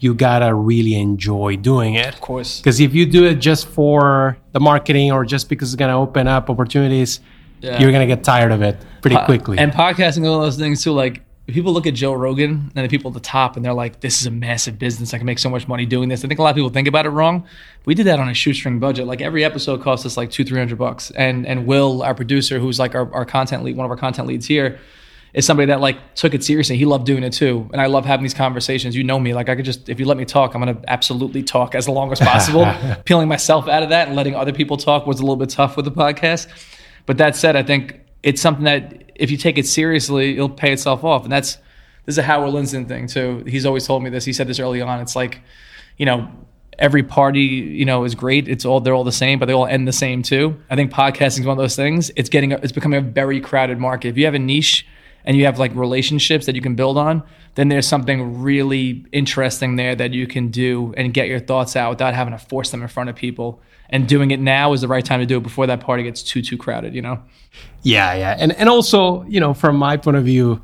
you 0.00 0.14
gotta 0.14 0.54
really 0.54 0.94
enjoy 0.94 1.56
doing 1.56 1.94
it. 1.94 2.14
Of 2.14 2.20
course. 2.20 2.60
Because 2.60 2.80
if 2.80 2.94
you 2.94 3.04
do 3.04 3.24
it 3.24 3.36
just 3.36 3.66
for 3.66 4.38
the 4.52 4.60
marketing 4.60 5.12
or 5.12 5.24
just 5.24 5.48
because 5.48 5.72
it's 5.72 5.78
gonna 5.78 5.98
open 6.00 6.26
up 6.26 6.48
opportunities, 6.50 7.20
yeah. 7.60 7.80
you're 7.80 7.92
gonna 7.92 8.06
get 8.06 8.24
tired 8.24 8.52
of 8.52 8.62
it 8.62 8.76
pretty 9.02 9.16
quickly. 9.24 9.58
And 9.58 9.72
podcasting, 9.72 10.26
all 10.26 10.40
those 10.40 10.56
things 10.56 10.82
too, 10.82 10.92
like 10.92 11.22
people 11.52 11.72
look 11.72 11.86
at 11.86 11.94
Joe 11.94 12.12
Rogan 12.12 12.70
and 12.74 12.84
the 12.84 12.88
people 12.88 13.10
at 13.10 13.14
the 13.14 13.20
top 13.20 13.56
and 13.56 13.64
they're 13.64 13.72
like, 13.72 14.00
this 14.00 14.20
is 14.20 14.26
a 14.26 14.30
massive 14.30 14.78
business. 14.78 15.14
I 15.14 15.18
can 15.18 15.26
make 15.26 15.38
so 15.38 15.48
much 15.48 15.66
money 15.66 15.86
doing 15.86 16.08
this. 16.08 16.24
I 16.24 16.28
think 16.28 16.38
a 16.38 16.42
lot 16.42 16.50
of 16.50 16.56
people 16.56 16.68
think 16.68 16.88
about 16.88 17.06
it 17.06 17.10
wrong. 17.10 17.46
We 17.86 17.94
did 17.94 18.06
that 18.06 18.20
on 18.20 18.28
a 18.28 18.34
shoestring 18.34 18.78
budget. 18.78 19.06
Like 19.06 19.22
every 19.22 19.44
episode 19.44 19.80
cost 19.82 20.04
us 20.04 20.16
like 20.16 20.30
two, 20.30 20.44
three 20.44 20.58
hundred 20.58 20.78
bucks. 20.78 21.10
And 21.12 21.46
and 21.46 21.66
Will, 21.66 22.02
our 22.02 22.14
producer, 22.14 22.58
who's 22.58 22.78
like 22.78 22.94
our, 22.94 23.12
our 23.14 23.24
content 23.24 23.64
lead, 23.64 23.76
one 23.76 23.86
of 23.86 23.90
our 23.90 23.96
content 23.96 24.28
leads 24.28 24.46
here, 24.46 24.78
is 25.32 25.46
somebody 25.46 25.66
that 25.66 25.80
like 25.80 26.14
took 26.14 26.34
it 26.34 26.44
seriously. 26.44 26.76
He 26.76 26.84
loved 26.84 27.06
doing 27.06 27.22
it 27.22 27.32
too. 27.32 27.68
And 27.72 27.80
I 27.80 27.86
love 27.86 28.04
having 28.04 28.24
these 28.24 28.34
conversations. 28.34 28.94
You 28.94 29.04
know 29.04 29.18
me. 29.18 29.32
Like 29.32 29.48
I 29.48 29.56
could 29.56 29.64
just 29.64 29.88
if 29.88 29.98
you 29.98 30.04
let 30.04 30.18
me 30.18 30.26
talk, 30.26 30.54
I'm 30.54 30.60
gonna 30.60 30.82
absolutely 30.86 31.42
talk 31.42 31.74
as 31.74 31.88
long 31.88 32.12
as 32.12 32.20
possible. 32.20 32.70
Peeling 33.06 33.28
myself 33.28 33.68
out 33.68 33.82
of 33.82 33.88
that 33.88 34.08
and 34.08 34.16
letting 34.16 34.34
other 34.34 34.52
people 34.52 34.76
talk 34.76 35.06
was 35.06 35.18
a 35.18 35.22
little 35.22 35.36
bit 35.36 35.48
tough 35.48 35.76
with 35.76 35.86
the 35.86 35.92
podcast. 35.92 36.46
But 37.06 37.16
that 37.16 37.36
said, 37.36 37.56
I 37.56 37.62
think 37.62 38.00
it's 38.22 38.40
something 38.40 38.64
that 38.64 39.12
if 39.14 39.30
you 39.30 39.36
take 39.36 39.58
it 39.58 39.66
seriously, 39.66 40.34
it'll 40.34 40.48
pay 40.48 40.72
itself 40.72 41.04
off. 41.04 41.24
And 41.24 41.32
that's 41.32 41.56
this 42.06 42.14
is 42.14 42.18
a 42.18 42.22
Howard 42.22 42.54
Lindzen 42.54 42.88
thing 42.88 43.06
too. 43.06 43.44
He's 43.46 43.66
always 43.66 43.86
told 43.86 44.02
me 44.02 44.10
this. 44.10 44.24
He 44.24 44.32
said 44.32 44.46
this 44.46 44.58
early 44.58 44.80
on. 44.80 45.00
It's 45.00 45.14
like, 45.14 45.42
you 45.98 46.06
know, 46.06 46.28
every 46.78 47.02
party, 47.02 47.40
you 47.40 47.84
know, 47.84 48.04
is 48.04 48.14
great. 48.14 48.48
It's 48.48 48.64
all 48.64 48.80
they're 48.80 48.94
all 48.94 49.04
the 49.04 49.12
same, 49.12 49.38
but 49.38 49.46
they 49.46 49.52
all 49.52 49.66
end 49.66 49.86
the 49.86 49.92
same 49.92 50.22
too. 50.22 50.58
I 50.70 50.76
think 50.76 50.92
podcasting 50.92 51.40
is 51.40 51.46
one 51.46 51.58
of 51.58 51.62
those 51.62 51.76
things. 51.76 52.10
It's 52.16 52.28
getting 52.28 52.52
it's 52.52 52.72
becoming 52.72 52.98
a 52.98 53.02
very 53.02 53.40
crowded 53.40 53.78
market. 53.78 54.08
If 54.08 54.16
you 54.16 54.24
have 54.24 54.34
a 54.34 54.38
niche 54.38 54.86
and 55.28 55.36
you 55.36 55.44
have 55.44 55.58
like 55.58 55.74
relationships 55.74 56.46
that 56.46 56.54
you 56.54 56.62
can 56.62 56.74
build 56.74 56.96
on, 56.96 57.22
then 57.54 57.68
there's 57.68 57.86
something 57.86 58.40
really 58.40 59.04
interesting 59.12 59.76
there 59.76 59.94
that 59.94 60.14
you 60.14 60.26
can 60.26 60.48
do 60.48 60.94
and 60.96 61.12
get 61.12 61.28
your 61.28 61.38
thoughts 61.38 61.76
out 61.76 61.90
without 61.90 62.14
having 62.14 62.32
to 62.32 62.38
force 62.38 62.70
them 62.70 62.80
in 62.80 62.88
front 62.88 63.10
of 63.10 63.14
people. 63.14 63.60
And 63.90 64.08
doing 64.08 64.30
it 64.30 64.40
now 64.40 64.72
is 64.72 64.80
the 64.80 64.88
right 64.88 65.04
time 65.04 65.20
to 65.20 65.26
do 65.26 65.36
it 65.36 65.42
before 65.42 65.66
that 65.66 65.80
party 65.80 66.02
gets 66.02 66.22
too 66.22 66.40
too 66.40 66.56
crowded, 66.56 66.94
you 66.94 67.02
know? 67.02 67.22
Yeah, 67.82 68.14
yeah. 68.14 68.36
And 68.38 68.52
and 68.52 68.70
also, 68.70 69.22
you 69.24 69.38
know, 69.38 69.52
from 69.52 69.76
my 69.76 69.98
point 69.98 70.16
of 70.16 70.24
view, 70.24 70.62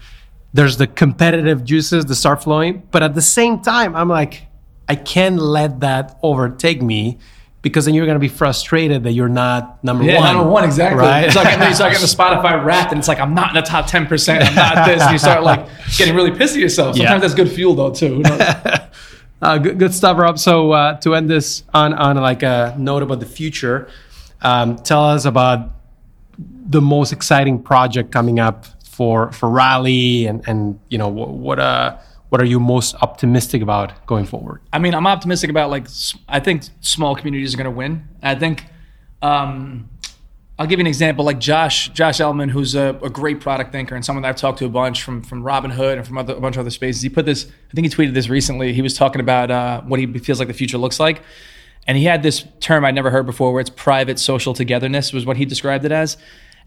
there's 0.54 0.78
the 0.78 0.86
competitive 0.86 1.62
juices 1.62 2.06
that 2.06 2.14
start 2.14 2.42
flowing, 2.42 2.88
but 2.90 3.02
at 3.02 3.14
the 3.14 3.22
same 3.22 3.60
time, 3.60 3.94
I'm 3.94 4.08
like, 4.08 4.46
I 4.88 4.94
can't 4.94 5.36
let 5.36 5.80
that 5.80 6.18
overtake 6.22 6.80
me 6.80 7.18
because 7.64 7.86
then 7.86 7.94
you're 7.94 8.04
going 8.04 8.14
to 8.14 8.20
be 8.20 8.28
frustrated 8.28 9.04
that 9.04 9.12
you're 9.12 9.26
not 9.26 9.82
number 9.82 10.04
yeah, 10.04 10.20
one. 10.20 10.34
number 10.34 10.50
one, 10.50 10.64
exactly. 10.64 11.00
Right? 11.00 11.24
It's 11.24 11.34
like, 11.34 11.46
you 11.46 11.74
start 11.74 11.92
getting 11.92 12.06
the 12.06 12.14
Spotify 12.14 12.62
Wrapped, 12.62 12.92
and 12.92 12.98
it's 12.98 13.08
like, 13.08 13.18
I'm 13.18 13.34
not 13.34 13.48
in 13.48 13.54
the 13.54 13.62
top 13.62 13.86
10%, 13.86 14.46
I'm 14.46 14.54
not 14.54 14.86
this. 14.86 15.02
And 15.02 15.12
you 15.12 15.18
start 15.18 15.42
like 15.42 15.66
getting 15.96 16.14
really 16.14 16.30
pissy 16.30 16.58
yourself. 16.58 16.94
Sometimes 16.94 17.14
yeah. 17.14 17.18
that's 17.20 17.34
good 17.34 17.50
fuel 17.50 17.74
though, 17.74 17.90
too. 17.90 18.22
uh, 19.42 19.56
good, 19.56 19.78
good 19.78 19.94
stuff, 19.94 20.18
Rob. 20.18 20.38
So 20.38 20.72
uh, 20.72 21.00
to 21.00 21.14
end 21.14 21.30
this 21.30 21.62
on, 21.72 21.94
on 21.94 22.16
like 22.16 22.42
a 22.42 22.76
note 22.78 23.02
about 23.02 23.20
the 23.20 23.26
future, 23.26 23.88
um, 24.42 24.76
tell 24.76 25.02
us 25.02 25.24
about 25.24 25.70
the 26.38 26.82
most 26.82 27.12
exciting 27.12 27.62
project 27.62 28.12
coming 28.12 28.38
up 28.38 28.66
for, 28.84 29.32
for 29.32 29.48
Rally 29.48 30.26
and, 30.26 30.46
and, 30.46 30.78
you 30.90 30.98
know, 30.98 31.08
what, 31.08 31.30
what 31.30 31.58
uh, 31.58 31.96
what 32.28 32.40
are 32.40 32.46
you 32.46 32.58
most 32.58 32.94
optimistic 33.02 33.62
about 33.62 34.06
going 34.06 34.26
forward? 34.26 34.60
I 34.72 34.78
mean, 34.78 34.94
I'm 34.94 35.06
optimistic 35.06 35.50
about 35.50 35.70
like 35.70 35.86
I 36.28 36.40
think 36.40 36.64
small 36.80 37.14
communities 37.14 37.54
are 37.54 37.56
going 37.56 37.66
to 37.66 37.70
win. 37.70 38.08
I 38.22 38.34
think 38.34 38.66
um, 39.22 39.88
I'll 40.58 40.66
give 40.66 40.78
you 40.78 40.84
an 40.84 40.86
example, 40.86 41.24
like 41.24 41.40
Josh 41.40 41.88
Josh 41.90 42.20
Elman, 42.20 42.48
who's 42.48 42.74
a, 42.74 42.98
a, 43.02 43.10
great 43.10 43.40
product 43.40 43.72
thinker 43.72 43.96
and 43.96 44.04
someone 44.04 44.22
that 44.22 44.28
I've 44.28 44.36
talked 44.36 44.58
to 44.58 44.66
a 44.66 44.68
bunch 44.68 45.02
from 45.02 45.22
from 45.22 45.42
Robinhood 45.42 45.96
and 45.96 46.06
from 46.06 46.18
other, 46.18 46.34
a 46.34 46.40
bunch 46.40 46.56
of 46.56 46.60
other 46.60 46.70
spaces. 46.70 47.02
He 47.02 47.08
put 47.08 47.26
this, 47.26 47.46
I 47.46 47.74
think 47.74 47.86
he 47.86 47.90
tweeted 47.90 48.14
this 48.14 48.28
recently. 48.28 48.72
He 48.72 48.82
was 48.82 48.94
talking 48.94 49.20
about 49.20 49.50
uh, 49.50 49.82
what 49.82 49.98
he 49.98 50.06
feels 50.18 50.38
like 50.38 50.48
the 50.48 50.54
future 50.54 50.78
looks 50.78 51.00
like, 51.00 51.22
and 51.88 51.98
he 51.98 52.04
had 52.04 52.22
this 52.22 52.44
term 52.60 52.84
I'd 52.84 52.94
never 52.94 53.10
heard 53.10 53.26
before, 53.26 53.52
where 53.52 53.60
it's 53.60 53.70
private 53.70 54.18
social 54.20 54.54
togetherness, 54.54 55.12
was 55.12 55.26
what 55.26 55.36
he 55.36 55.44
described 55.44 55.84
it 55.84 55.92
as. 55.92 56.16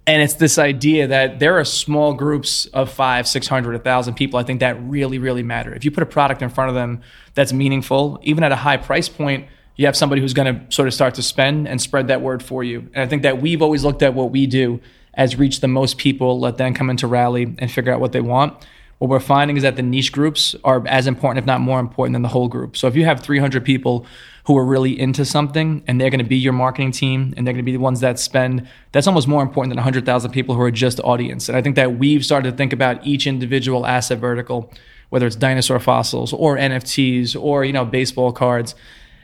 And 0.08 0.22
it's 0.22 0.36
this 0.36 0.58
idea 0.58 1.08
that 1.08 1.40
there 1.40 1.60
are 1.60 1.66
small 1.66 2.14
groups 2.14 2.66
of 2.68 2.90
five, 2.90 3.28
600, 3.28 3.74
1,000 3.74 4.14
people, 4.14 4.40
I 4.40 4.44
think 4.44 4.62
that 4.62 4.82
really, 4.82 5.20
really 5.20 5.44
matter. 5.44 5.74
If 5.74 5.84
you 5.84 5.92
put 5.92 6.02
a 6.02 6.08
product 6.08 6.42
in 6.42 6.48
front 6.48 6.70
of 6.70 6.76
them 6.76 7.02
that's 7.34 7.52
meaningful, 7.52 8.18
even 8.24 8.46
at 8.46 8.54
a 8.54 8.56
high 8.56 8.78
price 8.78 9.10
point, 9.10 9.48
you 9.76 9.86
have 9.86 9.98
somebody 9.98 10.22
who's 10.22 10.34
going 10.34 10.56
to 10.56 10.72
sort 10.74 10.88
of 10.88 10.94
start 10.94 11.16
to 11.16 11.22
spend 11.22 11.68
and 11.68 11.82
spread 11.82 12.08
that 12.08 12.22
word 12.22 12.42
for 12.42 12.64
you. 12.64 12.90
And 12.94 13.04
I 13.04 13.06
think 13.06 13.24
that 13.24 13.42
we've 13.42 13.62
always 13.62 13.84
looked 13.84 14.02
at 14.02 14.14
what 14.14 14.32
we 14.32 14.48
do 14.48 14.80
as 15.14 15.36
reach 15.36 15.60
the 15.60 15.68
most 15.68 15.98
people, 15.98 16.40
let 16.40 16.58
them 16.58 16.74
come 16.74 16.90
into 16.90 17.06
Rally 17.06 17.56
and 17.60 17.70
figure 17.70 17.92
out 17.92 18.00
what 18.00 18.14
they 18.14 18.22
want. 18.22 18.66
what 19.00 19.10
we're 19.10 19.20
finding 19.20 19.58
is 19.58 19.64
that 19.64 19.76
the 19.76 19.84
niche 19.84 20.12
groups 20.12 20.56
are 20.64 20.86
as 20.88 21.06
important, 21.08 21.40
if 21.40 21.46
not 21.46 21.62
more 21.62 21.80
important, 21.80 22.14
than 22.14 22.24
the 22.24 22.30
whole 22.30 22.48
group. 22.48 22.76
So 22.76 22.88
if 22.88 22.96
you 22.96 23.06
have 23.06 23.22
300 23.22 23.64
people 23.64 24.06
who 24.48 24.58
are 24.58 24.64
really 24.64 24.98
into 24.98 25.26
something 25.26 25.84
and 25.88 26.00
they're 26.00 26.10
going 26.10 26.24
to 26.24 26.26
be 26.26 26.38
your 26.38 26.54
marketing 26.54 26.90
team 26.90 27.34
and 27.36 27.46
they're 27.46 27.54
going 27.54 27.66
to 27.66 27.70
be 27.70 27.74
the 27.74 27.84
ones 27.84 28.00
that 28.00 28.18
spend, 28.18 28.66
that's 28.94 29.06
almost 29.06 29.28
more 29.28 29.42
important 29.42 29.70
than 29.72 29.76
100,000 29.76 30.32
people 30.32 30.56
who 30.56 30.62
are 30.62 30.72
just 30.72 31.02
audience. 31.02 31.50
And 31.50 31.58
I 31.58 31.62
think 31.62 31.76
that 31.76 32.00
we've 32.00 32.24
started 32.24 32.52
to 32.52 32.56
think 32.56 32.72
about 32.72 33.06
each 33.06 33.28
individual 33.28 33.86
asset 33.86 34.20
vertical, 34.20 34.72
whether 35.10 35.28
it's 35.28 35.36
dinosaur 35.36 35.82
fossils 35.82 36.32
or 36.32 36.56
NFTs 36.56 37.36
or, 37.40 37.66
you 37.66 37.74
know, 37.74 37.84
baseball 37.84 38.32
cards 38.32 38.74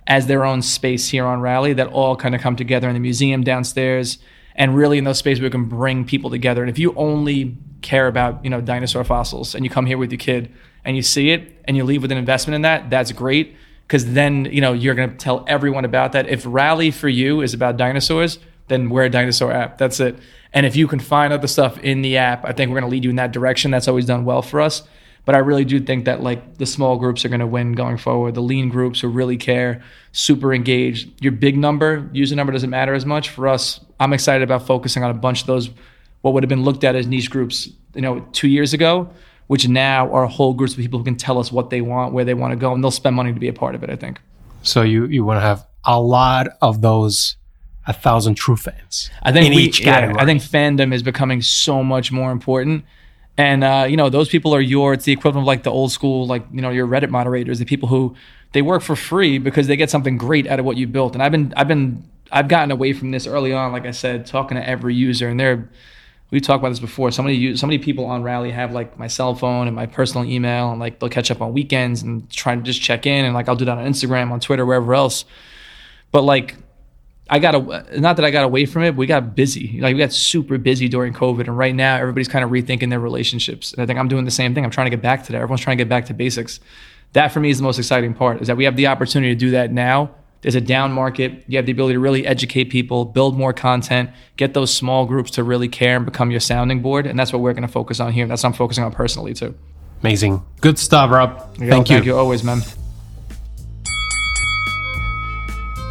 as 0.07 0.27
their 0.27 0.43
own 0.43 0.61
space 0.61 1.07
here 1.07 1.25
on 1.25 1.39
Rally 1.39 1.71
that 1.71 1.87
all 1.87 2.17
kind 2.17 2.35
of 2.35 2.41
come 2.41 2.57
together 2.57 2.89
in 2.89 2.93
the 2.93 2.99
museum 2.99 3.45
downstairs 3.45 4.17
and 4.57 4.75
really 4.75 4.97
in 4.97 5.05
those 5.05 5.19
spaces 5.19 5.41
we 5.41 5.49
can 5.49 5.69
bring 5.69 6.03
people 6.03 6.31
together. 6.31 6.61
And 6.61 6.69
if 6.69 6.77
you 6.77 6.93
only 6.95 7.57
care 7.81 8.07
about 8.07 8.43
you 8.43 8.49
know 8.49 8.59
dinosaur 8.59 9.05
fossils 9.05 9.55
and 9.55 9.63
you 9.63 9.69
come 9.69 9.85
here 9.85 9.97
with 9.97 10.11
your 10.11 10.19
kid 10.19 10.53
and 10.83 10.97
you 10.97 11.01
see 11.01 11.31
it 11.31 11.61
and 11.63 11.77
you 11.77 11.85
leave 11.85 12.01
with 12.01 12.11
an 12.11 12.17
investment 12.17 12.55
in 12.55 12.63
that, 12.63 12.89
that's 12.89 13.13
great 13.13 13.55
because 13.93 14.11
then 14.11 14.45
you 14.45 14.59
know 14.59 14.73
you're 14.73 14.95
going 14.95 15.11
to 15.11 15.15
tell 15.15 15.45
everyone 15.47 15.85
about 15.85 16.13
that. 16.13 16.27
If 16.27 16.45
Rally 16.47 16.89
for 16.89 17.07
you 17.07 17.41
is 17.41 17.53
about 17.53 17.77
dinosaurs, 17.77 18.39
then 18.67 18.89
we're 18.89 19.03
a 19.03 19.09
dinosaur 19.09 19.51
app. 19.51 19.77
That's 19.77 19.99
it. 19.99 20.17
And 20.51 20.65
if 20.65 20.75
you 20.75 20.87
can 20.87 20.99
find 20.99 21.31
other 21.31 21.45
stuff 21.45 21.77
in 21.77 22.01
the 22.01 22.17
app, 22.17 22.43
I 22.43 22.53
think 22.53 22.69
we're 22.69 22.79
going 22.79 22.89
to 22.89 22.91
lead 22.91 23.03
you 23.03 23.11
in 23.11 23.17
that 23.17 23.31
direction. 23.31 23.69
That's 23.69 23.87
always 23.87 24.07
done 24.07 24.25
well 24.25 24.41
for 24.41 24.61
us. 24.61 24.81
But 25.25 25.35
I 25.35 25.37
really 25.37 25.63
do 25.63 25.79
think 25.79 26.05
that 26.05 26.23
like 26.23 26.57
the 26.57 26.65
small 26.65 26.97
groups 26.97 27.23
are 27.23 27.29
going 27.29 27.39
to 27.39 27.45
win 27.45 27.73
going 27.73 27.97
forward. 27.97 28.33
The 28.33 28.41
lean 28.41 28.69
groups 28.69 28.99
who 28.99 29.09
really 29.09 29.37
care, 29.37 29.83
super 30.11 30.55
engaged. 30.55 31.21
Your 31.21 31.31
big 31.31 31.55
number, 31.55 32.09
user 32.13 32.35
number 32.35 32.51
doesn't 32.51 32.71
matter 32.71 32.95
as 32.95 33.05
much 33.05 33.29
for 33.29 33.47
us. 33.47 33.79
I'm 33.99 34.11
excited 34.11 34.41
about 34.41 34.65
focusing 34.65 35.03
on 35.03 35.11
a 35.11 35.13
bunch 35.13 35.41
of 35.41 35.47
those 35.47 35.69
what 36.21 36.33
would 36.33 36.41
have 36.41 36.49
been 36.49 36.63
looked 36.63 36.83
at 36.83 36.95
as 36.95 37.05
niche 37.05 37.29
groups, 37.29 37.69
you 37.93 38.01
know, 38.01 38.21
two 38.31 38.47
years 38.47 38.73
ago, 38.73 39.11
which 39.53 39.67
now 39.67 40.11
are 40.11 40.25
whole 40.25 40.55
groups 40.55 40.73
of 40.73 40.79
people 40.79 40.97
who 40.97 41.05
can 41.05 41.15
tell 41.15 41.37
us 41.37 41.51
what 41.51 41.69
they 41.69 41.79
want, 41.79 42.11
where 42.11 42.25
they 42.25 42.33
want 42.33 42.51
to 42.53 42.55
go, 42.55 42.73
and 42.73 42.83
they'll 42.83 42.89
spend 42.89 43.15
money 43.15 43.31
to 43.31 43.39
be 43.39 43.47
a 43.47 43.53
part 43.53 43.75
of 43.75 43.83
it. 43.83 43.91
I 43.91 43.95
think. 43.95 44.19
So 44.63 44.81
you 44.81 45.05
you 45.05 45.23
want 45.23 45.37
to 45.37 45.41
have 45.41 45.67
a 45.85 46.01
lot 46.01 46.47
of 46.59 46.81
those 46.81 47.35
a 47.85 47.93
thousand 47.93 48.33
true 48.33 48.55
fans. 48.55 49.11
I 49.21 49.31
think 49.31 49.53
we, 49.53 49.69
yeah, 49.85 50.11
I 50.17 50.25
think 50.25 50.41
fandom 50.41 50.91
is 50.91 51.03
becoming 51.03 51.43
so 51.43 51.83
much 51.83 52.11
more 52.11 52.31
important. 52.31 52.83
And 53.37 53.63
uh, 53.63 53.85
you 53.87 53.95
know, 53.95 54.09
those 54.09 54.27
people 54.27 54.55
are 54.55 54.59
your 54.61 54.93
it's 54.93 55.05
the 55.05 55.11
equivalent 55.11 55.43
of 55.43 55.47
like 55.47 55.61
the 55.61 55.69
old 55.69 55.91
school, 55.91 56.25
like, 56.25 56.43
you 56.51 56.61
know, 56.61 56.71
your 56.71 56.87
Reddit 56.87 57.11
moderators, 57.11 57.59
the 57.59 57.65
people 57.65 57.89
who 57.89 58.15
they 58.53 58.63
work 58.63 58.81
for 58.81 58.95
free 58.95 59.37
because 59.37 59.67
they 59.67 59.75
get 59.75 59.91
something 59.91 60.17
great 60.17 60.47
out 60.47 60.57
of 60.59 60.65
what 60.65 60.77
you 60.77 60.87
built. 60.87 61.13
And 61.13 61.21
I've 61.21 61.31
been 61.31 61.53
I've 61.55 61.67
been 61.67 62.09
I've 62.31 62.47
gotten 62.47 62.71
away 62.71 62.93
from 62.93 63.11
this 63.11 63.27
early 63.27 63.53
on, 63.53 63.71
like 63.71 63.85
I 63.85 63.91
said, 63.91 64.25
talking 64.25 64.57
to 64.57 64.67
every 64.67 64.95
user 64.95 65.29
and 65.29 65.39
they're 65.39 65.69
we 66.33 66.41
talked 66.41 66.63
about 66.63 66.69
this 66.69 66.79
before. 66.79 67.11
So 67.11 67.21
many 67.21 67.55
so 67.55 67.67
many 67.67 67.77
people 67.77 68.05
on 68.05 68.23
Rally 68.23 68.49
have 68.49 68.71
like 68.71 68.97
my 68.97 69.05
cell 69.05 69.35
phone 69.35 69.67
and 69.67 69.75
my 69.75 69.85
personal 69.85 70.27
email, 70.27 70.71
and 70.71 70.79
like 70.79 70.99
they'll 70.99 71.07
catch 71.07 71.29
up 71.29 71.43
on 71.43 71.53
weekends 71.53 72.01
and 72.01 72.27
try 72.31 72.55
to 72.55 72.61
just 72.63 72.81
check 72.81 73.05
in, 73.05 73.23
and 73.23 73.35
like 73.35 73.47
I'll 73.47 73.55
do 73.55 73.65
that 73.65 73.77
on 73.77 73.85
Instagram, 73.85 74.31
on 74.31 74.39
Twitter, 74.39 74.65
wherever 74.65 74.95
else. 74.95 75.25
But 76.11 76.23
like 76.23 76.55
I 77.29 77.37
got 77.37 77.53
a, 77.53 77.99
not 77.99 78.15
that 78.15 78.25
I 78.25 78.31
got 78.31 78.45
away 78.45 78.65
from 78.65 78.81
it, 78.81 78.93
but 78.93 78.97
we 78.97 79.05
got 79.05 79.35
busy. 79.35 79.79
Like 79.79 79.93
we 79.93 79.99
got 79.99 80.11
super 80.11 80.57
busy 80.57 80.89
during 80.89 81.13
COVID, 81.13 81.41
and 81.41 81.55
right 81.55 81.75
now 81.75 81.97
everybody's 81.97 82.27
kind 82.27 82.43
of 82.43 82.49
rethinking 82.49 82.89
their 82.89 82.99
relationships. 82.99 83.71
And 83.71 83.83
I 83.83 83.85
think 83.85 83.99
I'm 83.99 84.07
doing 84.07 84.25
the 84.25 84.31
same 84.31 84.55
thing. 84.55 84.65
I'm 84.65 84.71
trying 84.71 84.87
to 84.87 84.95
get 84.97 85.03
back 85.03 85.25
to 85.25 85.33
that. 85.33 85.37
Everyone's 85.37 85.61
trying 85.61 85.77
to 85.77 85.83
get 85.83 85.89
back 85.89 86.07
to 86.07 86.15
basics. 86.15 86.59
That 87.11 87.27
for 87.27 87.41
me 87.41 87.51
is 87.51 87.57
the 87.57 87.63
most 87.63 87.77
exciting 87.77 88.15
part. 88.15 88.41
Is 88.41 88.47
that 88.47 88.57
we 88.57 88.63
have 88.63 88.75
the 88.75 88.87
opportunity 88.87 89.35
to 89.35 89.39
do 89.39 89.51
that 89.51 89.71
now 89.71 90.15
there's 90.43 90.55
a 90.55 90.61
down 90.61 90.91
market. 90.91 91.43
You 91.47 91.57
have 91.57 91.65
the 91.65 91.71
ability 91.71 91.95
to 91.95 91.99
really 91.99 92.27
educate 92.27 92.65
people, 92.65 93.05
build 93.05 93.37
more 93.37 93.53
content, 93.53 94.11
get 94.37 94.53
those 94.53 94.73
small 94.73 95.05
groups 95.05 95.31
to 95.31 95.43
really 95.43 95.69
care 95.69 95.95
and 95.95 96.05
become 96.05 96.29
your 96.31 96.41
sounding 96.41 96.81
board. 96.81 97.07
And 97.07 97.17
that's 97.17 97.33
what 97.33 97.41
we're 97.41 97.53
going 97.53 97.65
to 97.65 97.71
focus 97.71 97.99
on 97.99 98.11
here. 98.11 98.27
That's 98.27 98.43
what 98.43 98.49
I'm 98.49 98.53
focusing 98.53 98.83
on 98.83 98.91
personally 98.91 99.33
too. 99.33 99.55
Amazing. 100.01 100.43
Good 100.59 100.77
stuff, 100.77 101.09
Rob. 101.09 101.55
You 101.57 101.69
thank 101.69 101.89
you. 101.89 101.95
Thank 101.95 102.05
you 102.05 102.17
always, 102.17 102.43
man. 102.43 102.61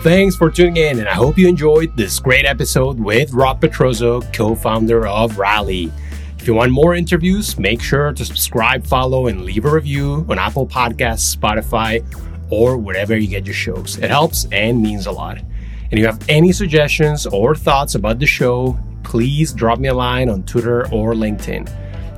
Thanks 0.02 0.36
for 0.36 0.50
tuning 0.50 0.76
in, 0.78 0.98
and 0.98 1.08
I 1.08 1.14
hope 1.14 1.38
you 1.38 1.46
enjoyed 1.48 1.96
this 1.96 2.18
great 2.18 2.44
episode 2.44 2.98
with 2.98 3.32
Rob 3.32 3.62
Petrozzo, 3.62 4.20
co 4.34 4.54
founder 4.56 5.06
of 5.06 5.38
Rally. 5.38 5.92
If 6.38 6.48
you 6.48 6.54
want 6.54 6.72
more 6.72 6.96
interviews, 6.96 7.56
make 7.56 7.80
sure 7.80 8.12
to 8.12 8.24
subscribe, 8.24 8.84
follow, 8.84 9.28
and 9.28 9.44
leave 9.44 9.64
a 9.64 9.70
review 9.70 10.26
on 10.28 10.40
Apple 10.40 10.66
Podcasts, 10.66 11.36
Spotify, 11.36 12.04
or 12.52 12.76
wherever 12.76 13.16
you 13.16 13.26
get 13.26 13.46
your 13.46 13.54
shows. 13.54 13.96
It 13.96 14.10
helps 14.10 14.46
and 14.52 14.82
means 14.82 15.06
a 15.06 15.10
lot. 15.10 15.38
And 15.38 15.92
if 15.92 15.98
you 15.98 16.06
have 16.06 16.20
any 16.28 16.52
suggestions 16.52 17.26
or 17.26 17.54
thoughts 17.54 17.94
about 17.94 18.18
the 18.18 18.26
show, 18.26 18.78
please 19.04 19.54
drop 19.54 19.78
me 19.78 19.88
a 19.88 19.94
line 19.94 20.28
on 20.28 20.42
Twitter 20.42 20.82
or 20.92 21.14
LinkedIn. 21.14 21.64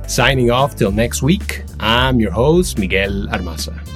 Signing 0.09 0.51
off 0.51 0.75
till 0.75 0.91
next 0.91 1.21
week, 1.21 1.63
I'm 1.79 2.19
your 2.19 2.31
host, 2.31 2.77
Miguel 2.77 3.27
Armaza. 3.31 3.94